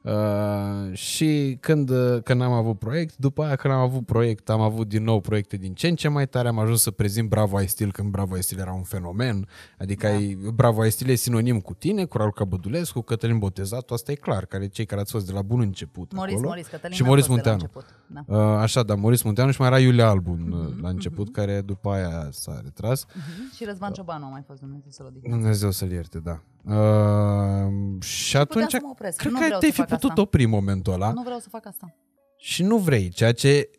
[0.08, 4.62] Uh, și când, uh, când am avut proiect, după aia când am avut proiect, am
[4.62, 7.62] avut din nou proiecte din ce în ce mai tare, am ajuns să prezint Bravo
[7.62, 9.48] I Still când Bravo I Still era un fenomen,
[9.78, 10.14] adică Da.
[10.14, 14.16] ai, Bravo I Still e sinonim cu tine, cu Raluca Bădulescu, Cătălin Botezatu, asta e
[14.16, 16.48] clar, care cei care ați fost de la bun început Moris, acolo.
[16.48, 17.72] Moris, Cătălin și a Moris fost de la Munteanu.
[17.76, 18.26] început.
[18.28, 18.54] Da.
[18.54, 21.62] Uh, așa, da, Moris Munteanu și mai era Iulia Albu în, Mhm, la început, care
[21.62, 23.06] după aia s-a retras.
[23.14, 23.54] Mhm.
[23.56, 25.38] Și Răzvan Ciobanu a mai fost Dumnezeu să-l odihnească.
[25.40, 26.42] Dumnezeu să-l ierte, da.
[26.76, 29.18] Uh, și atunci, să mă opresc.
[29.18, 30.22] cred Nu că vreau te-ai să fi fac putut asta.
[30.22, 31.96] opri în momentul ăla Nu vreau să fac asta.
[32.38, 33.70] și nu vrei, ceea ce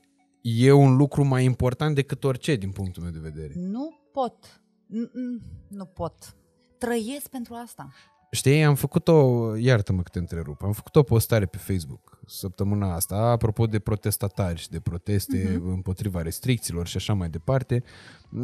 [0.41, 3.53] e un lucru mai important decât orice din punctul meu de vedere.
[3.57, 4.61] Nu pot.
[4.91, 6.37] N- n- Nu pot.
[6.79, 7.89] Trăiesc pentru asta.
[8.31, 12.95] Știi, am făcut o, iartă-mă că te întrerup, am făcut o postare pe Facebook săptămâna
[12.95, 15.69] asta, apropo de protestatari și de proteste Mhm.
[15.69, 15.73] uh-huh.
[15.73, 17.83] împotriva restricțiilor și așa mai departe.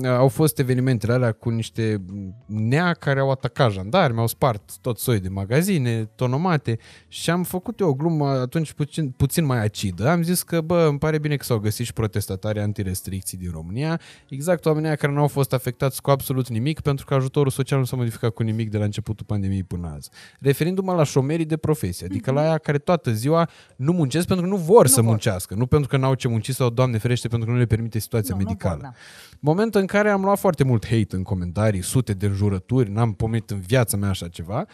[0.05, 2.05] Au fost evenimentele alea cu niște
[2.47, 6.79] nea care au atacat jandarmi, au spart tot soi de magazine, tonomate
[7.09, 10.09] și am făcut eu o glumă atunci puțin, puțin mai acidă.
[10.09, 14.01] Am zis că, bă, îmi pare bine că s-au găsit și protestatari antirestricții din România,
[14.29, 17.79] exact oamenii aia care nu au fost afectați cu absolut nimic pentru că ajutorul social
[17.79, 20.11] nu s-a modificat cu nimic de la începutul pandemiei până azi.
[20.41, 24.51] Referindu-mă la șomerii de profesie, adică la aia care toată ziua nu muncesc pentru că
[24.51, 25.11] nu vor Nu să vor.
[25.11, 27.99] muncească, nu pentru că n-au ce munci sau, Doamne ferește, pentru că nu le permite
[27.99, 28.75] situația nu, medicală.
[28.75, 28.97] Nu pot, da.
[29.41, 33.51] Moment în care am luat foarte mult hate în comentarii, sute de înjurături, n-am pomenit
[33.51, 34.67] în viața mea așa ceva.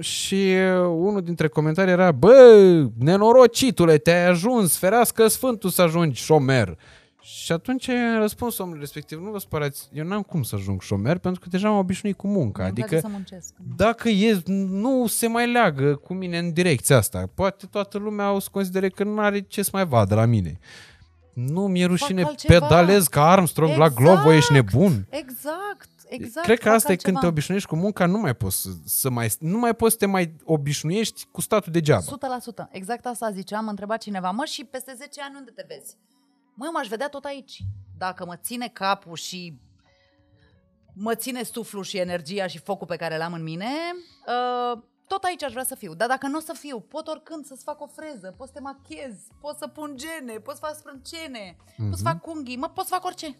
[0.00, 6.78] Și uh, unul dintre comentarii era, bă, nenorocitule, te-ai ajuns, ferească Sfântul să ajungi șomer.
[7.20, 11.18] Și atunci am răspuns omul respectiv, nu vă spărați, eu n-am cum să ajung șomer
[11.18, 12.62] pentru că deja m-am obișnuit cu munca.
[12.62, 13.54] Nu-mi place adică să muncesc.
[13.76, 17.28] dacă e, nu se mai leagă cu mine în direcția asta.
[17.34, 20.58] Poate toată lumea o să considere că nu are ce să mai vadă la mine.
[21.32, 22.58] Nu mi-e rușine, altceva.
[22.66, 25.06] pedalez ca Armstrong la Glovo, ești nebun.
[25.10, 26.46] Exact, exact.
[26.46, 27.32] Cred că fac asta e când te altceva.
[27.32, 30.36] obișnuiești cu munca, nu mai poți să, să mai, nu mai poți să te mai
[30.44, 32.02] obișnuiești cu statul degeaba.
[32.02, 32.06] 100%.
[32.70, 35.96] Exact asta ziceam, am întrebat cineva, mă, și peste 10 ani unde te vezi?
[36.60, 37.62] Mă, eu m-aș vedea tot aici.
[37.96, 39.60] Dacă mă ține capul și
[40.94, 43.70] mă ține suflul și energia și focul pe care l-am în mine,
[44.26, 45.94] uh, tot aici aș vrea să fiu.
[45.94, 48.60] Dar dacă nu o să fiu, pot oricând să-ți fac o freză, pot să te
[48.60, 51.88] machez, pot să pun gene, pot să fac sprâncene, mm-hmm.
[51.88, 53.36] pot să fac unghii, mă, pot să fac orice.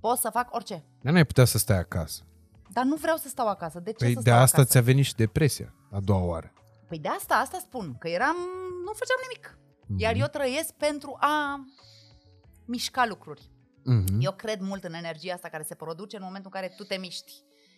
[0.00, 0.84] Pot să fac orice.
[1.02, 2.22] Dar n-ai putea să stai acasă.
[2.72, 3.80] Dar nu vreau să stau acasă.
[3.80, 4.70] De ce Păi să de stau asta acasă?
[4.70, 6.52] ți-a venit și depresia a doua oară.
[6.88, 8.36] Păi de asta, asta spun, că eram,
[8.84, 9.58] nu făceam nimic.
[9.96, 11.64] Iar eu trăiesc pentru a
[12.66, 13.50] mișca lucruri.
[13.92, 14.18] Mm-hmm.
[14.20, 16.96] Eu cred mult în energia asta care se produce în momentul în care tu te
[16.96, 17.32] miști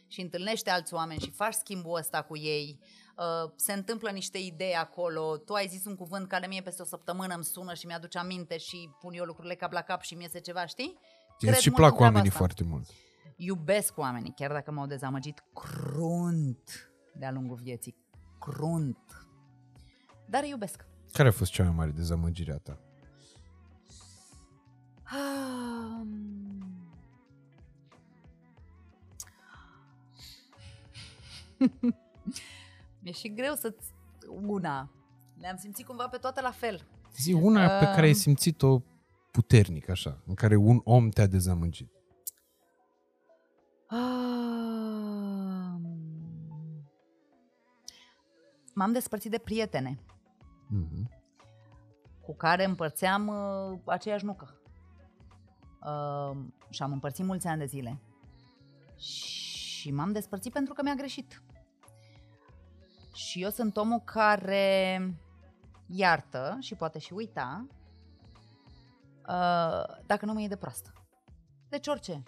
[0.08, 2.78] și întâlnești alți oameni și faci schimbul ăsta cu ei,
[3.16, 6.84] uh, se întâmplă niște idei acolo, tu ai zis un cuvânt care mie peste o
[6.84, 10.22] săptămână îmi sună și mi-aduce aminte și pun eu lucrurile cap la cap și mi
[10.22, 10.98] iese ceva, știi?
[11.38, 12.38] Ție și mult plac în treaba oamenii asta.
[12.38, 12.88] foarte mult.
[13.36, 17.96] Iubesc oamenii, chiar dacă m-au dezamăgit crunt de-a lungul vieții.
[18.40, 19.28] Crunt.
[20.28, 20.86] Dar îi iubesc.
[21.12, 22.80] Care a fost cea mai mare dezamăgire a ta?
[33.02, 33.94] Mi-e și greu să-ți...
[34.28, 34.90] Una.
[35.40, 36.86] Le-am simțit cumva pe toate la fel.
[37.16, 37.78] Zi una uh...
[37.78, 38.80] pe care ai simțit-o
[39.30, 41.90] puternic, așa, în care un om te-a dezamăgit.
[43.90, 43.98] Uh...
[48.74, 49.98] M-am despărțit de prietene.
[49.98, 51.04] Uh-huh.
[52.20, 54.60] Cu care împărțeam uh, aceeași nucă.
[55.80, 56.36] Uh,
[56.70, 58.00] și am împărțit mulți ani de zile.
[58.96, 61.42] Și m-am despărțit pentru că mi-a greșit.
[63.14, 65.00] Și eu sunt omul care
[65.86, 67.66] iartă și poate și uita
[69.28, 70.92] uh, dacă nu mă e de proastă.
[71.68, 72.22] Deci orice.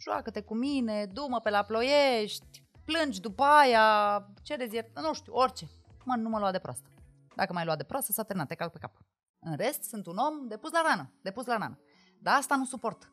[0.00, 5.68] Joacă-te cu mine, du-mă pe la ploiești, plângi după aia, cereți iert, nu știu, orice.
[6.04, 6.88] Mă, nu mă lua de proastă.
[7.36, 8.92] Dacă mai lua de proastă, s-a terminat, te calc pe cap.
[9.38, 11.78] În rest, sunt un om depus la rană, depus la rană.
[12.18, 13.12] Dar asta nu suport.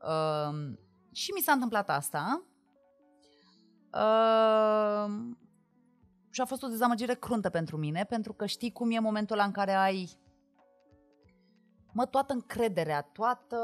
[0.00, 0.76] Uh,
[1.12, 2.42] și mi s-a întâmplat asta.
[3.92, 5.34] Uh,
[6.30, 9.50] și a fost o dezamăgire cruntă pentru mine, pentru că știi cum e momentul în
[9.50, 10.18] care ai
[11.92, 13.56] mă, toată încrederea, toată,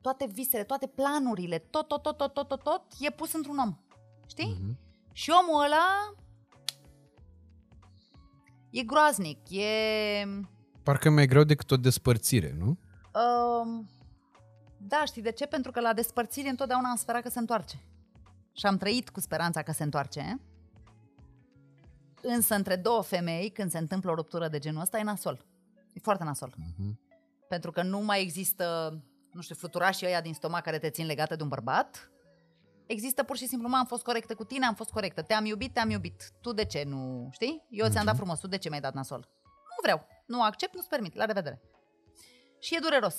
[0.00, 3.76] toate visele, toate planurile, tot, tot, tot, tot, tot, tot, tot e pus într-un om.
[4.26, 4.56] Știi?
[4.56, 5.12] Mm-hmm.
[5.12, 6.14] Și omul ăla
[8.70, 9.66] e groaznic, e...
[10.82, 12.78] Parcă mai greu decât o despărțire, nu?
[13.14, 13.84] Uh,
[14.76, 15.46] da, știi de ce?
[15.46, 17.76] Pentru că la despărțire întotdeauna am sperat că se întoarce.
[18.52, 20.40] Și am trăit cu speranța că se întoarce.
[22.22, 25.44] Însă între două femei, când se întâmplă o ruptură de genul ăsta, e nasol.
[25.92, 26.54] E foarte nasol.
[26.54, 26.94] Uh-huh.
[27.48, 28.98] Pentru că nu mai există,
[29.32, 32.10] nu știu, fluturașii ăia din stomac care te țin legată de un bărbat.
[32.86, 35.22] Există pur și simplu, mă, am fost corectă cu tine, am fost corectă.
[35.22, 36.30] Te-am iubit, te-am iubit.
[36.40, 37.64] Tu de ce nu, știi?
[37.70, 37.90] Eu uh-huh.
[37.90, 38.22] ți-am dat mhm.
[38.22, 39.28] frumos, tu de ce mi-ai dat nasol?
[39.44, 41.60] Nu vreau, nu accept, nu-ți permit, la revedere.
[42.64, 43.14] Și e dureros.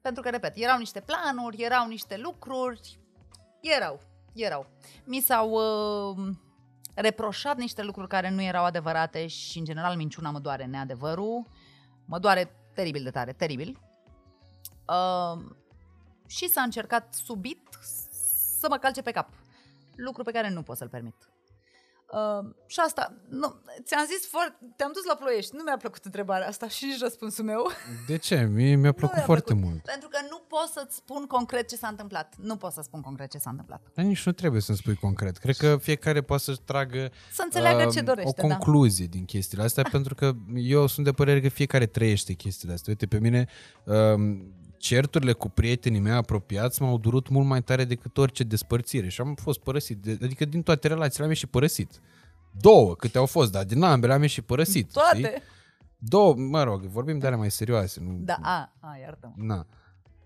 [0.00, 2.98] Pentru că, repet, erau niște planuri, erau niște lucruri,
[3.60, 4.00] erau,
[4.32, 4.66] erau.
[5.04, 6.34] Mi s-au uh,
[6.94, 11.46] reproșat niște lucruri care nu erau adevărate și, în general, minciuna mă doare neadevărul.
[12.04, 13.78] Mă doare teribil de tare, teribil.
[14.88, 15.44] Uh,
[16.26, 17.68] și s-a încercat subit
[18.58, 19.28] să mă calce pe cap.
[19.96, 21.30] Lucru pe care nu pot să-l permit.
[22.12, 26.46] Uh, și asta, nu, ți-am zis foarte, te-am dus la ploiești, nu mi-a plăcut întrebarea
[26.46, 27.70] asta și nici răspunsul meu.
[28.06, 28.48] De ce?
[28.52, 29.82] Mie mi-a plăcut mi-a foarte plăcut, mult.
[29.82, 32.34] Pentru că nu pot să-ți spun concret ce s-a întâmplat.
[32.38, 33.80] Nu pot să spun concret ce s-a întâmplat.
[33.94, 35.36] Dar nici nu trebuie să-mi spui concret.
[35.36, 38.54] Cred că fiecare poate să-și tragă să înțeleagă uh, ce dorește, o da.
[38.56, 39.10] concluzie da.
[39.10, 42.92] din chestiile astea, pentru că eu sunt de părere că fiecare trăiește chestiile astea.
[42.92, 43.48] Uite, pe mine
[43.84, 43.94] uh,
[44.80, 49.34] certurile cu prietenii mei apropiați m-au durut mult mai tare decât orice despărțire și am
[49.34, 50.06] fost părăsit.
[50.22, 52.00] Adică din toate relațiile am ieșit părăsit.
[52.60, 54.92] Două câte au fost, dar din ambele am ieșit părăsit.
[54.92, 55.16] Toate?
[55.16, 55.42] Știi?
[55.98, 58.00] Două, mă rog, vorbim de ale mai serioase.
[58.00, 59.44] Nu, da, a, a iartă-mă.
[59.44, 59.66] Na,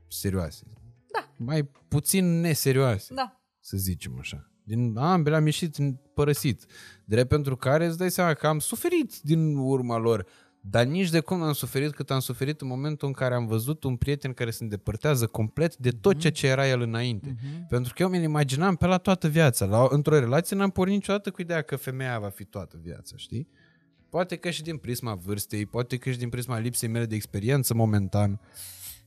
[0.09, 0.65] serioase.
[1.13, 1.29] Da.
[1.37, 3.15] Mai puțin neserioase.
[3.15, 3.41] Da.
[3.61, 4.51] Să zicem așa.
[4.65, 5.77] Din ambele am ieșit
[6.15, 6.65] părăsit.
[7.05, 10.27] Drept pentru care îți dai seama că am suferit din urma lor
[10.71, 13.85] dar nici de cum am suferit cât am suferit în momentul în care am văzut
[13.85, 17.35] un prieten care se îndepărtează complet de tot ceea ce era el înainte.
[17.35, 17.69] Uh-huh.
[17.69, 19.65] Pentru că eu mi-l imaginam pe la toată viața.
[19.65, 23.49] La, într-o relație n-am pornit niciodată cu ideea că femeia va fi toată viața, știi?
[24.09, 27.75] Poate că și din prisma vârstei, poate că și din prisma lipsei mele de experiență
[27.75, 28.41] momentan.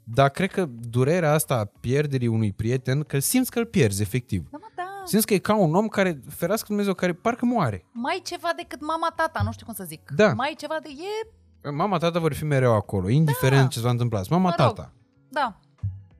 [0.04, 4.50] Dar cred că durerea asta a pierderii unui prieten, că simți că îl pierzi efectiv.
[4.52, 4.84] Da, da.
[5.06, 7.86] Simți că e ca un om care, ferească Dumnezeu, care parcă moare.
[7.92, 10.12] Mai ceva decât mama, tata, nu știu cum să zic.
[10.16, 10.34] Da.
[10.34, 10.90] Mai ceva de...
[10.90, 11.28] E
[11.72, 13.68] Mama, tata vor fi mereu acolo, indiferent da.
[13.68, 14.28] ce s-a întâmplat.
[14.28, 14.76] Mama, mă rog.
[14.76, 14.94] tata.
[15.30, 15.60] Da.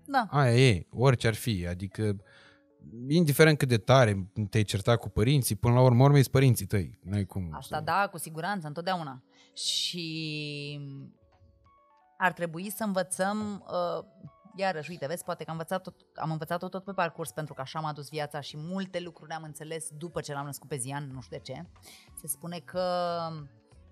[0.06, 0.28] Da.
[0.30, 1.68] Aia e, orice ar fi.
[1.70, 2.16] Adică,
[3.08, 7.00] indiferent cât de tare te-ai certat cu părinții, până la urmă, urmei părinții tăi.
[7.04, 7.84] N-ai cum Asta să...
[7.84, 9.24] da, cu siguranță, întotdeauna.
[9.54, 10.80] Și
[12.18, 14.06] ar trebui să învățăm, uh,
[14.56, 17.62] iarăși, uite, vezi, poate că am învățat tot, am învățat-o tot pe parcurs pentru că
[17.62, 21.10] așa m-a dus viața și multe lucruri am înțeles după ce l-am născut pe Zian,
[21.14, 21.66] nu știu de ce.
[22.16, 22.82] Se spune că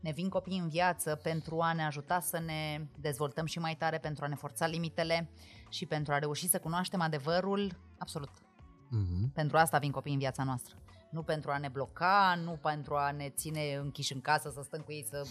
[0.06, 3.98] ne vin copii în viață pentru a ne ajuta să ne dezvoltăm și mai tare,
[3.98, 5.30] pentru a ne forța limitele
[5.70, 8.30] și pentru a reuși să cunoaștem adevărul absolut.
[8.30, 9.34] Uh-huh.
[9.34, 10.76] Pentru asta vin copii în viața noastră.
[11.12, 14.82] Nu pentru a ne bloca, nu pentru a ne ține închiși în casă, să stăm
[14.82, 15.28] cu ei să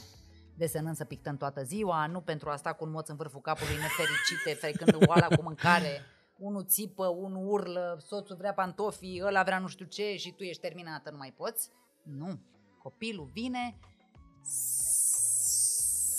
[0.54, 3.74] desenăm, să pictăm toată ziua, nu pentru a sta cu un moț în vârful capului
[3.74, 6.00] nefericite, frecând oala cu mâncare,
[6.38, 10.62] unul țipă, unul urlă, soțul vrea pantofii, ăla vrea nu știu ce și tu ești
[10.62, 11.70] terminată, nu mai poți.
[12.02, 12.40] Nu.
[12.78, 13.78] Copilul vine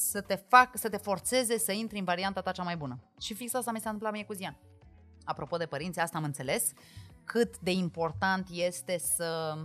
[0.10, 3.00] să te fac, să te forțeze să intri în varianta ta cea mai bună.
[3.20, 4.58] Și fix asta mi s-a întâmplat mie cu Zian.
[5.24, 6.72] Apropo de părinți, asta am înțeles,
[7.24, 9.58] cât de important este să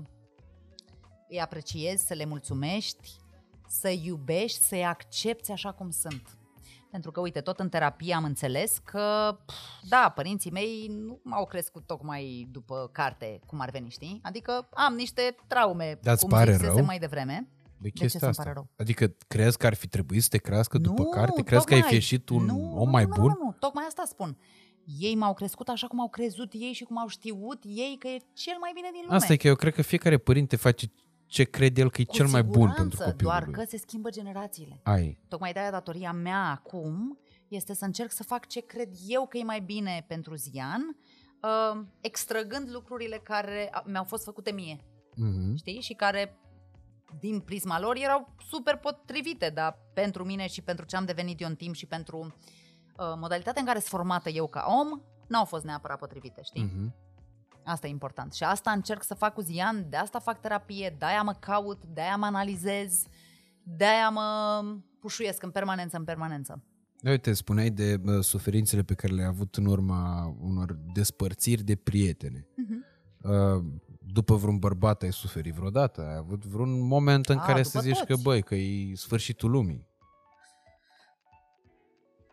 [1.29, 3.11] îi apreciezi, să le mulțumești,
[3.69, 6.39] să iubești, să-i accepti așa cum sunt.
[6.91, 9.55] Pentru că, uite, tot în terapie am înțeles că, pf,
[9.89, 14.21] da, părinții mei nu m-au crescut tocmai după carte, cum ar veni, știi?
[14.23, 16.85] Adică am niște traume, Dar-ți cum pare zisesem rău?
[16.85, 17.49] mai devreme.
[17.81, 18.43] De ce chestia să-mi asta.
[18.43, 18.69] pare rău?
[18.77, 21.43] Adică crezi că ar fi trebuit să te crească după nu, carte?
[21.43, 21.95] Crezi că ai fi tocmai.
[21.95, 23.27] ieșit un nu, om nu, mai nu, bun?
[23.39, 24.37] Nu, nu, tocmai asta spun.
[24.99, 28.17] Ei m-au crescut așa cum au crezut ei și cum au știut ei că e
[28.33, 29.15] cel mai bine din lume.
[29.17, 30.93] Asta e că eu cred că fiecare părinte face
[31.27, 33.53] ce crede el că e Cu cel mai bun siguranță, pentru copilul Doar lui.
[33.53, 34.81] că se schimbă generațiile.
[34.83, 35.19] Ai.
[35.29, 39.43] Tocmai de-aia datoria mea acum este să încerc să fac ce cred eu că e
[39.43, 40.97] mai bine pentru Zian,
[41.43, 44.85] uh, extrăgând lucrurile care a- mi-au fost făcute mie,
[45.17, 45.57] Mhm.
[45.57, 45.81] știi?
[45.81, 46.37] Și care,
[47.19, 51.49] din prisma lor, erau super potrivite, dar pentru mine și pentru ce am devenit eu
[51.49, 55.65] în timp și pentru uh, modalitatea în care sunt formată eu ca om, n-au fost
[55.65, 56.63] neapărat potrivite, știi?
[56.63, 56.95] Mhm.
[57.65, 58.33] Asta e important.
[58.33, 62.17] Și asta încerc să fac cu Zian, de asta fac terapie, de-aia mă caut, de-aia
[62.17, 63.03] mă analizez,
[63.63, 64.63] de-aia mă
[65.01, 66.63] pușuiesc în permanență, în permanență.
[67.05, 72.47] Uite, spuneai de bă, suferințele pe care le-ai avut în urma unor despărțiri de prietene.
[72.57, 72.85] Mhm.
[73.23, 73.65] Uh,
[74.13, 76.07] După vreun bărbat ai suferit vreodată?
[76.07, 78.23] Ai avut vreun moment în A, care să după zici că, toți.
[78.23, 79.89] băi, că e sfârșitul lumii?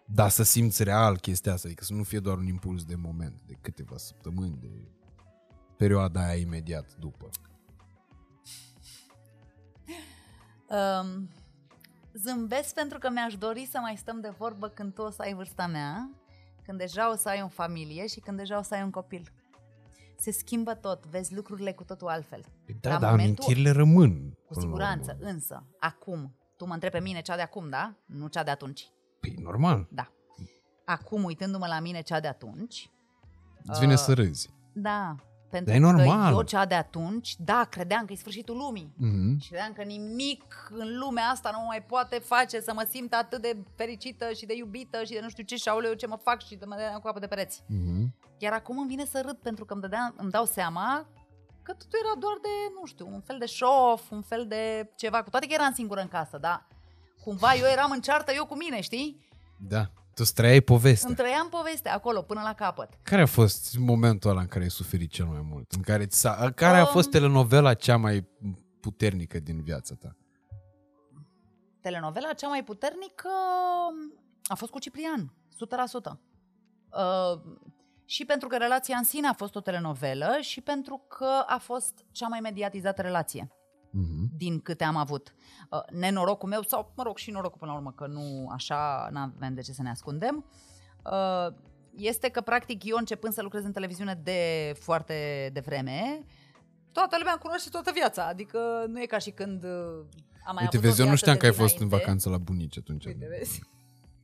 [0.05, 3.41] Da, să simți real chestia asta, adică să nu fie doar un impuls de moment,
[3.45, 4.87] de câteva săptămâni, de
[5.77, 7.29] perioada aia imediat după.
[10.69, 11.29] Um,
[12.13, 15.33] zâmbesc pentru că mi-aș dori să mai stăm de vorbă când tu o să ai
[15.33, 16.09] vârsta mea,
[16.63, 19.31] când deja o să ai o familie și când deja o să ai un copil.
[20.19, 22.41] Se schimbă tot, vezi lucrurile cu totul altfel.
[22.81, 24.29] Da, La dar momentul- amintirile rămân.
[24.29, 25.29] Cu până la siguranță, urmă.
[25.31, 27.95] însă, acum, tu mă întrebi pe mine cea de acum, da?
[28.05, 28.87] Nu cea de atunci.
[29.19, 29.87] Păi, normal.
[29.91, 30.11] Da.
[30.85, 32.89] Acum, uitându-mă la mine cea de atunci,
[33.63, 34.49] Îți vine Uh, să râzi.
[34.73, 35.15] da,
[35.49, 36.29] pentru Dar e normal.
[36.29, 38.93] că eu cea de atunci, da, credeam că e sfârșitul lumii.
[38.97, 39.39] Mhm.
[39.39, 43.13] Și credeam că nimic în lumea asta nu mă mai poate face să mă simt
[43.13, 46.15] atât de fericită și de iubită și de nu știu ce și aoleu, ce mă
[46.23, 47.63] fac și de mă dădeam cu apă de pereți.
[47.67, 48.13] Mhm.
[48.37, 51.07] Iar acum îmi vine să râd pentru că îmi, dădeam, îmi dau seama
[51.63, 52.49] că totul era doar de,
[52.79, 56.01] nu știu, un fel de show un fel de ceva, cu toate că eram singură
[56.01, 56.67] în casă, da?
[57.23, 59.27] Cumva eu eram în ceartă eu cu mine, știi?
[59.59, 59.83] Da.
[59.85, 61.07] Tu îți trăiai povestea.
[61.07, 62.89] Îmi trăiam povestea acolo până la capăt.
[63.03, 65.71] Care a fost momentul ăla în care ai suferit cel mai mult?
[65.71, 68.27] În care, ți s-a, care a Um, fost telenovela cea mai
[68.79, 70.15] puternică din viața ta?
[71.81, 73.29] telenovela cea mai puternică
[74.43, 76.19] a fost cu Ciprian, 100%.
[76.91, 77.41] Uh,
[78.09, 82.05] și pentru că relația în sine a fost o telenovelă și pentru că a fost
[82.11, 83.51] cea mai mediatizată relație
[83.91, 84.29] Mhm.
[84.37, 85.33] din câte am avut.
[85.69, 89.53] Uh, nenorocul meu, sau mă rog și norocul până la urmă, că nu așa n-avem
[89.53, 90.45] de ce să ne ascundem,
[91.11, 91.53] uh,
[91.95, 96.25] este că practic eu începând să lucrez în televiziune de foarte devreme,
[96.91, 99.69] toată lumea îmi cunoaște toată viața, adică nu e ca și când uh,
[100.45, 101.83] am mai Uite, avut o vezi, eu nu viață știam de că ai fost în
[101.83, 102.05] dinainte.
[102.05, 103.05] vacanță la bunici atunci.
[103.05, 103.61] Uite, vezi?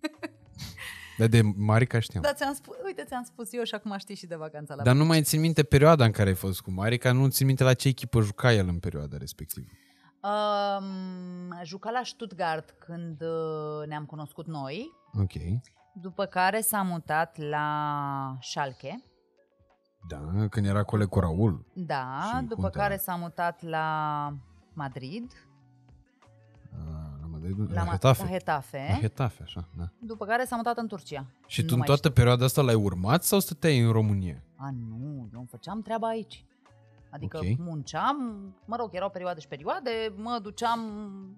[1.18, 2.24] Dar de Marica știam.
[2.24, 4.96] Da, ți-am spus, uite, ți-am spus eu și acum știi și de vacanța la Dar
[4.96, 7.74] nu mai țin minte perioada în care ai fost cu Marica, nu țin minte la
[7.74, 9.66] ce echipă juca el în perioada respectivă.
[10.22, 14.90] Um, juca la Stuttgart când uh, ne-am cunoscut noi,
[15.22, 15.32] Ok.
[15.94, 19.04] după care s-a mutat la Schalke,
[20.10, 21.66] Da, când era coleg cu Raul.
[21.74, 23.88] da, Și după cum te- care s-a mutat la
[24.74, 25.32] Madrid,
[26.78, 27.03] a,
[27.44, 28.24] La, Madrid, la, la, Ma- Hetafe.
[28.24, 29.84] la Hetafe, La Hetafe, așa, da.
[30.00, 31.26] după care s-a mutat în Turcia.
[31.48, 32.14] Și Nu tu în mai toată știu.
[32.22, 34.44] perioada asta l-ai urmat sau stăteai în România?
[34.56, 36.46] A, nu, eu îmi făceam treaba aici.
[37.10, 37.58] Adică Ok.
[37.58, 38.18] munceam,
[38.66, 40.80] mă rog, erau perioade și perioade, mă duceam,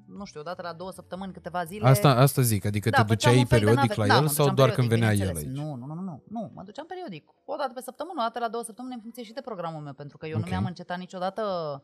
[0.07, 1.87] nu știu, odată la două săptămâni, câteva zile.
[1.87, 4.21] Asta, asta zic, adică te făceam duceai un fel de periodic nave- la da, el
[4.21, 5.65] mă sau duceam doar când periodic, venea el bineînțeles.
[5.65, 5.79] aici?
[5.79, 7.23] Nu, nu, nu, nu, nu, mă duceam periodic.
[7.45, 9.93] O dată pe săptămână, o dată la două săptămâni în funcție și de programul meu,
[9.93, 10.43] pentru că eu Ok.
[10.43, 11.41] nu mi-am încetat niciodată
[11.73, 11.81] uh,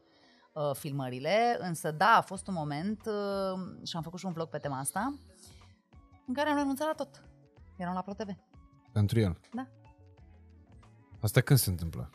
[0.74, 4.58] filmările, însă da, a fost un moment uh, și am făcut și un vlog pe
[4.58, 5.14] tema asta,
[6.28, 7.24] în care am renunțat la tot.
[7.78, 8.30] Eram la ProTV.
[8.92, 9.40] Pentru el.
[9.54, 9.68] Da.
[11.22, 12.10] Asta când se întâmplă?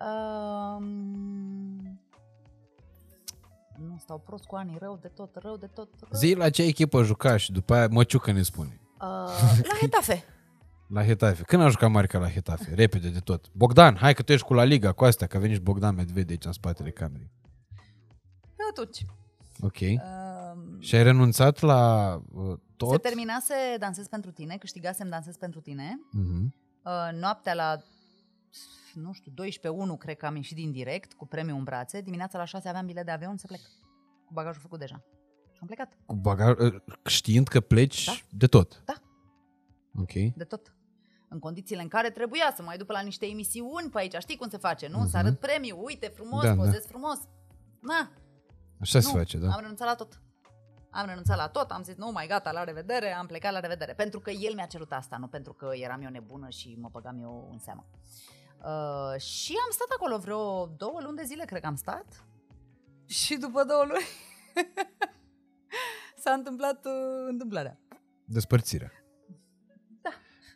[0.00, 0.82] Um,
[3.76, 5.88] nu stau prost cu anii, rău de tot, rău de tot.
[6.00, 6.18] Rău.
[6.18, 8.80] Zi la ce echipă juca și după aia Măciucă ne spune.
[8.94, 9.06] Uh,
[9.70, 10.24] la Hetafe.
[10.88, 11.42] La Hetafe.
[11.42, 12.74] Când a jucat Marica la Hetafe?
[12.74, 13.50] Repede de tot.
[13.52, 15.94] Bogdan, hai că tu ești cu La Liga, cu astea, că a venit și Bogdan
[15.94, 17.30] Medvede aici în spatele camerei.
[18.74, 19.04] Pe atunci.
[19.60, 19.80] Ok.
[19.80, 22.90] Um, Și ai renunțat la uh, tot?
[22.90, 26.00] Se terminase Dansez pentru tine, câștigasem Dansez pentru tine.
[26.12, 26.54] Mhm.
[26.84, 27.76] Uh, noaptea la,
[28.94, 29.32] nu știu,
[29.94, 32.00] 12.1 cred că am ieșit din direct cu premiu în brațe.
[32.00, 33.60] Dimineața la 6 aveam bilet de avion să plec.
[34.24, 35.04] Cu bagajul făcut deja.
[35.52, 35.92] Și am plecat.
[36.06, 36.74] Cu bagaj, uh,
[37.06, 38.12] știind că pleci Da.
[38.30, 38.82] de tot?
[38.84, 38.94] Da.
[40.00, 40.12] Ok.
[40.36, 40.74] De tot.
[41.28, 44.14] În condițiile în care trebuia să mai duc pe la niște emisiuni pe aici.
[44.18, 44.98] Știi cum se face, nu?
[44.98, 45.08] Mhm.
[45.08, 45.82] Să arăt premiu.
[45.84, 46.54] Uite, frumos, Da, da.
[46.54, 47.18] pozez frumos.
[47.80, 48.10] Na,
[48.80, 49.52] Așa se nu, face, da.
[49.52, 50.20] am renunțat la tot.
[50.90, 53.92] Am renunțat la tot, am zis, nu mai gata, la revedere, am plecat la revedere.
[53.94, 57.18] Pentru că el mi-a cerut asta, nu pentru că eram eu nebună și mă băgam
[57.20, 57.86] eu în seamă.
[58.58, 62.24] Uh, și am stat acolo vreo două luni de zile, cred că am stat.
[63.06, 64.06] Și după două luni
[66.22, 66.92] s-a întâmplat uh,
[67.28, 67.78] întâmplarea.
[68.24, 68.92] Despărțirea.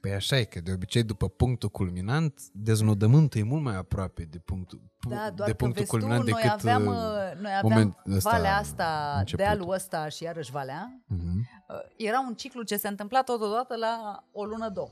[0.05, 0.11] Da.
[0.11, 4.39] Păi așa e, că de obicei după punctul culminant, deznodământul e mult mai aproape de
[4.39, 7.53] punctul, Da, doar de punctul că vezi culminant tu, noi decât aveam, uh, uh, noi
[7.57, 9.45] aveam moment ăsta valea asta, început.
[9.45, 11.03] dealul ăsta și iarăși valea.
[11.13, 11.39] uh-huh.
[11.69, 14.91] Uh, Era un ciclu ce se întâmpla totodată la o lună, două.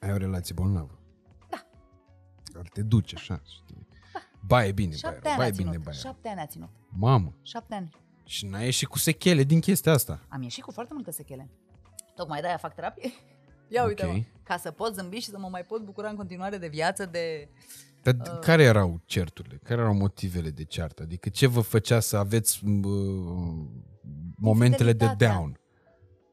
[0.00, 0.98] Ai o relație bolnavă.
[1.50, 1.62] Da.
[2.52, 3.86] Care te duce așa, știi?
[4.46, 5.84] Baie bine, baie Șapte rău, ani a baie bine, ținut.
[5.84, 6.10] baie rău.
[6.12, 6.68] Șapte ani a ținut.
[6.88, 7.90] Mamă, Șapte ani.
[8.24, 10.20] și n-ai ieșit cu sechele din chestia asta.
[10.28, 11.50] Am ieșit cu foarte multe sechele.
[12.14, 13.10] Tocmai de-aia fac terapie.
[13.68, 14.22] Ia uite Ok.
[14.42, 17.48] ca să pot zâmbi și să mă mai pot bucura în continuare de viață, de...
[18.02, 18.38] Dar Uh.
[18.40, 19.60] care erau certurile?
[19.62, 21.02] Care erau motivele de ceartă?
[21.02, 22.72] Adică ce vă făcea să aveți uh,
[24.36, 25.34] momentele de Infidelitatea.
[25.36, 25.58] down?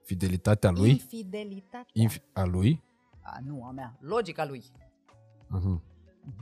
[0.03, 0.89] Fidelitatea lui?
[0.89, 2.07] Infidelitatea.
[2.07, 2.83] Inf- a lui?
[3.21, 3.97] a, nu, a mea.
[3.99, 4.63] Logica lui.
[5.57, 5.81] Uh-huh.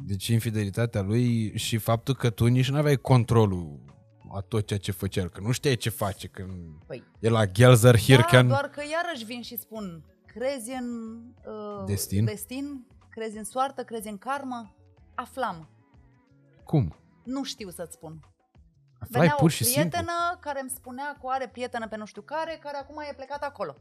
[0.06, 3.80] Deci infidelitatea lui și faptul că tu nici nu aveai controlul
[4.32, 6.52] a tot ceea ce făcea el, că nu știai ce face când
[6.88, 8.48] Păi, e la Gelzer da, Hirken.
[8.48, 10.04] doar că iarăși vin și spun,
[10.34, 12.26] crezi în uh, Destin?
[12.26, 14.76] destin, crezi în soartă, crezi în karmă?
[15.16, 15.70] Aflam.
[16.64, 16.96] Cum?
[17.24, 18.20] Nu știu să-ți spun.
[19.00, 20.40] Aflai Venea pur o și prietenă simplu.
[20.40, 23.42] care îmi spunea că o are prietenă pe nu știu care, care acum e plecat
[23.44, 23.76] acolo.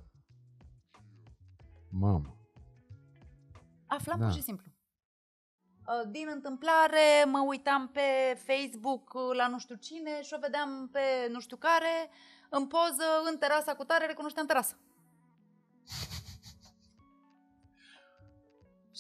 [1.91, 2.37] Mamă.
[3.87, 4.25] Aflam Da.
[4.25, 4.73] pur și simplu.
[5.87, 10.89] Uh, Din întâmplare mă uitam pe Facebook uh, la nu știu cine și o vedeam
[10.93, 11.01] pe
[11.31, 12.11] nu știu care
[12.49, 14.75] în poză în terasa cu tare, recunoșteam terasa.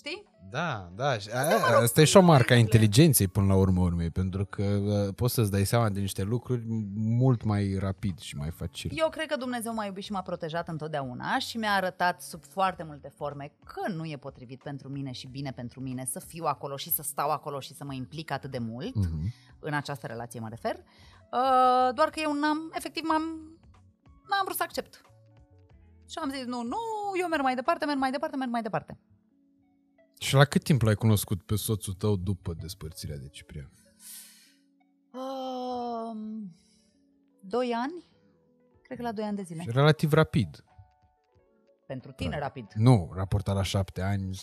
[0.08, 0.26] Știi?
[0.50, 1.18] Da, da.
[1.18, 4.62] și aia- Asta e și o marcă a inteligenței până la urmă urmei, pentru că
[4.62, 6.62] uh, poți să-ți dai seama de niște lucruri
[6.96, 8.90] mult mai rapid și mai facil.
[8.94, 12.82] Eu cred că Dumnezeu m-a iubit și m-a protejat întotdeauna și mi-a arătat sub foarte
[12.82, 16.76] multe forme că nu e potrivit pentru mine și bine pentru mine să fiu acolo
[16.76, 18.94] și să stau acolo și să mă implic atât de mult.
[18.94, 19.32] Mhm.
[19.60, 23.22] în această relație mă refer, uh, doar că eu n-am, efectiv m-am,
[24.28, 25.00] n-am vrut să accept.
[26.10, 26.76] Și am zis, nu, nu,
[27.20, 28.98] eu merg mai departe, merg mai departe, merg mai departe.
[30.18, 33.70] Și la cât timp l-ai cunoscut pe soțul tău după despărțirea de Ciprian?
[35.12, 36.16] Uh,
[37.40, 38.04] doi ani?
[38.82, 39.62] Cred că la doi ani de zile.
[39.62, 40.64] Și relativ rapid.
[41.86, 42.66] Pentru tine, rapid.
[42.74, 44.40] Nu, raportat la șapte ani.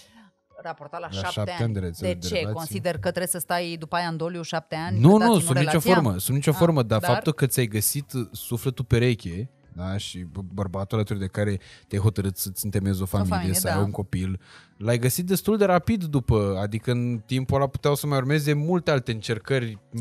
[0.62, 1.64] Raportat la, La șapte, șapte ani.
[1.64, 2.34] ani de rețele de de ce?
[2.34, 2.54] relație?
[2.54, 5.00] Consider că trebuie să stai după aia în doliu șapte ani?
[5.00, 5.94] Nu, cât a nu, ținut sub nicio relația?
[5.94, 7.10] formă, sub nicio Ah, formă, dar, dar?
[7.12, 12.38] faptul că ți-ai găsit sufletul pereche da, și b- bărbatul alături de care te-ai hotărât
[12.38, 13.76] să-ți întemezi o familie, familie, să da.
[13.76, 14.40] ai un copil,
[14.78, 18.92] l-ai găsit destul de rapid după, adică în timpul ăla puteau să mai urmeze multe
[18.92, 20.00] alte încercări m,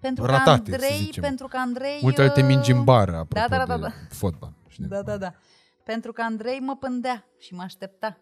[0.00, 1.22] Pentru ratate, că să Andrei, zicem.
[1.22, 1.98] pentru că Andrei...
[2.02, 3.92] multe alte uh, mingi în bară, apropo da, da, da, de da.
[4.08, 4.54] fotbal.
[4.68, 4.84] știi?
[4.84, 5.34] Da, da, da.
[5.84, 8.18] Pentru că Andrei mă pândea și mă aștepta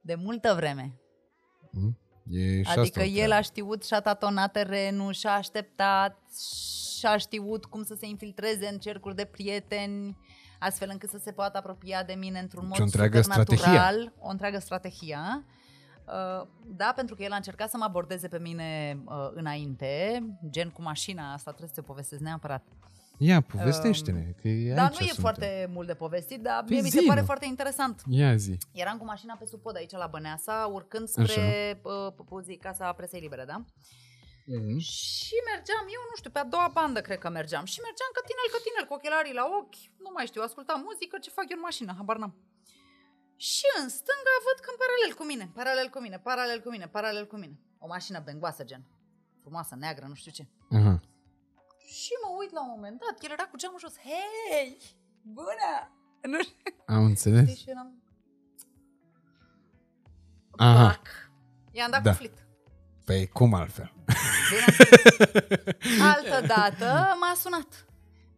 [0.00, 1.00] de multă vreme.
[1.70, 1.98] Mm?
[2.30, 3.34] E și asta adică o el treabă.
[3.34, 6.18] a știut și-a tatonat terenul, și-a așteptat,
[6.98, 10.16] și-a știut cum să se infiltreze în cercuri de prieteni,
[10.58, 14.58] astfel încât să se poată apropia de mine într-un mod o întreagă supernatural, o întreagă
[14.58, 15.44] strategie.
[16.06, 20.70] Uh, da, pentru că el a încercat să mă abordeze pe mine uh, înainte, gen
[20.70, 22.62] cu mașina, asta trebuie să te povestesc neapărat.
[23.18, 25.22] Ia, povestește-ne, că e Dar aici nu e suntem.
[25.26, 27.26] foarte mult de povestit, dar Păi mie mi se zi, pare mă.
[27.26, 28.02] foarte interesant.
[28.08, 28.54] Ia zi.
[28.72, 33.44] Eram cu mașina pe supod aici la Băneasa, urcând spre uh, Pupuzii, Casa Presei Libere,
[33.52, 33.58] da?
[34.46, 34.78] Mm.
[34.78, 37.64] Și mergeam, eu nu știu, pe a doua bandă cred că mergeam.
[37.72, 41.46] Și mergeam cătinel, cătinel, cu ochelarii la ochi, nu mai știu, ascultam muzică, ce fac
[41.50, 42.34] eu în mașină, habar n-am.
[43.50, 46.86] Și în stânga văd că în paralel cu mine, paralel cu mine, paralel cu mine,
[46.96, 47.56] paralel cu mine.
[47.84, 48.82] O mașină bengoasă, gen.
[49.42, 50.44] Frumoasă, neagră, nu știu ce.
[50.78, 50.94] Aha.
[51.84, 53.94] Și mă uit la un moment dat, el era cu geamul jos.
[53.98, 54.76] Hei,
[55.22, 55.72] bună!
[56.22, 56.56] Nu știu,
[56.86, 57.56] Am înțeles?
[57.58, 58.02] și eram...
[60.56, 60.86] Aha.
[60.86, 61.06] Pac.
[61.72, 62.10] I-am dat Da.
[62.10, 62.46] cu flit.
[63.04, 63.92] Păi cum altfel?
[64.06, 66.00] Bineînțeles.
[66.00, 67.86] Altă dată m-a sunat.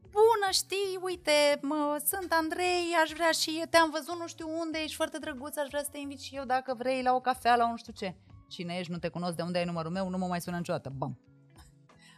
[0.01, 4.79] Bună, știi, uite, mă, sunt Andrei, aș vrea și eu, te-am văzut nu știu unde,
[4.79, 7.57] ești foarte drăguț, aș vrea să te invit și eu dacă vrei la o cafea,
[7.57, 8.15] la un nu știu ce.
[8.49, 10.93] Cine ești, nu te cunosc, de unde ai numărul meu, nu mă mai sună niciodată.
[10.97, 11.19] Bam.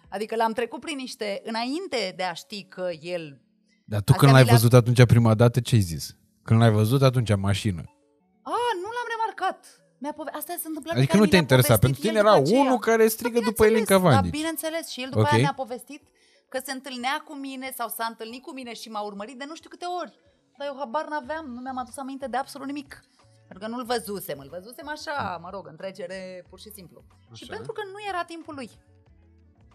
[0.09, 3.41] Adică l-am trecut prin niște, înainte de a ști că el...
[3.85, 6.17] Dar tu Astea când mi l-ai le-a- văzut atunci prima dată, ce ai zis?
[6.43, 7.83] Când l-ai văzut atunci în mașină.
[8.43, 8.51] A,
[8.83, 9.81] nu l-am remarcat.
[9.99, 11.67] Mi-a pove- Asta se întâmplă pe Adică care nu mi te le-a interesa.
[11.75, 12.61] povestit Pentru tine el era după aceea.
[12.65, 14.33] unul care strigă Da, după Elinca bineînțeles, Vandici.
[14.33, 14.85] Da, bineînțeles.
[14.95, 15.33] Și el după Ok.
[15.33, 16.03] aia mi-a povestit
[16.53, 19.55] că se întâlnea cu mine sau s-a întâlnit cu mine și m-a urmărit de nu
[19.55, 20.13] știu câte ori.
[20.59, 22.91] Dar eu habar n-aveam, nu mi-am adus aminte de absolut nimic.
[23.49, 26.19] Pentru că nu-l văzusem, îl văzusem așa, mă rog, în trecere
[26.49, 26.99] pur și simplu.
[27.39, 27.55] Și Așa.
[27.55, 28.71] pentru că nu era timpul lui.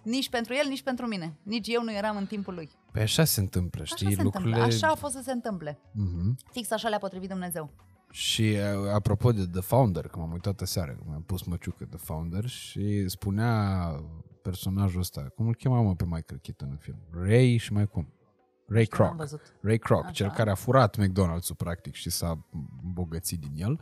[0.03, 1.37] Nici pentru el, nici pentru mine.
[1.43, 2.69] Nici eu nu eram în timpul lui.
[2.91, 4.05] Păi așa se întâmplă, știi?
[4.05, 4.55] Așa se Lucrurile...
[4.55, 4.75] întâmplă.
[4.85, 5.79] Așa a fost să se întâmple.
[5.93, 6.37] Mhm.
[6.51, 7.73] Fix așa le-a potrivit Dumnezeu.
[8.11, 11.97] Și uh, apropo de The Founder, că m-am uitat aseară, că mi-am pus măciucă The
[11.97, 13.85] Founder și spunea
[14.41, 16.97] personajul ăsta, cum îl chema mă pe Michael Keaton în film?
[17.11, 18.13] Ray și mai cum?
[18.67, 19.17] Ray Nu am Kroc.
[19.17, 19.41] văzut.
[19.61, 20.11] Ray Kroc, Așa.
[20.11, 22.47] cel care a furat McDonald's-ul practic și s-a
[22.83, 23.79] îmbogățit din el, um,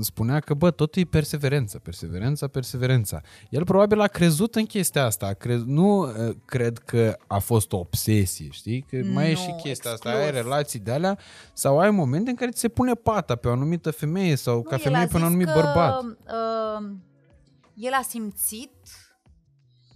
[0.00, 3.20] spunea că, bă, totul e perseverență, perseverența, perseverența.
[3.50, 7.72] El probabil a crezut în chestia asta, a crez, nu uh, cred că a fost
[7.72, 8.80] o obsesie, știi?
[8.82, 10.26] Că mai e Nu, și chestia asta, exclus.
[10.34, 11.18] ai relații de alea
[11.52, 14.74] sau ai momente în care ți se pune pata pe o anumită femeie sau ca
[14.74, 16.02] el femeie a pe un zis anumit că, bărbat.
[16.02, 16.90] Uh,
[17.74, 18.70] el a simțit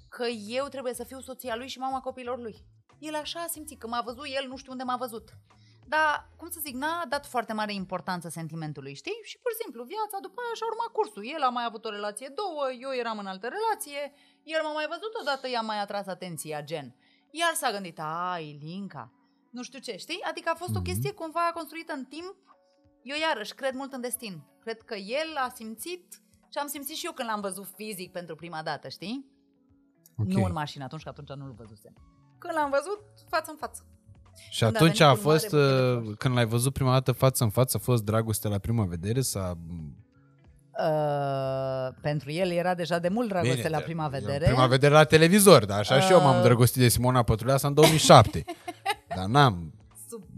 [0.08, 2.56] că eu trebuie să fiu soția lui și mama copiilor lui.
[2.98, 5.36] El așa a simțit, că m-a văzut el, nu știu unde m-a văzut.
[5.94, 9.20] Dar, cum să zic, n-a dat foarte mare importanță sentimentului, știi?
[9.22, 11.24] Și pur și simplu, viața după aia și-a urmat cursul.
[11.34, 14.02] El a mai avut o relație două, eu eram în altă relație,
[14.42, 16.86] el m-a mai văzut odată, i-a mai atras atenția, gen.
[17.30, 19.12] Iar s-a gândit, ai, Linca,
[19.50, 20.22] nu știu ce, știi?
[20.30, 22.36] Adică a fost o chestie cumva construită în timp.
[23.02, 24.34] Eu iarăși cred mult în destin.
[24.60, 28.34] Cred că el a simțit și am simțit și eu când l-am văzut fizic pentru
[28.34, 29.30] prima dată, știi?
[30.16, 30.26] Ok.
[30.26, 31.94] Nu în mașină atunci, că atunci nu-l văzusem.
[32.38, 33.86] Când l-am văzut, față în față.
[34.50, 36.16] Și Când a atunci venit a cu mare fost, buchet de uh, flori.
[36.16, 39.58] când l-ai văzut prima dată față în față, a fost dragoste la prima vedere sau...
[40.80, 44.44] Uh, pentru el era deja de mult dragoste Bine, la de- prima vedere.
[44.44, 46.36] Prima vedere la televizor, dar așa și eu m-am Uh.
[46.36, 48.44] îndrăgostit de Simona Pătruleasa în 2007.
[49.16, 49.77] dar n-am, Superb.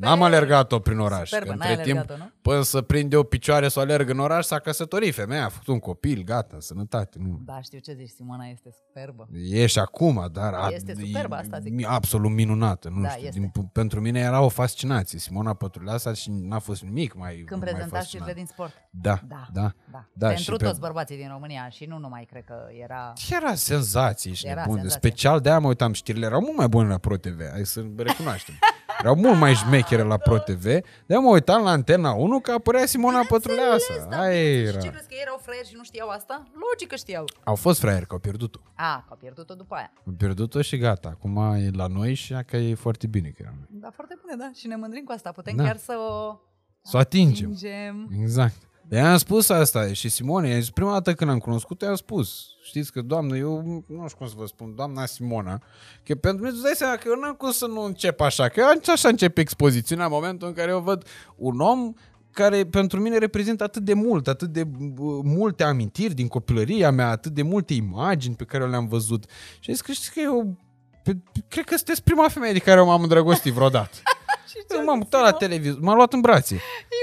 [0.00, 1.28] N-am alergat-o prin oraș.
[1.28, 2.30] Superbă, că n-ai între timp, alergat-o, nu?
[2.42, 5.66] până să prind eu picioare să o alerg în oraș, s-a căsătorit femeia, a făcut
[5.66, 7.18] un copil, gata, sănătate.
[7.20, 7.40] Nu.
[7.44, 9.28] Da, știu ce zici, Simona este superbă.
[9.32, 11.80] E și acum, dar a- Este superbă, asta zic.
[11.80, 12.88] e absolut minunată.
[12.88, 13.38] Nu Da, știu, este.
[13.40, 15.18] din, pentru mine era o fascinație.
[15.18, 18.06] Simona Pătruleasa și n-a fost nimic mai Când mai prezenta fascinant.
[18.06, 18.72] știrile din sport.
[18.90, 19.72] Da, Da, da.
[19.90, 20.04] da.
[20.12, 23.12] Da, Pentru și pe- toți bărbații din România și nu numai, cred că era...
[23.30, 24.74] Era senzații și Era nebun.
[24.78, 24.98] senzație.
[24.98, 26.26] Special de-aia mă uitam știrile.
[26.26, 27.40] Erau mult mai bune la ProTV.
[27.50, 28.54] Hai să recunoaștem.
[29.00, 30.62] Erau mult mai șmechere la ProTV.
[30.62, 34.06] De-aia mă uitam la Antena 1 că apărea Simona Pătruleasa.
[34.10, 34.70] Da, Aia bineînțeles.
[34.70, 34.80] Și era.
[34.80, 36.42] ce crezi că ei erau fraieri și nu știau asta?
[36.70, 37.24] Logic că știau.
[37.44, 38.58] Au fost fraieri că au pierdut-o.
[38.74, 39.92] A, că au pierdut-o după aia.
[40.06, 41.08] Au pierdut-o și gata.
[41.08, 43.66] Acum e la noi și că e foarte bine că e la noi.
[43.70, 44.50] Da, foarte bune, da.
[44.54, 45.32] Și ne mândrim cu asta.
[45.32, 45.62] Putem Da.
[45.64, 46.40] chiar să o
[46.82, 47.46] Să o atingem.
[47.46, 48.08] atingem.
[48.20, 48.54] Exact.
[48.90, 52.46] De am spus asta și Simone, i-am zis, prima dată când am cunoscut, i-am spus,
[52.62, 55.62] știți că, doamnă, eu nu știu cum să vă spun, doamna Simona,
[56.04, 58.60] că pentru mine, îți dai seama că eu n-am cum să nu încep așa, că
[58.60, 61.06] eu așa încep expozițiunea în momentul în care eu văd
[61.36, 61.92] un om
[62.30, 67.08] care pentru mine reprezintă atât de mult, atât de uh, multe amintiri din copilăria mea,
[67.08, 69.24] atât de multe imagini pe care le-am văzut.
[69.60, 70.56] Și am zis că știți că eu,
[71.02, 71.16] pe,
[71.48, 73.96] cred că sunteți prima femeie de care eu m-am îndrăgostit vreodată.
[74.76, 76.54] eu m-am uitat la televizor, m-a luat în brațe.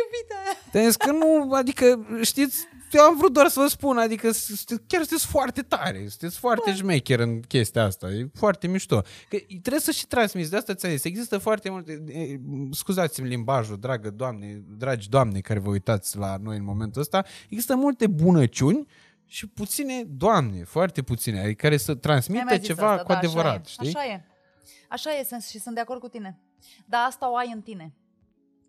[0.68, 0.80] Iubita!
[0.80, 4.81] Te zis că nu, adică, știți, eu am vrut doar să vă spun, adică sunteți-
[4.88, 9.02] chiar sunteți foarte tare, sunteți foarte șmecher în chestia asta, e foarte mișto.
[9.30, 12.39] Că trebuie să și transmiți, de asta ți-am zis, există foarte multe, e,
[12.72, 17.76] scuzați-mi limbajul, dragă doamne, dragi doamne care vă uitați la noi în momentul ăsta, există
[17.76, 18.88] multe bunăciuni
[19.26, 23.11] și puține doamne, foarte puține, adică care să Mi-ai transmită mai zis ceva asta, cu
[23.11, 23.88] da, adevărat, așa știi?
[23.88, 24.26] E, așa e.
[24.89, 26.39] Așa e sunt, și sunt de acord cu tine.
[26.85, 27.94] Dar asta o ai în tine.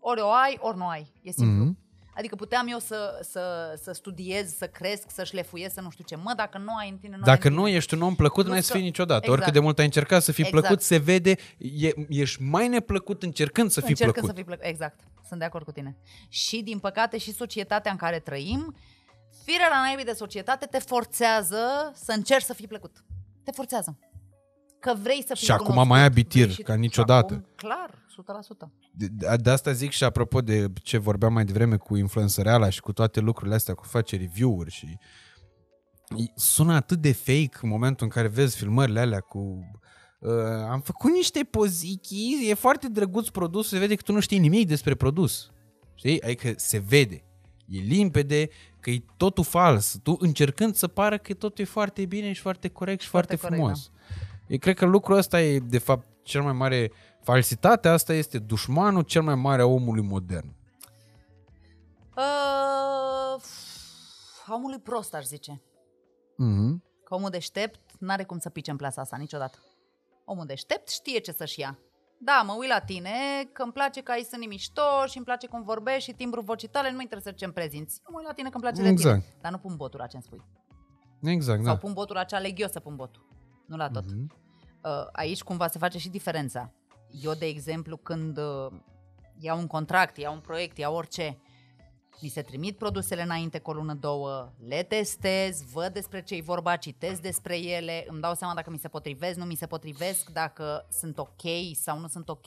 [0.00, 1.12] Ori o ai, ori nu ai.
[1.22, 1.64] E simplu.
[1.64, 1.78] Mhm.
[2.18, 6.16] Adică puteam eu să, să, să studiez, să cresc, să șlefuiesc, să nu știu ce.
[6.16, 7.62] Mă, dacă nu ai în tine, nu ai Dacă în tine.
[7.64, 9.18] nu ești un om plăcut, Plus n-ai să că- fii niciodată.
[9.20, 9.36] Exact.
[9.38, 10.64] Oricât de mult ai încercat să fii Exact.
[10.64, 14.30] plăcut, se vede, e, ești mai neplăcut încercând să fii Încercând plăcut.
[14.30, 14.64] să fii plăcut.
[14.64, 15.00] Exact.
[15.28, 15.96] Sunt de acord cu tine.
[16.28, 18.76] Și, din păcate, și societatea în care trăim,
[19.44, 23.04] firea la naibii de societate te forțează să încerci să fii plăcut.
[23.44, 23.98] Te forțează.
[24.80, 27.34] Că vrei să fii Și acum cunoscut, mai ai abitir, vrei și- ca și niciodată.
[27.34, 27.90] Acum, clar,
[28.22, 28.68] 100%.
[28.92, 32.80] De, de- de asta zic și apropo de ce vorbeam mai devreme cu influențăreala și
[32.80, 34.98] cu toate lucrurile astea, cu face review-uri și
[36.34, 39.70] sună atât de fake în momentul în care vezi filmările alea cu
[40.18, 40.30] uh,
[40.70, 44.68] am făcut niște poziții, e foarte drăguț produs, se vede că tu nu știi nimic
[44.68, 45.50] despre produs.
[45.94, 46.22] Știi?
[46.22, 47.22] Adică se vede.
[47.66, 48.48] E limpede
[48.80, 49.98] că e totul fals.
[50.02, 53.56] Tu încercând să pară că totul e foarte bine și foarte corect și foarte, Foarte
[53.56, 53.90] corect, frumos.
[54.46, 56.90] Eu cred că lucrul ăsta e, de fapt, cel mai mare
[57.32, 60.54] falsitatea asta este dușmanul cel mai mare a omului modern.
[62.16, 63.42] Uh,
[64.46, 65.62] a omului prost, aș zice.
[66.32, 66.72] Mm-hmm.
[67.04, 69.58] Că omul deștept n-are cum să pice în plasa asta niciodată.
[70.24, 71.78] Omul deștept știe ce să-și ia.
[72.20, 73.10] Da, mă uit la tine,
[73.52, 76.68] că îmi place că ai sânii mișto și îmi place cum vorbești și timbrul vocii
[76.68, 78.00] tale, nu mă interesează ce-mi prezinți.
[78.04, 79.20] Eu mă uit la tine că îmi place de Exact.
[79.22, 79.34] tine.
[79.40, 80.42] Dar nu pun botul la ce-mi spui.
[81.22, 81.78] Exact, Sau da.
[81.78, 83.26] pun botul la ce aleg eu să pun botul.
[83.66, 84.04] Nu la tot.
[84.04, 84.32] Mhm.
[84.84, 86.72] Uh, aici cumva se face și diferența.
[87.10, 88.72] Eu, de exemplu, când uh,
[89.38, 91.38] iau un contract, iau un proiect, iau orice
[92.20, 96.40] Mi se trimit produsele înainte cu o lună, două, le testez, văd despre ce e
[96.40, 100.30] vorba, citesc despre ele, îmi dau seama dacă mi se potrivesc, nu mi se potrivesc,
[100.30, 102.46] dacă sunt ok sau nu sunt ok,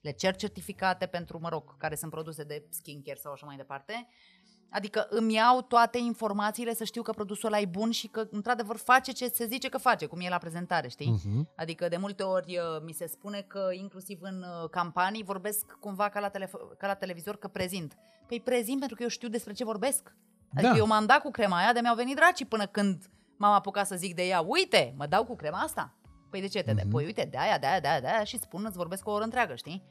[0.00, 4.08] le cer certificate pentru, mă rog, care sunt produse de skincare sau așa mai departe.
[4.70, 8.76] Adică îmi iau toate informațiile să știu că produsul ăla e bun și că într-adevăr
[8.76, 11.14] face ce se zice că face, cum e la prezentare, știi?
[11.18, 11.56] Uh-huh.
[11.56, 16.08] Adică de multe ori uh, mi se spune că inclusiv în uh, campanii vorbesc cumva
[16.08, 17.96] ca la, telefo- ca la televizor că prezint.
[18.26, 20.14] Păi prezint pentru că eu știu despre ce vorbesc.
[20.54, 20.78] Adică da.
[20.78, 23.96] eu m-am dat cu crema aia de mi-au venit dracii până când m-am apucat să
[23.96, 24.40] zic de ea.
[24.40, 25.94] Uite, mă dau cu crema asta.
[26.30, 26.74] Păi de ce te uh-huh.
[26.74, 26.82] de?
[26.90, 29.10] Păi uite, de aia, de aia, de aia, de aia și spun, îți vorbesc o
[29.10, 29.82] oră întreagă, știi?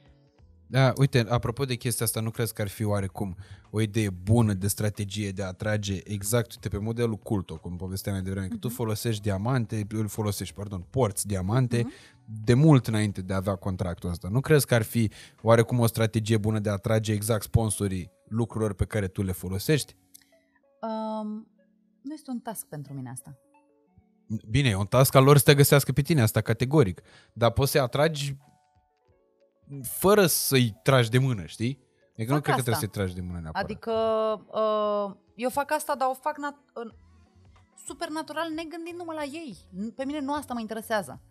[0.72, 3.36] Da, uite, apropo de chestia asta, nu crezi că ar fi oarecum
[3.70, 8.16] o idee bună de strategie de a atrage exact, uite, pe modelul culto, cum povesteam
[8.16, 8.50] mai devreme, uh-huh.
[8.50, 8.76] că tu mhm.
[8.76, 12.34] folosești diamante, îl folosești, pardon, porți diamante uh-huh.
[12.44, 14.28] de mult înainte de a avea contractul ăsta.
[14.32, 18.74] Nu crezi că ar fi oarecum o strategie bună de a atrage exact sponsorii lucrurilor
[18.74, 19.96] pe care tu le folosești?
[20.82, 21.48] Um,
[22.02, 23.38] nu este un task pentru mine asta.
[24.50, 27.02] Bine, e un task al lor să te găsească pe tine, asta categoric.
[27.34, 28.38] Dar poți să atragi
[29.84, 31.80] fără să-i tragi de mână, știi?
[32.16, 32.56] E că nu cred asta.
[32.56, 33.64] că trebuie să-i tragi de mână neapărat.
[33.64, 33.92] Adică
[34.48, 36.92] uh, eu fac asta, dar o fac nat- uh,
[37.86, 39.58] super natural, negândindu-mă la ei.
[39.96, 41.22] Pe mine nu asta mă interesează.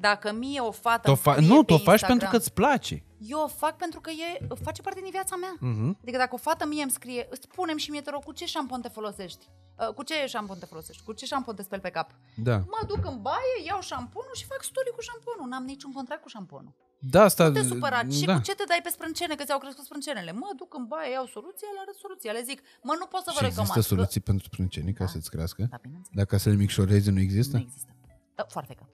[0.00, 3.04] Dacă mie o fată fa- Nu, tu o faci pentru că îți place.
[3.20, 5.54] Eu o fac pentru că e, face parte din viața mea.
[5.56, 6.00] Uh-huh.
[6.02, 8.80] Adică dacă o fată mie îmi scrie, spune și mie, te rog, cu ce șampon
[8.80, 9.48] te folosești?
[9.80, 11.02] Uh, cu ce șampon te folosești?
[11.02, 12.10] Cu ce șampon te speli pe cap?
[12.36, 12.56] Da.
[12.56, 15.48] Mă duc în baie, iau șamponul și fac story cu șamponul.
[15.48, 16.74] N-am niciun contract cu șamponul.
[16.98, 17.48] Da, asta...
[17.48, 18.02] Nu te supăra.
[18.02, 18.10] Da.
[18.10, 20.32] Și cu ce te dai pe sprâncenele, că ți-au crescut sprâncenele?
[20.32, 22.32] Mă duc în baie, iau soluția, le arăt soluția.
[22.32, 23.68] Le zic, mă, nu pot să vă și recomand.
[23.68, 24.26] există soluții că...
[24.30, 25.10] pentru sprânceni ca da.
[25.10, 25.62] să-ți crească?
[25.70, 26.16] Da, bineînțeles.
[26.20, 27.56] Dacă să le micșorezi, nu există?
[27.56, 27.90] Nu există.
[28.38, 28.84] Uh, foarfecă.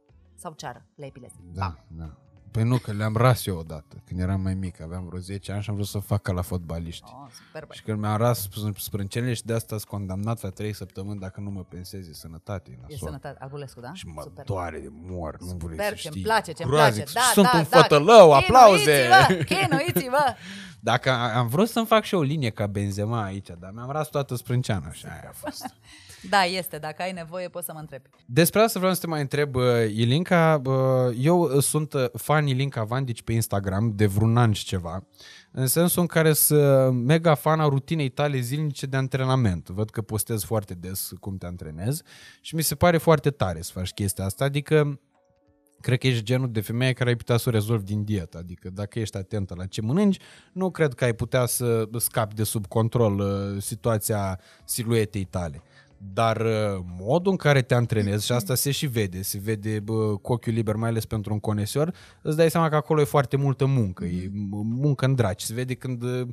[0.43, 1.35] Sau ceară, le epilezi.
[1.61, 2.09] Da, da.
[2.57, 5.63] Păi nu, că le-am ras eu odată, când eram mai mic, aveam vreo 10 ani
[5.63, 7.05] și am vrut să fac ca la fotbaliști.
[7.07, 11.21] Oh, super și când mi-am ras sprâncenele și de asta sunt condamnat la 3 săptămâni
[11.21, 12.79] dacă nu mă pensezi, e sănătate.
[12.87, 13.93] E sănătate, Albulescu, da?
[13.93, 14.45] Și mă super.
[14.45, 16.11] doare de mor, nu vrei Super, să știi.
[16.11, 17.05] ce-mi place, ce-mi place.
[17.15, 17.81] Da, Sunt da, un da.
[17.81, 19.09] fătălău, aplauze!
[19.45, 20.25] Chinuiți-vă,
[20.91, 24.35] Dacă am vrut să-mi fac și o linie ca Benzema aici, dar mi-am ras toată
[24.37, 25.65] sprânceana și aia a fost.
[26.31, 26.79] Da, este.
[26.79, 28.09] Dacă ai nevoie, poți să mă întrebi.
[28.27, 29.63] Despre asta vreau să te mai întreb, uh,
[29.95, 30.63] Ilinca.
[30.65, 35.07] Uh, eu sunt fan Ilinca Vandici pe Instagram de vreun an și ceva,
[35.53, 39.69] în sensul în care sunt mega fan a rutinei tale zilnice de antrenament.
[39.69, 42.03] Văd că postez foarte des cum te antrenezi
[42.41, 45.01] și mi se pare foarte tare să faci chestia asta, adică
[45.81, 48.39] cred că ești genul de femeie care ai putea să o rezolvi din dietă.
[48.39, 50.19] Adică dacă ești atentă la ce mănânci,
[50.53, 55.63] nu cred că ai putea să scapi de sub control uh, situația siluetei tale.
[55.99, 60.17] Dar uh, modul în care te antrenezi, și asta se și vede, se vede bă,
[60.17, 63.37] cu ochiul liber, mai ales pentru un conesor, îți dai seama că acolo e foarte
[63.37, 64.31] multă muncă, e
[64.63, 65.43] muncă în draci.
[65.43, 66.27] Se vede când uh,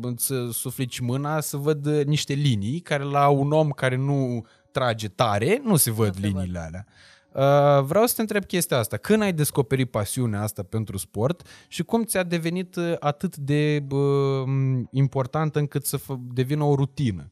[0.00, 5.08] îți suflici mâna să văd uh, niște linii care la un om care nu trage
[5.08, 6.66] tare, nu se văd nu liniile văd.
[6.66, 6.86] alea.
[7.32, 8.96] Uh, vreau să te întreb chestia asta.
[8.96, 14.48] Când ai descoperit pasiunea asta pentru sport și cum ți-a devenit uh, atât de uh,
[14.90, 15.98] importantă încât să
[16.32, 17.31] devină o rutină?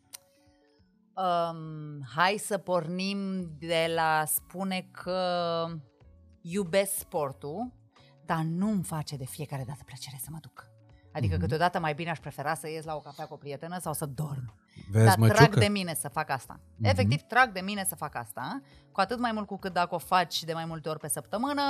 [1.20, 5.66] Um, hai să pornim de la spune că
[6.40, 7.72] iubesc sportul,
[8.24, 10.68] dar nu îmi face de fiecare dată plăcere să mă duc.
[11.12, 11.40] Adică mm-hmm.
[11.40, 14.06] câteodată mai bine aș prefera să ies la o cafea cu o prietenă sau să
[14.06, 14.54] dorm.
[14.90, 15.38] Vezi, Dar măciucă?
[15.38, 16.60] trag de mine să fac asta.
[16.60, 16.88] Mm-hmm.
[16.90, 18.60] Efectiv, trag de mine să fac asta.
[18.92, 21.62] Cu atât mai mult cu cât dacă o faci de mai multe ori pe săptămână,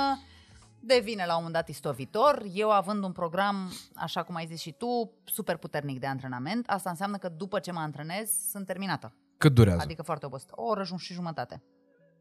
[0.79, 2.43] devine la un moment dat istovitor.
[2.53, 6.89] Eu având un program, așa cum ai zis și tu, super puternic de antrenament, asta
[6.89, 9.15] înseamnă că după ce mă antrenez, sunt terminată.
[9.41, 9.81] Cât durează?
[9.81, 10.49] Adică foarte obosit.
[10.51, 11.63] O oră și jumătate.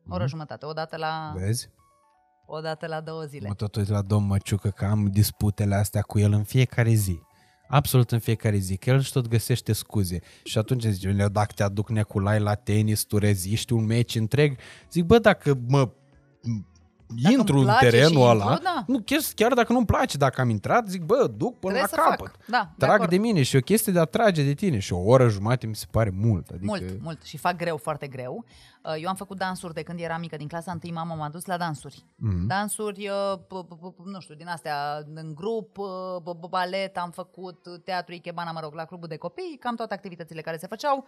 [0.09, 0.29] O oră mm-hmm.
[0.29, 0.67] jumătate.
[0.67, 1.33] O dată la...
[1.37, 1.71] Vezi?
[2.47, 3.49] O dată la două zile.
[3.49, 7.21] Mă tot uit la domn Măciucă că am disputele astea cu el în fiecare zi.
[7.69, 10.21] Absolut în fiecare zi, că el își tot găsește scuze.
[10.45, 14.59] Și atunci zice, dacă te aduc neculai la tenis, tu reziști un meci întreg.
[14.91, 15.91] Zic, bă, dacă mă
[17.23, 18.85] dacă intru în terenul ăla, intru, da.
[18.87, 22.11] nu, chiar, chiar dacă nu-mi place, dacă am intrat, zic, bă, duc până Trebuie la
[22.11, 22.37] capăt.
[22.47, 24.99] Da, Trag de, de mine și o chestie de a trage de tine și o
[24.99, 26.49] oră jumate mi se pare mult.
[26.49, 26.65] Adică...
[26.65, 28.45] Mult, mult și fac greu, foarte greu.
[28.85, 31.45] Uh, eu am făcut dansuri de când eram mică, din clasa 1 mama m-a dus
[31.45, 32.05] la dansuri.
[32.05, 32.47] Mm-hmm.
[32.47, 38.61] Dansuri, uh, nu știu, din astea, în grup, uh, balet, am făcut teatru Ikebana, mă
[38.61, 41.07] rog, la clubul de copii, cam toate activitățile care se făceau,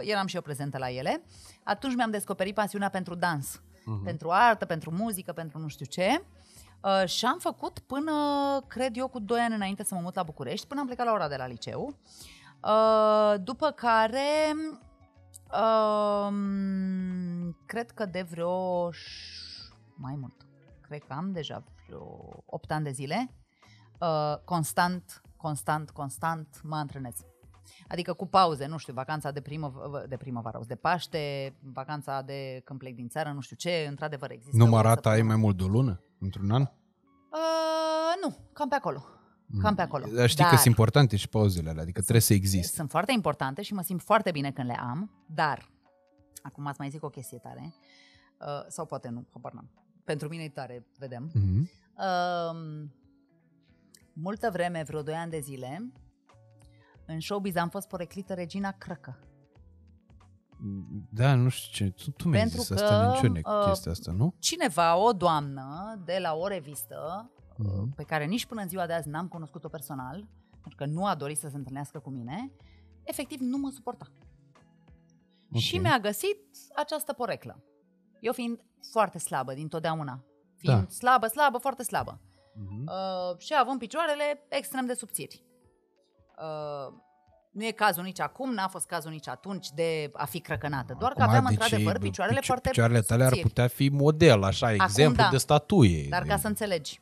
[0.00, 1.22] eram și eu prezentă la ele.
[1.64, 4.04] Atunci mi-am descoperit pasiunea pentru dans uh-huh.
[4.04, 6.22] pentru artă, pentru muzică, pentru nu știu ce.
[6.80, 8.12] Uh, și am făcut până,
[8.66, 11.12] cred eu, cu 2 ani înainte să mă mut la București, până am plecat la
[11.12, 11.94] ora de la liceu.
[12.62, 14.54] Uh, după care,
[15.52, 16.34] uh,
[17.66, 18.90] cred că de vreo
[19.94, 20.46] mai mult,
[20.80, 23.30] cred că am deja vreo 8 ani de zile,
[24.00, 27.16] uh, constant, constant, constant mă antrenez.
[27.88, 29.72] Adică cu pauze, nu știu, vacanța de, primă,
[30.08, 34.56] de primăvară, de Paște, vacanța de când plec din țară, nu știu ce, într-adevăr există.
[34.56, 36.62] Numărata ai mai mult de o lună într-un an?
[36.62, 36.68] Uh,
[38.22, 39.04] nu, cam pe acolo.
[39.60, 40.04] Cam pe acolo.
[40.14, 42.76] Dar știi dar, că sunt importante și pauzele alea, adică trebuie să existe.
[42.76, 45.70] Sunt foarte importante și mă simt foarte bine când le am, dar,
[46.42, 47.74] acum ați mai zic o chestie tare,
[48.40, 49.70] uh, sau poate nu, habar n-am.
[50.04, 51.30] Pentru mine e tare, vedem.
[51.30, 51.70] Mm-hmm.
[51.96, 52.88] Uh,
[54.12, 55.92] multă vreme, vreo 2 ani de zile,
[57.06, 59.18] în showbiz am fost poreclită Regina Crăcă.
[61.10, 61.92] Da, nu știu ce.
[61.92, 64.34] Tu, tu mi-ai zis că, asta minciune cu uh, chestia asta, nu?
[64.38, 67.94] Cineva, o doamnă de la o revistă, uh-huh.
[67.96, 71.14] pe care nici până în ziua de azi n-am cunoscut-o personal, pentru că nu a
[71.14, 72.52] dorit să se întâlnească cu mine,
[73.02, 74.06] efectiv nu mă suporta.
[75.48, 75.60] Okay.
[75.60, 76.38] Și mi-a găsit
[76.74, 77.64] această poreclă.
[78.20, 78.60] Eu fiind
[78.90, 80.24] foarte slabă din totdeauna.
[80.56, 80.88] Fiind da.
[80.88, 82.20] slabă, slabă, foarte slabă.
[82.20, 82.84] Uh-huh.
[82.86, 85.45] Uh, și având picioarele extrem de subțiri.
[86.42, 86.94] Uh,
[87.50, 90.96] nu e cazul nici acum, n-a fost cazul nici atunci de a fi crăcănată.
[90.98, 94.66] Doar că aveam deci într-adevăr picioarele pici- foarte Picioarele tale ar putea fi model, așa,
[94.66, 95.28] acum, exemplu da.
[95.30, 96.06] de statuie.
[96.08, 97.00] Dar ca să înțelegi,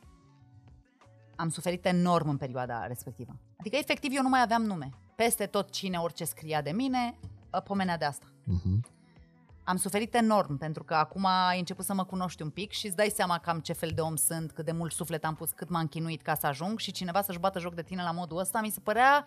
[1.36, 3.36] am suferit enorm în perioada respectivă.
[3.56, 4.90] Adică, efectiv, eu nu mai aveam nume.
[5.16, 7.18] Peste tot cine orice scria de mine,
[7.64, 8.26] pomenea de asta.
[8.26, 8.93] Uh-huh.
[9.64, 12.96] Am suferit enorm, pentru că acum ai început să mă cunoști un pic și îți
[12.96, 15.68] dai seama cam ce fel de om sunt, cât de mult suflet am pus, cât
[15.68, 18.60] m-am chinuit ca să ajung și cineva să-și bată joc de tine la modul ăsta,
[18.60, 19.26] mi se părea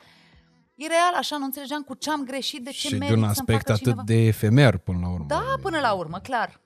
[0.75, 3.81] ireal, așa, nu înțelegeam cu ce am greșit, de ce Și de un aspect atât
[3.81, 4.01] cineva.
[4.05, 5.25] de efemer până la urmă.
[5.27, 6.61] Da, până la urmă, clar.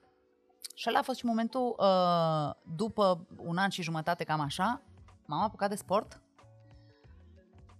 [0.75, 4.81] Și ăla a fost și momentul, uh, după un an și jumătate, cam așa,
[5.25, 6.21] m-am apucat de sport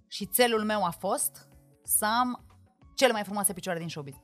[0.08, 1.48] și țelul meu a fost
[1.84, 2.46] să am
[2.96, 4.16] cele mai frumoase picioare din showbiz.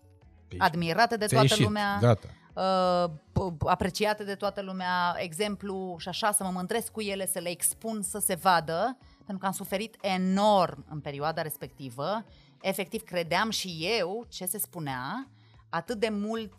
[0.47, 2.27] Păi, admirate de toată ieșit, lumea, gata.
[2.53, 7.49] Uh, apreciate de toată lumea, exemplu și așa, să mă mândresc cu ele, să le
[7.49, 12.25] expun, să se vadă, pentru că am suferit enorm în perioada respectivă.
[12.61, 15.29] Efectiv, credeam și eu ce se spunea,
[15.69, 16.53] atât de mult,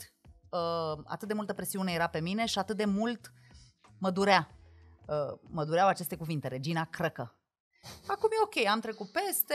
[0.48, 3.32] uh, atât de multă presiune era pe mine și atât de mult
[3.98, 4.50] mă durea.
[5.06, 7.38] Uh, mă dureau aceste cuvinte, Regina Crăcă.
[8.06, 9.54] Acum e ok, am trecut peste,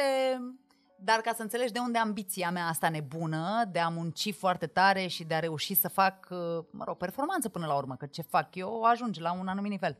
[0.99, 5.07] dar ca să înțelegi de unde ambiția mea asta nebună, de a munci foarte tare
[5.07, 6.37] și de a reuși să fac, uh,
[6.71, 9.97] mă rog, performanță până la urmă, că ce fac eu ajunge la un anumit nivel.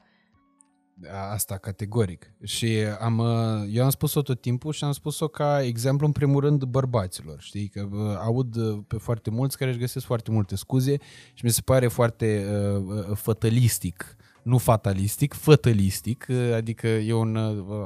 [1.32, 2.34] Asta categoric.
[2.44, 6.42] Și am, uh, eu am spus-o tot timpul și am spus-o ca exemplu în primul
[6.42, 7.42] rând bărbaților.
[7.42, 8.56] Știi că uh, aud
[8.88, 10.98] pe foarte mulți care își găsesc foarte multe scuze
[11.34, 17.38] și mi se pare foarte uh, fătălistic nu fatalistic, fătălistic, adică e un,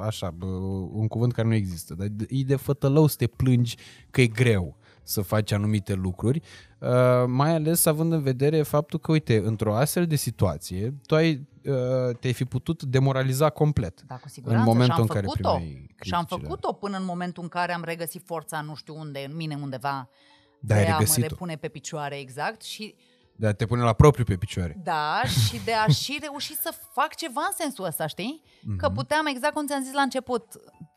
[0.05, 0.35] așa,
[0.91, 3.75] un cuvânt care nu există, dar e de fătălău să te plângi
[4.09, 6.41] că e greu să faci anumite lucruri,
[7.27, 11.47] mai ales având în vedere faptul că, uite, într-o astfel de situație, tu ai,
[12.19, 14.03] te-ai fi putut demoraliza complet.
[14.07, 14.63] Da, cu siguranță.
[14.63, 18.21] În momentul în care primeai Și am făcut-o până în momentul în care am regăsit
[18.25, 20.09] forța, nu știu unde, în mine undeva,
[20.59, 22.95] da, de a mă repune pe picioare exact și
[23.37, 24.77] de a te pune la propriu pe picioare.
[24.83, 28.41] Da, și de a și reuși să fac ceva în sensul ăsta, știi?
[28.43, 28.75] Mm-hmm.
[28.77, 30.43] Că puteam, exact cum ți-am zis la început,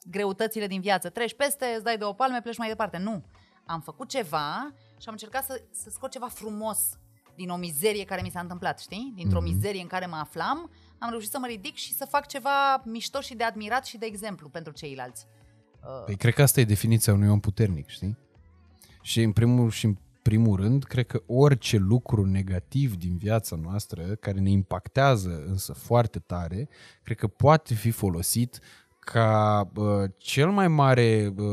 [0.04, 2.98] greutățile din viață, treci peste, îți dai două palme, pleci mai departe.
[2.98, 3.24] Nu.
[3.64, 6.78] Am făcut ceva și am încercat să, să scot ceva frumos
[7.36, 9.12] din o mizerie care mi s-a întâmplat, știi?
[9.16, 9.44] Dintr-o mm-hmm.
[9.44, 13.20] mizerie în care mă aflam, am reușit să mă ridic și să fac ceva mișto
[13.20, 15.26] și de admirat și de exemplu pentru ceilalți.
[16.04, 18.18] Păi cred că asta e definiția unui om puternic, știi?
[19.02, 24.02] Și în primul și în primul rând, cred că orice lucru negativ din viața noastră,
[24.02, 26.68] care ne impactează însă foarte tare,
[27.02, 28.58] cred că poate fi folosit
[28.98, 31.44] ca uh, cel mai mare uh,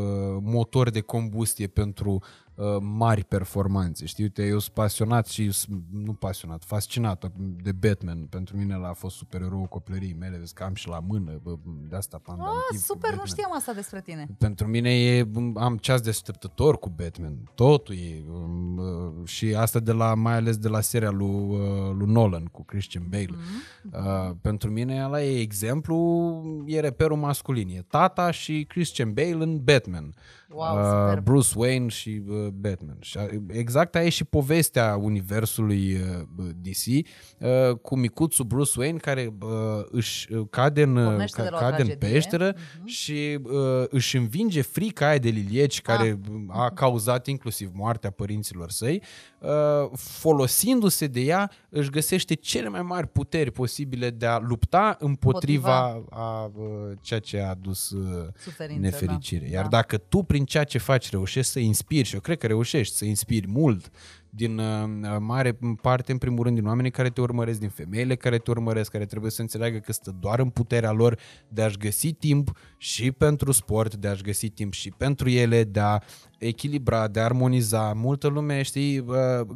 [0.42, 2.47] motor de combustie pentru Uh,
[2.82, 4.06] mari performanțe.
[4.06, 5.52] Știi, uite, eu sunt pasionat și,
[5.92, 7.32] nu pasionat, fascinat
[7.64, 8.26] de Batman.
[8.30, 11.56] Pentru mine a fost supererou copilării mele, vezi că am și la mână, bă,
[11.90, 12.54] de asta pandantiv.
[12.72, 14.28] Oh, super, nu știam asta despre tine.
[14.38, 17.52] Pentru mine e, am ceas deșteptător cu Batman.
[17.56, 18.24] Totul e.
[18.32, 21.60] Um, uh, și asta de la, mai ales de la seria lui, uh,
[21.98, 23.26] lui Nolan cu Christian Bale.
[23.26, 23.92] Mm-hmm.
[23.94, 25.96] Uh, pentru mine ăla e exemplu,
[26.66, 27.70] e reperul masculin.
[27.70, 30.14] E tata și Christian Bale în Batman.
[30.50, 32.98] Wow, uh, Bruce Wayne și uh, Batman.
[33.00, 37.08] Și exact aia e și povestea universului uh, DC
[37.40, 39.50] uh, cu micuțul Bruce Wayne care uh,
[39.90, 42.86] își uh, cade în, ca, cade în peșteră uh-huh.
[42.86, 46.60] și uh, își învinge frica aia de lilieci care ah.
[46.60, 49.02] a cauzat inclusiv moartea părinților săi
[49.40, 55.90] Uh, folosindu-se de ea, își găsește cele mai mari puteri posibile de a lupta împotriva
[55.92, 56.24] Potriva.
[56.24, 59.46] a uh, ceea ce a adus uh, Suferință, nefericire.
[59.46, 59.52] Da.
[59.52, 59.70] Iar da.
[59.70, 63.06] dacă tu prin ceea ce faci reușești să inspiri, și eu cred că reușești să
[63.06, 63.92] inspiri mult
[64.30, 68.38] din uh, mare parte, în primul rând, din oamenii care te urmăresc, din femeile care
[68.38, 72.14] te urmăresc, care trebuie să înțeleagă că stă doar în puterea lor de a-și găsi
[72.14, 76.00] timp și pentru sport, de a-și găsi timp și pentru ele, de a
[76.38, 77.94] echilibra, de a armoniza.
[77.94, 79.06] Multă lume, știi,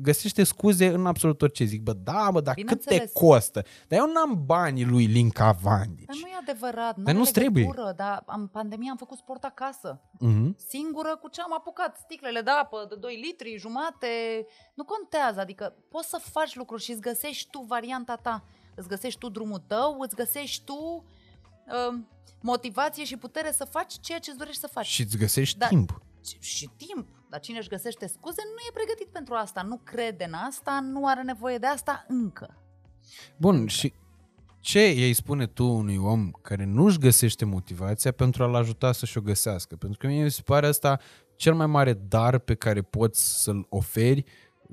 [0.02, 1.64] găsește scuze în absolut orice.
[1.64, 3.64] Zic, bă, da, bă, dar cât te costă?
[3.88, 6.06] Dar eu n-am banii lui Linca Vandici.
[6.06, 6.98] Dar nu e adevărat.
[6.98, 7.70] Dar nu trebuie.
[7.96, 10.02] Dar în pandemie am făcut sport acasă.
[10.02, 10.56] Uh-huh.
[10.68, 11.98] Singură cu ce am apucat.
[11.98, 14.08] Sticlele de apă de 2 litri, jumate.
[14.74, 15.40] Nu contează.
[15.40, 18.44] Adică poți să faci lucruri și îți găsești tu varianta ta.
[18.76, 21.06] Îți găsești tu drumul tău, îți găsești tu
[21.66, 22.00] uh,
[22.42, 24.86] motivație și putere să faci ceea ce îți dorești să faci.
[24.86, 26.02] Și îți găsești Dar, timp
[26.40, 27.08] și timp.
[27.30, 31.08] Dar cine își găsește scuze nu e pregătit pentru asta, nu crede în asta, nu
[31.08, 32.58] are nevoie de asta încă.
[33.38, 33.70] Bun, încă.
[33.70, 33.94] și
[34.60, 39.22] ce îi spune tu unui om care nu-și găsește motivația pentru a-l ajuta să-și o
[39.22, 39.76] găsească?
[39.76, 41.00] Pentru că mie mi se pare asta
[41.36, 44.24] cel mai mare dar pe care poți să-l oferi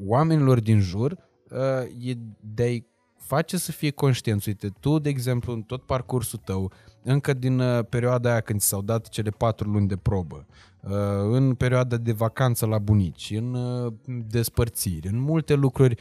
[0.07, 1.13] oamenilor din jur
[1.51, 4.49] uh, e de a-i face să fie conștienți.
[4.49, 6.73] Uite, tu, de exemplu, în tot parcursul tău,
[7.03, 10.47] încă din uh, perioada aia când ți s-au dat cele patru luni de probă,
[10.81, 10.91] uh,
[11.31, 15.97] în perioada de vacanță la bunici, în uh, despărțiri, în multe lucruri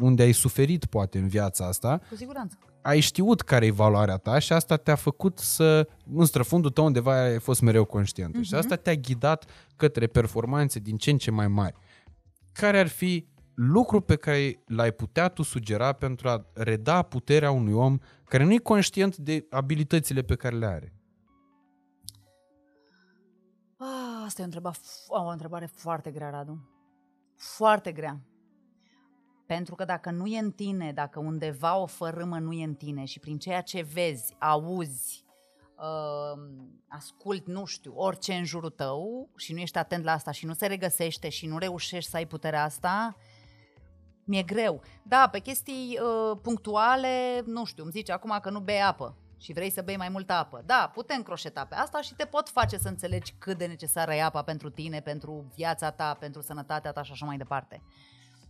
[0.00, 2.00] unde ai suferit poate în viața asta.
[2.08, 2.58] Cu siguranță.
[2.82, 7.22] Ai știut care e valoarea ta și asta te-a făcut să, în străfundul tău undeva
[7.22, 8.36] ai fost mereu conștient.
[8.36, 8.42] Uh-huh.
[8.42, 8.58] Și mhm.
[8.58, 9.44] asta te-a ghidat
[9.76, 11.74] către performanțe din ce în ce mai mari.
[12.52, 17.72] Care ar fi lucru pe care l-ai putea tu sugera pentru a reda puterea unui
[17.72, 20.94] om care nu e conștient de abilitățile pe care le are?
[23.78, 24.76] Ah, asta e o întrebare,
[25.08, 26.68] o întrebare foarte grea, Radu.
[27.36, 28.20] Foarte grea.
[29.46, 33.04] Pentru că dacă nu e în tine, dacă undeva o fărâmă nu e în tine
[33.04, 35.24] și prin ceea ce vezi, auzi,
[35.76, 36.42] uh,
[36.88, 40.52] ascult, nu știu, orice în jurul tău și nu ești atent la asta și nu
[40.52, 43.16] se regăsește și nu reușești să ai puterea asta,
[44.24, 44.82] mi-e greu.
[45.02, 49.52] Da, pe chestii uh, punctuale, nu știu, îmi zice acum că nu bei apă și
[49.52, 50.62] vrei să bei mai multă apă.
[50.66, 54.22] Da, putem croșeta pe asta și te pot face să înțelegi cât de necesară e
[54.22, 57.82] apa pentru tine, pentru viața ta, pentru sănătatea ta și așa mai departe.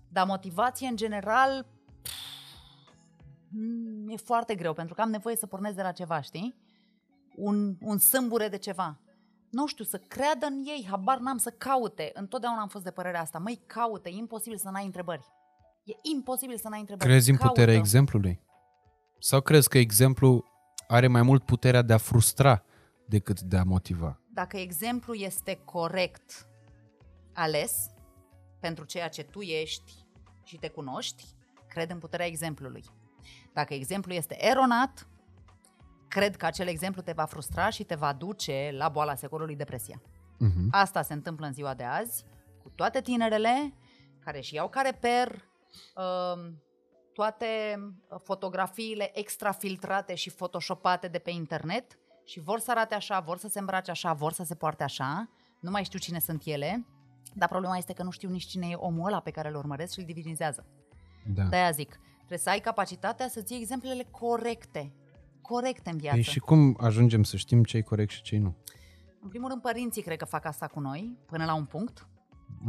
[0.09, 1.67] Dar motivație în general
[2.03, 2.15] pff,
[3.49, 6.55] mm, e foarte greu pentru că am nevoie să pornesc de la ceva, știi?
[7.37, 8.99] Un, un sâmbure de ceva.
[9.51, 12.11] Nu știu, să creadă în ei, habar n-am să caute.
[12.15, 13.39] Întotdeauna am fost de părerea asta.
[13.39, 15.25] Măi, caute, e imposibil să n-ai întrebări.
[15.85, 17.09] E imposibil să n-ai întrebări.
[17.09, 17.81] Crezi în puterea Caută.
[17.81, 18.41] exemplului?
[19.19, 20.45] Sau crezi că exemplu
[20.89, 22.65] are mai mult puterea de a frustra
[23.07, 24.21] decât de a motiva?
[24.33, 26.47] Dacă exemplu este corect
[27.33, 27.87] ales
[28.61, 29.93] pentru ceea ce tu ești
[30.45, 31.25] și te cunoști,
[31.69, 32.85] cred în puterea exemplului.
[33.53, 35.09] Dacă exemplu este eronat,
[36.09, 40.01] cred că acel exemplu te va frustra și te va duce la boala secolului depresia.
[40.01, 40.71] Uh-huh.
[40.71, 42.25] Asta se întâmplă în ziua de azi
[42.63, 43.75] cu toate tinerele
[44.19, 45.54] care și iau ca reper Ehm,
[47.15, 47.47] toate
[47.77, 53.49] uh, fotografiile extrafiltrate și photoshopate de pe internet și vor să arate așa, vor să
[53.49, 55.31] se îmbrace așa, vor să se poarte așa,
[55.61, 56.87] nu mai știu cine sunt ele,
[57.35, 59.93] dar problema este că nu știu nici cine e omul ăla pe care îl urmăresc
[59.93, 60.67] și îl divinizează.
[61.35, 61.43] Da.
[61.43, 64.93] De-aia zic, trebuie să ai capacitatea să ții exemplele corecte,
[65.43, 66.17] corecte în viață.
[66.17, 68.57] Păi și cum ajungem să știm ce e corect și ce nu?
[69.21, 72.09] În primul rând, părinții cred că fac asta cu noi, până la un punct.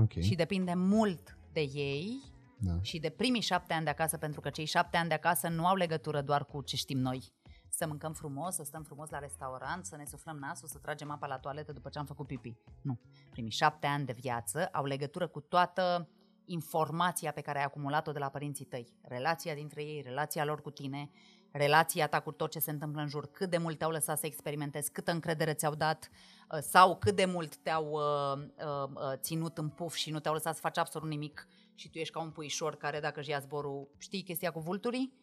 [0.01, 0.23] Okay.
[0.23, 2.21] Și depinde mult de ei
[2.65, 2.81] da.
[2.81, 5.65] și de primii șapte ani de acasă, pentru că cei șapte ani de acasă nu
[5.65, 7.33] au legătură doar cu ce știm noi.
[7.69, 11.27] Să mâncăm frumos, să stăm frumos la restaurant, să ne suflăm nasul, să tragem apa
[11.27, 12.57] la toaletă după ce am făcut pipi.
[12.81, 12.99] Nu.
[13.29, 16.09] Primii șapte ani de viață au legătură cu toată
[16.45, 18.93] informația pe care ai acumulat-o de la părinții tăi.
[19.01, 21.09] Relația dintre ei, relația lor cu tine,
[21.51, 24.25] relația ta cu tot ce se întâmplă în jur, cât de mult te-au lăsat să
[24.25, 26.09] experimentezi, câtă încredere ți-au dat
[26.51, 30.33] uh, sau cât de mult te-au uh, uh, uh, ținut în puf și nu te-au
[30.33, 33.39] lăsat să faci absolut nimic și tu ești ca un puișor care dacă își ia
[33.39, 35.13] zborul, știi chestia cu vulturii?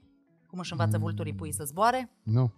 [0.46, 1.02] Cum își învață mm.
[1.02, 2.10] vulturii puii să zboare?
[2.22, 2.52] Nu.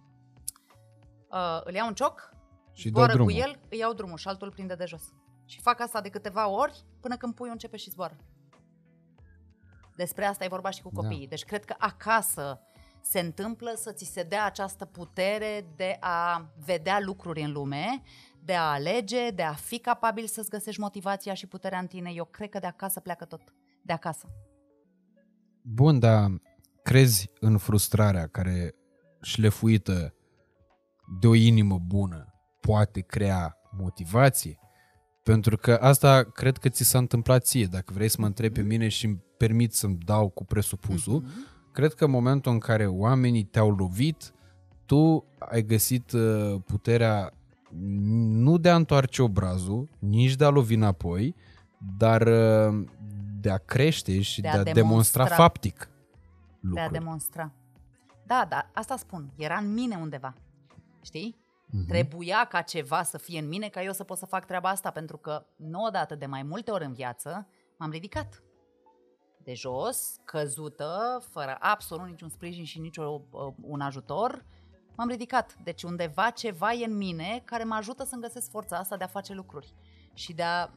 [1.31, 2.35] Uh, îl iau un cioc,
[2.75, 5.13] și zboară cu el, îi iau drumul și altul îl prinde de jos.
[5.45, 8.17] Și fac asta de câteva ori până când puiul începe și zboară.
[9.95, 11.01] Despre asta e vorba și cu da.
[11.01, 11.23] copiii.
[11.23, 11.29] Da.
[11.29, 12.61] Deci cred că acasă
[13.01, 18.01] se întâmplă să ți se dea această putere de a vedea lucruri în lume,
[18.43, 22.11] de a alege, de a fi capabil să-ți găsești motivația și puterea în tine.
[22.13, 23.41] Eu cred că de acasă pleacă tot
[23.85, 24.27] de acasă.
[25.61, 26.41] Bun, dar
[26.83, 28.75] crezi în frustrarea care
[29.21, 30.13] șlefuită
[31.19, 34.59] de o inimă bună poate crea motivație?
[35.23, 37.65] Pentru că asta cred că ți s-a întâmplat ție.
[37.65, 41.71] Dacă vrei să mă întrebi pe mine și îmi permit să-mi dau cu presupusul, mm-hmm.
[41.71, 44.33] cred că în momentul în care oamenii te-au lovit,
[44.85, 47.33] tu ai găsit uh, puterea
[48.27, 51.35] nu de a întoarce obrazul, nici de a lovi înapoi,
[51.97, 52.83] dar uh,
[53.45, 55.35] de a crește și de, De de a a demonstra, demonstra.
[55.43, 55.87] faptic de
[56.79, 56.91] a lucruri.
[56.91, 57.51] demonstra.
[58.25, 59.33] Da, da, asta spun.
[59.37, 60.33] Era în mine undeva.
[61.01, 61.37] Știi?
[61.65, 61.87] Mhm.
[61.87, 64.91] Trebuia ca ceva să fie în mine ca eu să pot să fac treaba asta,
[64.91, 67.47] pentru că nu odată, de mai multe ori în viață,
[67.77, 68.43] m-am ridicat.
[69.43, 73.21] De jos, căzută, fără absolut niciun sprijin și niciun
[73.61, 74.45] un ajutor,
[74.95, 75.55] m-am ridicat.
[75.63, 79.07] Deci undeva ceva e în mine care mă ajută să-mi găsesc forța asta de a
[79.07, 79.73] face lucruri
[80.13, 80.69] și de a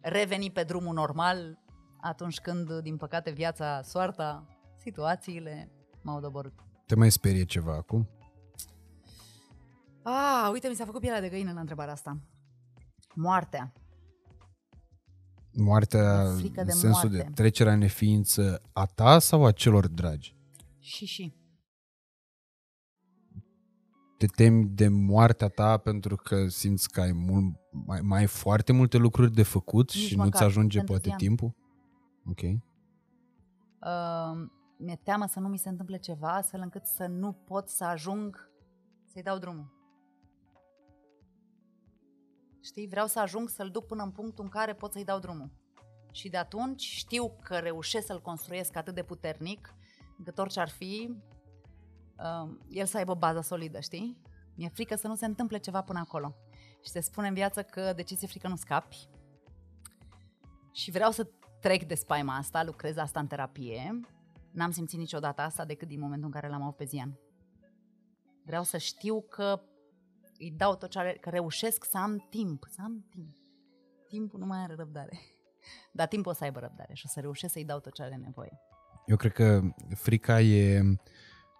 [0.00, 1.58] reveni pe drumul normal
[2.04, 5.70] atunci când, din păcate, viața, soarta, situațiile
[6.02, 6.52] m-au doborât.
[6.86, 8.08] Te mai sperie ceva acum?
[10.02, 12.20] Ah, uite, mi s-a făcut pielea de găină la întrebarea asta.
[13.14, 13.72] Moartea.
[15.56, 17.24] Moartea Mi-e frică în de sensul moarte.
[17.28, 20.36] de trecerea în neființă a ta sau a celor dragi?
[20.78, 21.34] Și și.
[24.18, 27.44] Te temi de moartea ta pentru că simți că ai, mult,
[27.86, 31.08] mai, mai ai foarte multe lucruri de făcut Nici și măcar, nu-ți ajunge pentru poate
[31.08, 31.18] zian.
[31.18, 31.54] timpul?
[32.26, 32.40] Ok.
[32.40, 32.60] Uh,
[34.78, 38.50] mi-e teamă să nu mi se întâmple ceva astfel încât să nu pot să ajung
[39.04, 39.72] să-i dau drumul.
[42.62, 45.50] Știi, vreau să ajung să-l duc până în punctul în care pot să-i dau drumul.
[46.12, 49.74] Și de atunci știu că reușesc să-l construiesc atât de puternic,
[50.18, 51.16] încât orice ar fi,
[52.18, 54.20] uh, el să aibă baza solidă, știi?
[54.54, 56.34] Mi-e frică să nu se întâmple ceva până acolo.
[56.82, 59.08] Și se spune în viață că de ce ți-e frică nu scapi.
[60.72, 61.28] Și vreau să
[61.64, 64.00] trec de spaima asta, lucrez asta în terapie.
[64.50, 67.18] N-am simțit niciodată asta decât din momentul în care l-am avut pe Zian.
[68.44, 69.60] Vreau să știu că
[70.38, 73.36] îi dau tot ce are, că reușesc să am timp, să am timp.
[74.08, 75.18] Timpul nu mai are răbdare.
[75.98, 78.16] Dar timpul o să aibă răbdare și o să reușesc să-i dau tot ce are
[78.16, 78.60] nevoie.
[79.06, 79.60] Eu cred că
[79.94, 80.82] frica e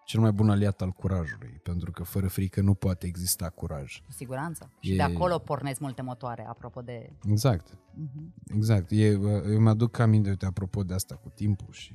[0.04, 4.02] cel mai bun aliat al curajului, pentru că fără frică nu poate exista curaj.
[4.06, 4.70] Cu siguranță.
[4.80, 7.10] Și E- de acolo pornesc multe motoare, apropo de...
[7.30, 7.70] Exact.
[7.70, 8.54] Uh-huh.
[8.54, 8.90] Exact.
[8.90, 11.94] E, eu mi-aduc aminte, uite, apropo de asta cu timpul și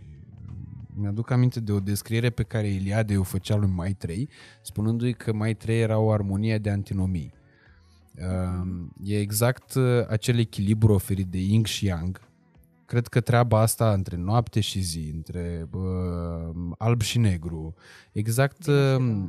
[0.94, 4.30] mi-aduc aminte de o descriere pe care Iliade o făcea lui Maitrei,
[4.61, 7.34] spunându-i că Maitrei era o armonie de antinomii.
[8.15, 12.22] Uh, e exact uh, acel echilibru oferit de Yin și Yang.
[12.90, 17.76] Cred că treaba asta între noapte și zi, între uh, alb și negru,
[18.11, 19.24] exact uh,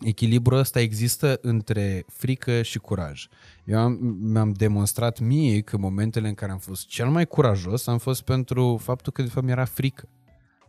[0.00, 3.28] echilibrul ăsta există între frică și curaj.
[3.64, 7.98] Eu am, mi-am demonstrat mie că momentele în care am fost cel mai curajos am
[7.98, 10.08] fost pentru faptul că de fapt mi-era frică.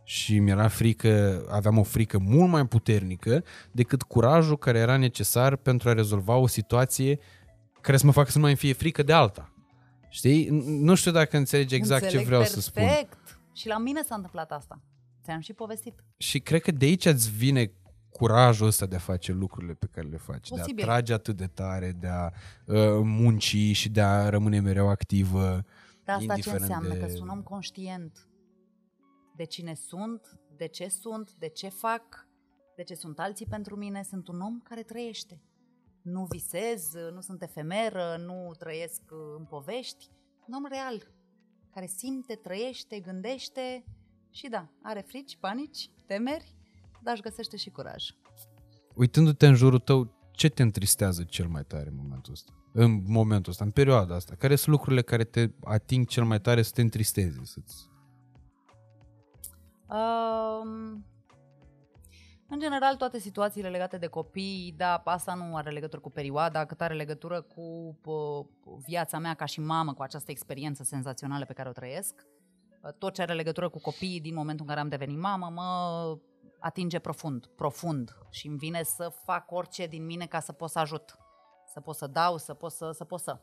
[0.04, 5.88] Și mi-era frică, aveam o frică mult mai puternică decât curajul care era necesar pentru
[5.88, 7.18] a rezolva o situație
[7.80, 9.53] care să mă facă să nu mai fie frică de alta.
[10.14, 10.46] Știi?
[10.46, 12.62] N- Nu știu dacă înțelegi exact Înțeleg ce vreau perfect.
[12.62, 13.18] să spun.
[13.52, 14.82] Și la mine s-a întâmplat asta.
[15.24, 16.04] Ți-am și povestit.
[16.16, 17.72] Și cred că de aici îți vine
[18.10, 20.74] curajul ăsta de a face lucrurile pe care le faci, Posibil.
[20.74, 22.30] de a trage atât de tare, de a
[22.66, 25.64] uh, munci și de a rămâne mereu activă.
[26.04, 26.88] Dar asta ce indiferent înseamnă?
[26.94, 28.28] de- Că sunt un om conștient
[29.36, 32.26] de cine sunt, de ce sunt, de ce fac,
[32.76, 34.02] de ce sunt alții pentru mine.
[34.02, 35.40] Sunt un om care trăiește.
[36.04, 40.10] Nu visez, nu sunt efemeră, nu trăiesc uh, în povești.
[40.46, 41.12] Un om real,
[41.70, 43.84] care simte, trăiește, gândește
[44.30, 46.54] și da, are frici, panici, temeri,
[47.02, 48.04] dar își găsește și curaj.
[48.94, 52.52] Uitându-te în jurul tău, ce te întristează cel mai tare în momentul ăsta?
[52.72, 54.34] În momentul ăsta, în perioada asta.
[54.34, 57.40] Care sunt lucrurile care te ating cel mai tare să te întristeze?
[57.42, 57.88] Să-ți...
[59.88, 61.04] Um,
[62.54, 66.80] în general, toate situațiile legate de copii, da, asta nu are legătură cu perioada, cât
[66.80, 68.46] are legătură cu pă,
[68.86, 72.26] viața mea ca și mamă, cu această experiență senzațională pe care o trăiesc.
[72.98, 76.18] Tot ce are legătură cu copiii din momentul în care am devenit mamă mă
[76.58, 80.78] atinge profund, profund și îmi vine să fac orice din mine ca să pot să
[80.78, 81.18] ajut,
[81.72, 83.40] să pot să dau, să pot să, să pot să.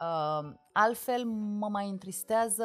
[0.00, 2.64] Uh, altfel mă mai întristează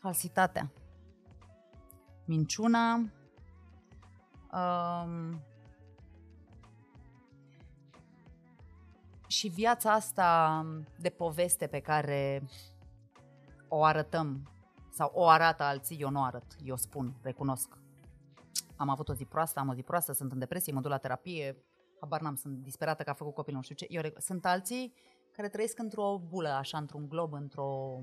[0.00, 0.72] falsitatea,
[2.26, 2.94] minciuna,
[4.52, 5.40] um,
[9.26, 10.62] și viața asta
[11.00, 12.42] de poveste pe care
[13.68, 14.50] o arătăm
[14.90, 17.78] sau o arată alții, eu nu arăt, eu spun, recunosc.
[18.76, 20.98] Am avut o zi proastă, am o zi proastă, sunt în depresie, mă duc la
[20.98, 21.56] terapie,
[22.00, 23.86] habar n-am, sunt disperată că a făcut copilul, nu știu ce.
[23.88, 24.94] Eu rec- sunt alții
[25.32, 28.00] care trăiesc într-o bulă, așa, într-un glob, într-o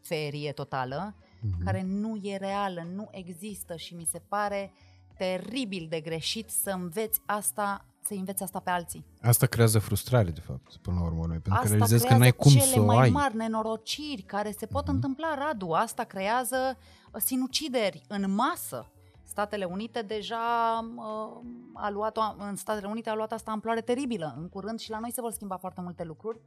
[0.00, 1.64] ferie totală, Mhm.
[1.64, 4.72] care nu e reală, nu există și mi se pare
[5.16, 9.04] teribil de greșit să înveți asta, să înveți asta pe alții.
[9.22, 12.22] Asta creează frustrare, de fapt, până la urmă, noi, pentru că Asta realizezi că creează
[12.22, 13.10] n-ai cum cele să o mai ai.
[13.10, 15.70] mari nenorociri care se pot întâmpla, Radu.
[15.70, 16.56] Asta creează
[17.12, 18.90] uh, sinucideri în masă.
[19.24, 20.38] Statele Unite deja
[20.96, 21.40] uh,
[21.74, 24.34] a luat, în Statele Unite a luat asta amploare teribilă.
[24.38, 26.40] În curând și la noi se vor schimba foarte multe lucruri.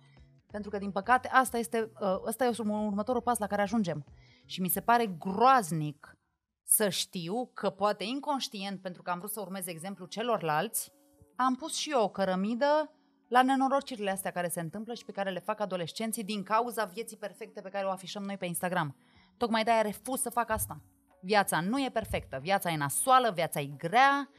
[0.52, 4.06] Pentru că, din păcate, asta este, uh, asta este următorul pas la care ajungem.
[4.45, 6.18] Și mi se pare groaznic
[6.64, 10.91] să știu că poate inconștient, pentru că am vrut să urmez exemplul celorlalți,
[11.36, 12.91] am pus și eu o cărămidă
[13.28, 17.18] la nenorocirile astea care se întâmplă și pe care le fac adolescenții din cauza vieții
[17.18, 18.95] perfecte pe care o afișăm noi pe Instagram.
[19.38, 20.82] Tocmai de-aia refuz să fac asta.
[21.22, 24.30] Viața nu e perfectă, viața e nasoală, viața e grea,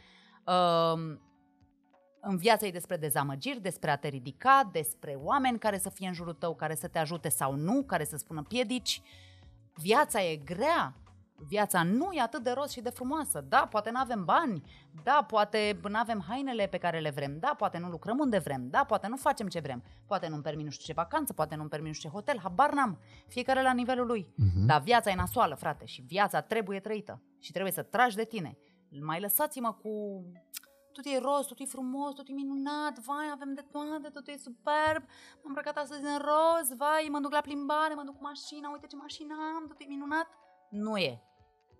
[0.46, 1.18] uh,
[2.24, 6.14] în viața e despre dezamăgiri, despre a te ridica, despre oameni care să fie în
[6.14, 9.02] jurul tău, care să te ajute sau nu, care să spună piedici.
[9.74, 10.94] Viața e grea,
[11.48, 13.44] viața nu e atât de roz și de frumoasă.
[13.48, 14.62] Da, poate nu avem bani,
[15.02, 18.68] da, poate nu avem hainele pe care le vrem, da, poate nu lucrăm unde vrem,
[18.68, 21.68] da, poate nu facem ce vrem, poate nu-mi permit nu știu ce vacanță, poate nu-mi
[21.68, 24.26] permit nu știu ce hotel, habar n-am, fiecare la nivelul lui.
[24.26, 24.66] Uh-huh.
[24.66, 28.58] Dar viața e nasoală, frate, și viața trebuie trăită și trebuie să tragi de tine.
[29.00, 30.24] Mai lăsați-mă cu
[30.92, 34.36] tot e roz, tot e frumos, tot e minunat, vai, avem de toate, tot e
[34.48, 35.02] superb,
[35.40, 38.86] m-am îmbrăcat astăzi în roz, vai, mă duc la plimbare, mă duc cu mașina, uite
[38.86, 40.28] ce mașină am, tot e minunat.
[40.70, 41.12] Nu e.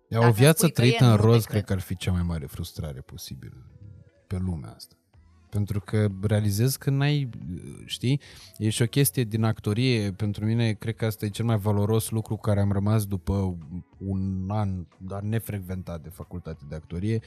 [0.09, 3.61] Ia o viață trăită în roz cred că ar fi cea mai mare frustrare posibilă
[4.27, 4.95] pe lumea asta.
[5.53, 7.29] Pentru că realizez că n-ai,
[7.85, 8.21] știi,
[8.57, 12.11] e și o chestie din actorie, pentru mine cred că asta e cel mai valoros
[12.11, 13.59] lucru care am rămas după
[13.99, 17.21] un an, dar nefrecventat de facultate de actorie,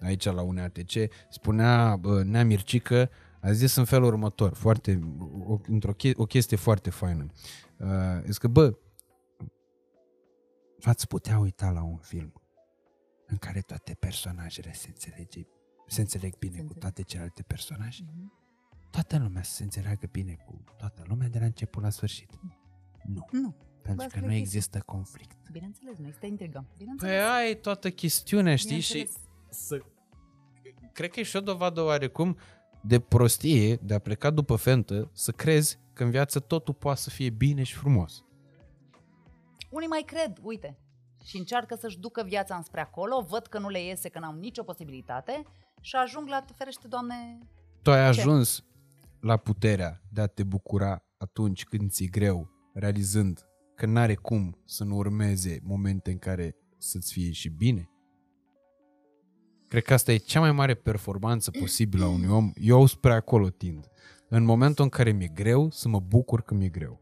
[0.00, 0.92] aici la UNATC,
[1.30, 5.00] spunea Nea Mircică, a zis în felul următor, foarte,
[5.46, 7.26] o, într-o che- o chestie foarte faină.
[7.76, 7.88] Uh,
[8.24, 8.78] zis că, bă,
[10.78, 12.32] v-ați putea uita la un film
[13.26, 15.46] în care toate personajele se înțelege,
[15.90, 18.04] se înțeleg bine se cu toate celelalte personaje?
[18.04, 18.90] Mm-hmm.
[18.90, 22.30] Toată lumea să se înțeleagă bine cu toată lumea de la început la sfârșit.
[23.04, 23.26] Nu.
[23.30, 23.54] Nu.
[23.82, 25.50] Pentru Bă, că nu există conflict.
[25.50, 26.66] Bineînțeles, nu există intrigă.
[26.96, 28.80] Păi ai toată chestiunea, știi?
[28.80, 29.08] Și
[29.48, 29.78] să...
[30.92, 32.36] Cred că e și o dovadă oarecum
[32.80, 37.10] de prostie, de a pleca după fentă, să crezi că în viață totul poate să
[37.10, 38.24] fie bine și frumos.
[39.70, 40.78] Unii mai cred, uite,
[41.24, 44.62] și încearcă să-și ducă viața înspre acolo, văd că nu le iese, că n-au nicio
[44.62, 45.42] posibilitate
[45.80, 47.38] și ajung la, te ferește, Doamne...
[47.82, 48.62] Tu ai ajuns ce?
[49.20, 54.84] la puterea de a te bucura atunci când ți-e greu, realizând că n-are cum să
[54.84, 57.90] nu urmeze momente în care să-ți fie și bine?
[59.68, 62.52] Cred că asta e cea mai mare performanță posibilă a unui om.
[62.54, 63.88] Eu spre acolo tind.
[64.28, 67.00] În momentul în care mi-e greu, să mă bucur că mi-e greu.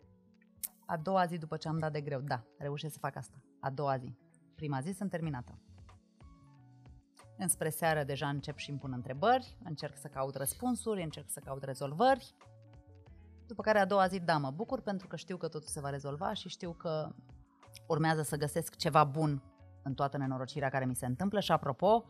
[0.87, 3.43] A doua zi după ce am dat de greu, da, reușesc să fac asta.
[3.61, 4.17] A doua zi.
[4.55, 5.59] Prima zi sunt terminată.
[7.39, 11.63] Înspre seară deja încep și îmi pun întrebări, încerc să caut răspunsuri, încerc să caut
[11.63, 12.35] rezolvări.
[13.47, 15.91] După care a doua zi, da, mă bucur pentru că știu că totul se va
[15.91, 17.15] rezolva și știu că
[17.87, 19.43] urmează să găsesc ceva bun
[19.83, 22.05] în toată nenorocirea care mi se întâmplă și apropo,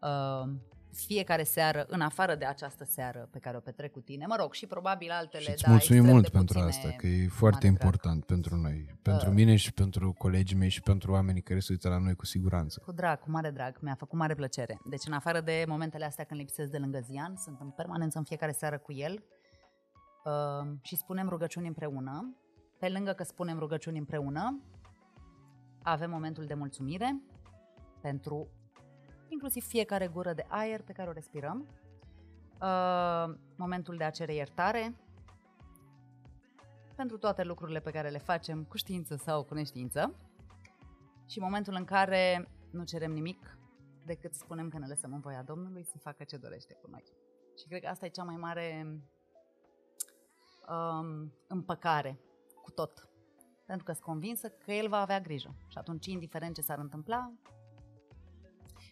[0.00, 0.52] uh,
[0.92, 4.52] fiecare seară, în afară de această seară pe care o petrec cu tine, mă rog,
[4.52, 8.40] și probabil altele, și îți da, mulțumim mult pentru asta, că e foarte important drag.
[8.40, 11.88] pentru noi, pentru uh, mine și pentru colegii mei și pentru oamenii care se uită
[11.88, 12.82] la noi cu siguranță.
[12.84, 14.80] Cu drag, cu mare drag, mi-a făcut mare plăcere.
[14.84, 18.24] Deci în afară de momentele astea când lipsesc de lângă Zian, sunt în permanență în
[18.24, 19.24] fiecare seară cu el
[20.24, 22.36] uh, și spunem rugăciuni împreună.
[22.78, 24.62] Pe lângă că spunem rugăciuni împreună,
[25.82, 27.20] avem momentul de mulțumire
[28.00, 28.48] pentru
[29.40, 31.68] inclusiv fiecare gură de aer pe care o respirăm,
[32.60, 34.94] uh, momentul de a cere iertare
[36.96, 40.14] pentru toate lucrurile pe care le facem cu știință sau cu neștiință
[41.26, 43.58] și momentul în care nu cerem nimic
[44.04, 47.04] decât spunem că ne lăsăm în voia Domnului să facă ce dorește cu noi.
[47.58, 48.86] Și cred că asta e cea mai mare
[50.68, 52.20] um, împăcare
[52.62, 53.08] cu tot.
[53.66, 55.54] Pentru că sunt convinsă că El va avea grijă.
[55.68, 57.32] Și atunci, indiferent ce s-ar întâmpla,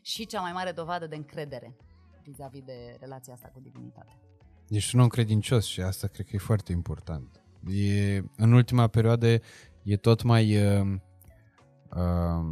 [0.08, 1.76] și cea mai mare dovadă de încredere
[2.22, 4.18] vis-a-vis de relația asta cu divinitatea.
[4.68, 7.42] Ești un om credincios și asta cred că e foarte important.
[7.66, 9.26] E, în ultima perioadă
[9.82, 10.98] e tot mai uh,
[11.90, 12.44] uh,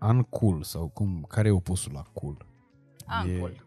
[0.00, 2.46] uncool sau cum, care e opusul la cool?
[3.24, 3.50] Uncool.
[3.50, 3.62] E,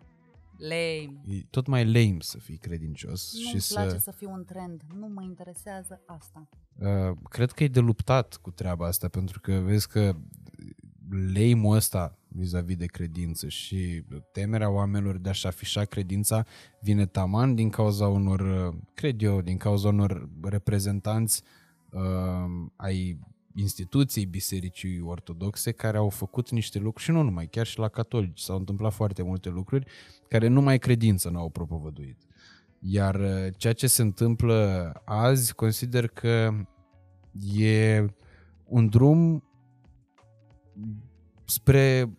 [0.58, 1.22] lame.
[1.26, 3.34] E tot mai lame să fii credincios.
[3.34, 3.98] Nu-mi și place să...
[3.98, 4.82] să fiu un trend.
[4.96, 6.50] Nu mă interesează asta.
[6.80, 10.16] Uh, cred că e de luptat cu treaba asta, pentru că vezi că
[11.10, 16.46] lame ăsta vis-a-vis de credință și temerea oamenilor de a-și afișa credința
[16.82, 21.44] vine taman din cauza unor, cred eu, din cauza unor reprezentanți
[21.92, 23.20] uh, ai
[23.56, 28.40] instituției bisericii ortodoxe care au făcut niște lucruri și nu numai, chiar și la catolici
[28.40, 29.86] s-au întâmplat foarte multe lucruri
[30.28, 32.18] care numai credință nu au propovăduit.
[32.80, 36.66] Iar uh, ceea ce se întâmplă azi consider că
[37.56, 38.06] e
[38.66, 39.44] un drum
[41.46, 42.18] spre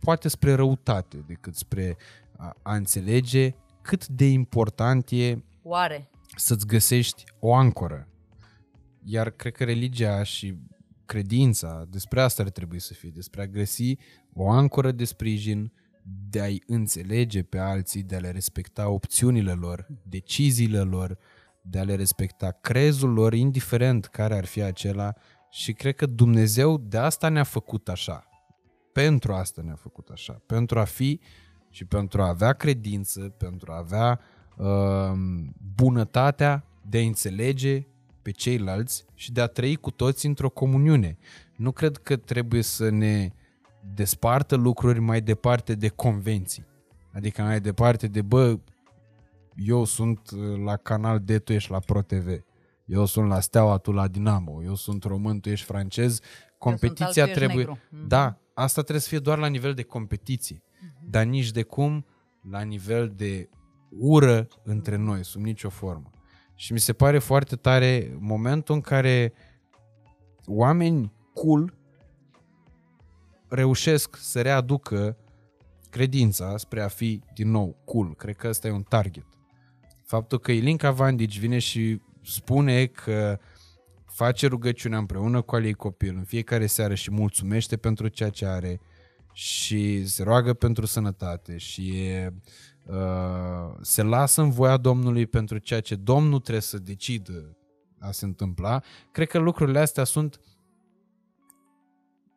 [0.00, 1.96] poate spre răutate decât spre
[2.36, 6.10] a, a înțelege cât de important e Oare?
[6.36, 8.08] să-ți găsești o ancoră.
[9.04, 10.58] Iar cred că religia și
[11.06, 13.96] credința, despre asta ar trebui să fie, despre a găsi
[14.32, 15.72] o ancoră de sprijin,
[16.30, 21.18] de a-i înțelege pe alții, de a le respecta opțiunile lor, deciziile lor,
[21.62, 25.14] de a le respecta crezul lor, indiferent care ar fi acela.
[25.50, 28.27] Și cred că Dumnezeu de asta ne-a făcut așa.
[28.98, 30.42] Pentru asta ne-a făcut așa.
[30.46, 31.20] Pentru a fi
[31.70, 34.20] și pentru a avea credință, pentru a avea
[34.56, 35.18] uh,
[35.74, 37.86] bunătatea de a înțelege
[38.22, 41.18] pe ceilalți și de a trăi cu toți într-o comuniune.
[41.56, 43.30] Nu cred că trebuie să ne
[43.94, 46.66] despartă lucruri mai departe de convenții.
[47.12, 48.58] Adică mai departe de, bă,
[49.54, 50.30] eu sunt
[50.64, 52.28] la canal D, tu ești la Pro TV.
[52.84, 54.62] Eu sunt la Steaua, tu la Dinamo.
[54.64, 56.20] Eu sunt român, tu ești francez.
[56.58, 57.64] Competiția alt, trebuie...
[57.64, 58.06] Mhm.
[58.06, 60.56] Da, asta trebuie să fie doar la nivel de competiție.
[60.56, 61.10] Mm-hmm.
[61.10, 62.06] Dar nici de cum
[62.50, 63.48] la nivel de
[63.90, 66.10] ură între noi, sub nicio formă.
[66.54, 69.32] Și mi se pare foarte tare momentul în care
[70.46, 71.74] oameni cool
[73.48, 75.16] reușesc să readucă
[75.90, 78.14] credința spre a fi din nou cool.
[78.14, 79.26] Cred că ăsta e un target.
[80.04, 83.38] Faptul că Ilinca Vandici vine și spune că
[84.18, 88.46] face rugăciunea împreună cu al ei copil în fiecare seară și mulțumește pentru ceea ce
[88.46, 88.80] are
[89.32, 92.34] și se roagă pentru sănătate și e,
[92.86, 97.56] uh, se lasă în voia Domnului pentru ceea ce Domnul trebuie să decidă
[97.98, 98.82] a se întâmpla,
[99.12, 100.40] cred că lucrurile astea sunt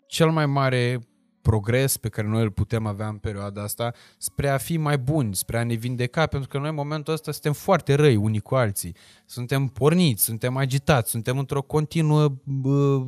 [0.07, 0.99] cel mai mare
[1.41, 5.35] progres pe care noi îl putem avea în perioada asta spre a fi mai buni,
[5.35, 8.55] spre a ne vindeca, pentru că noi în momentul ăsta suntem foarte răi unii cu
[8.55, 8.95] alții.
[9.25, 12.31] Suntem porniți, suntem agitați, suntem într-o continuă
[12.63, 13.07] uh,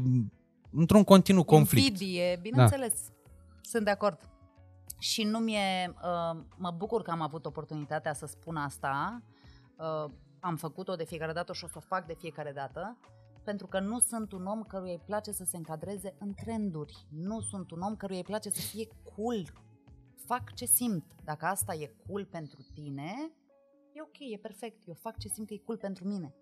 [0.72, 1.88] într-un continuu conflict.
[1.88, 2.94] Invidie, bineînțeles.
[3.08, 3.14] Da.
[3.62, 4.20] Sunt de acord.
[5.00, 9.22] Și nu mi-e, uh, mă bucur că am avut oportunitatea să spun asta.
[9.78, 12.98] Uh, am făcut-o de fiecare dată și o să o fac de fiecare dată
[13.44, 17.08] pentru că nu sunt un om căruia îi place să se încadreze în trenduri.
[17.10, 19.54] Nu sunt un om căruia îi place să fie cool.
[20.26, 21.06] Fac ce simt.
[21.24, 23.32] Dacă asta e cool pentru tine,
[23.94, 24.88] e ok, e perfect.
[24.88, 26.36] Eu fac ce simt că e cool pentru mine.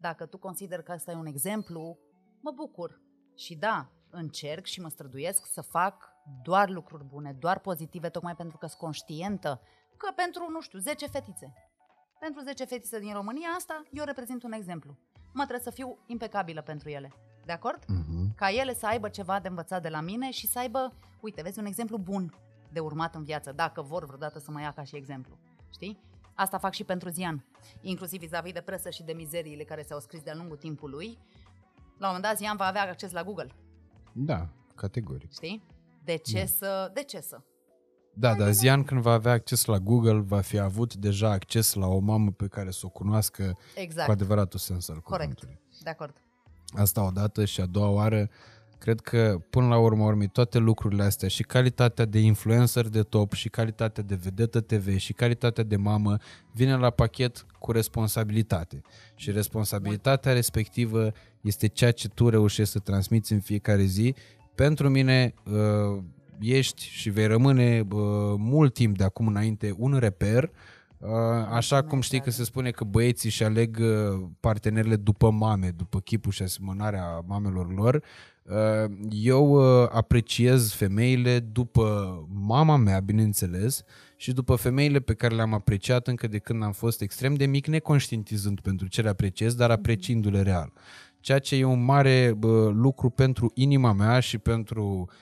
[0.00, 1.98] Dacă tu consider că asta e un exemplu,
[2.40, 3.00] mă bucur.
[3.34, 6.08] Și da, încerc și mă străduiesc să fac
[6.42, 9.60] doar lucruri bune, doar pozitive, tocmai pentru că sunt conștientă
[9.96, 11.52] că pentru, nu știu, 10 fetițe.
[12.18, 14.98] Pentru 10 fetițe din România asta, eu reprezint un exemplu
[15.32, 17.12] mă trebuie să fiu impecabilă pentru ele.
[17.44, 17.84] De acord?
[17.84, 18.34] Uh-huh.
[18.36, 21.58] Ca ele să aibă ceva de învățat de la mine și să aibă, uite, vezi,
[21.58, 22.34] un exemplu bun
[22.72, 25.38] de urmat în viață, dacă vor vreodată să mă ia ca și exemplu.
[25.72, 25.98] Știi?
[26.34, 27.44] Asta fac și pentru Zian,
[27.80, 31.18] inclusiv vis-a-vis de presă și de mizeriile care s-au scris de-a lungul timpului.
[31.98, 33.50] La un moment dat Zian va avea acces la Google.
[34.12, 35.32] Da, categoric.
[35.32, 35.62] Știi?
[36.04, 36.46] De ce da.
[36.46, 36.90] să...
[36.94, 37.42] De ce să?
[38.14, 41.86] Da, dar Zian când va avea acces la Google, va fi avut deja acces la
[41.86, 44.06] o mamă pe care să o cunoască exact.
[44.06, 45.34] cu adevăratul sens al Corect.
[45.34, 45.60] cuvântului.
[45.82, 46.14] de acord.
[46.76, 48.28] Asta o dată și a doua oară,
[48.78, 53.32] cred că până la urmă urmei toate lucrurile astea și calitatea de influencer de top
[53.32, 56.16] și calitatea de vedetă TV și calitatea de mamă
[56.52, 58.82] vine la pachet cu responsabilitate.
[59.14, 64.14] Și responsabilitatea respectivă este ceea ce tu reușești să transmiți în fiecare zi.
[64.54, 66.02] Pentru mine, uh,
[66.40, 68.00] ești și vei rămâne uh,
[68.36, 70.50] mult timp de acum înainte un reper,
[70.98, 71.08] uh,
[71.50, 76.00] așa cum știi că se spune că băieții își aleg uh, partenerele după mame, după
[76.00, 78.02] chipul și asemănarea mamelor lor,
[78.42, 83.82] uh, eu uh, apreciez femeile după mama mea, bineînțeles,
[84.16, 87.66] și după femeile pe care le-am apreciat încă de când am fost extrem de mic,
[87.66, 90.72] neconștientizând pentru ce le apreciez, dar apreciindu-le real.
[91.20, 95.14] Ceea ce e un mare uh, lucru pentru inima mea și pentru uh,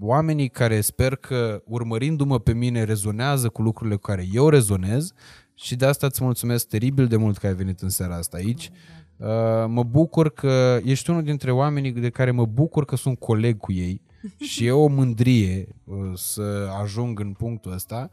[0.00, 5.12] oamenii care sper că urmărindu-mă pe mine rezonează cu lucrurile cu care eu rezonez
[5.54, 8.70] și de asta îți mulțumesc teribil de mult că ai venit în seara asta aici.
[9.16, 9.26] Uh,
[9.66, 13.72] mă bucur că ești unul dintre oamenii de care mă bucur că sunt coleg cu
[13.72, 14.02] ei
[14.50, 18.10] și e o mândrie uh, să ajung în punctul ăsta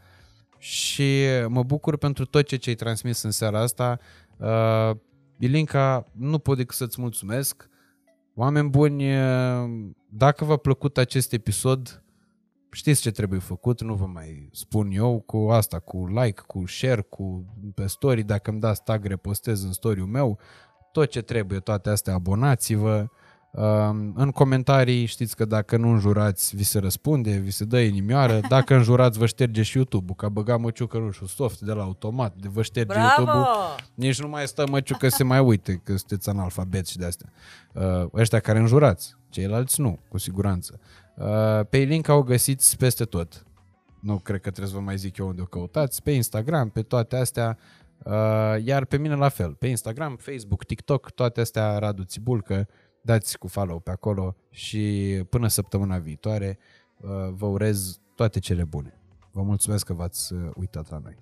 [0.57, 3.99] și mă bucur pentru tot ce ai transmis în seara asta.
[4.38, 4.91] Uh,
[5.40, 7.70] Ilinca, nu pot decât să-ți mulțumesc.
[8.35, 9.03] Oameni buni,
[10.10, 12.03] dacă v-a plăcut acest episod,
[12.72, 17.01] știți ce trebuie făcut, nu vă mai spun eu, cu asta, cu like, cu share,
[17.01, 17.45] cu
[17.76, 20.39] pe story, dacă îmi dați tag, repostez în story-ul meu,
[20.91, 23.07] tot ce trebuie, toate astea, abonați-vă,
[24.15, 28.39] în comentarii știți că dacă nu înjurați, vi se răspunde, vi se dă inimioară.
[28.49, 31.84] Dacă înjurați, vă șterge și YouTube-ul, că a băgat măciucă, nu știu, soft de la
[31.84, 33.07] automat, de vă șterge Bravo!
[33.17, 33.45] YouTube-ul.
[33.93, 37.30] Nici nu mai stă măciucă să se mai uite, că sunteți analfabet și de astea.
[37.73, 40.80] Uh, ăștia care înjurați, ceilalți nu, cu siguranță.
[41.15, 43.45] Uh, pe link au găsiți peste tot.
[43.99, 46.01] Nu cred că trebuie să vă mai zic eu unde o căutați.
[46.01, 47.57] Pe Instagram, pe toate astea.
[48.03, 48.13] Uh,
[48.63, 52.67] iar pe mine la fel, pe Instagram, Facebook, TikTok, toate astea Radu Țibulcă,
[53.05, 56.57] dați cu follow pe acolo și până săptămâna viitoare
[56.97, 58.97] uh, vă urez toate cele bune.
[59.31, 61.17] Vă mulțumesc că v-ați uh, uitat la noi.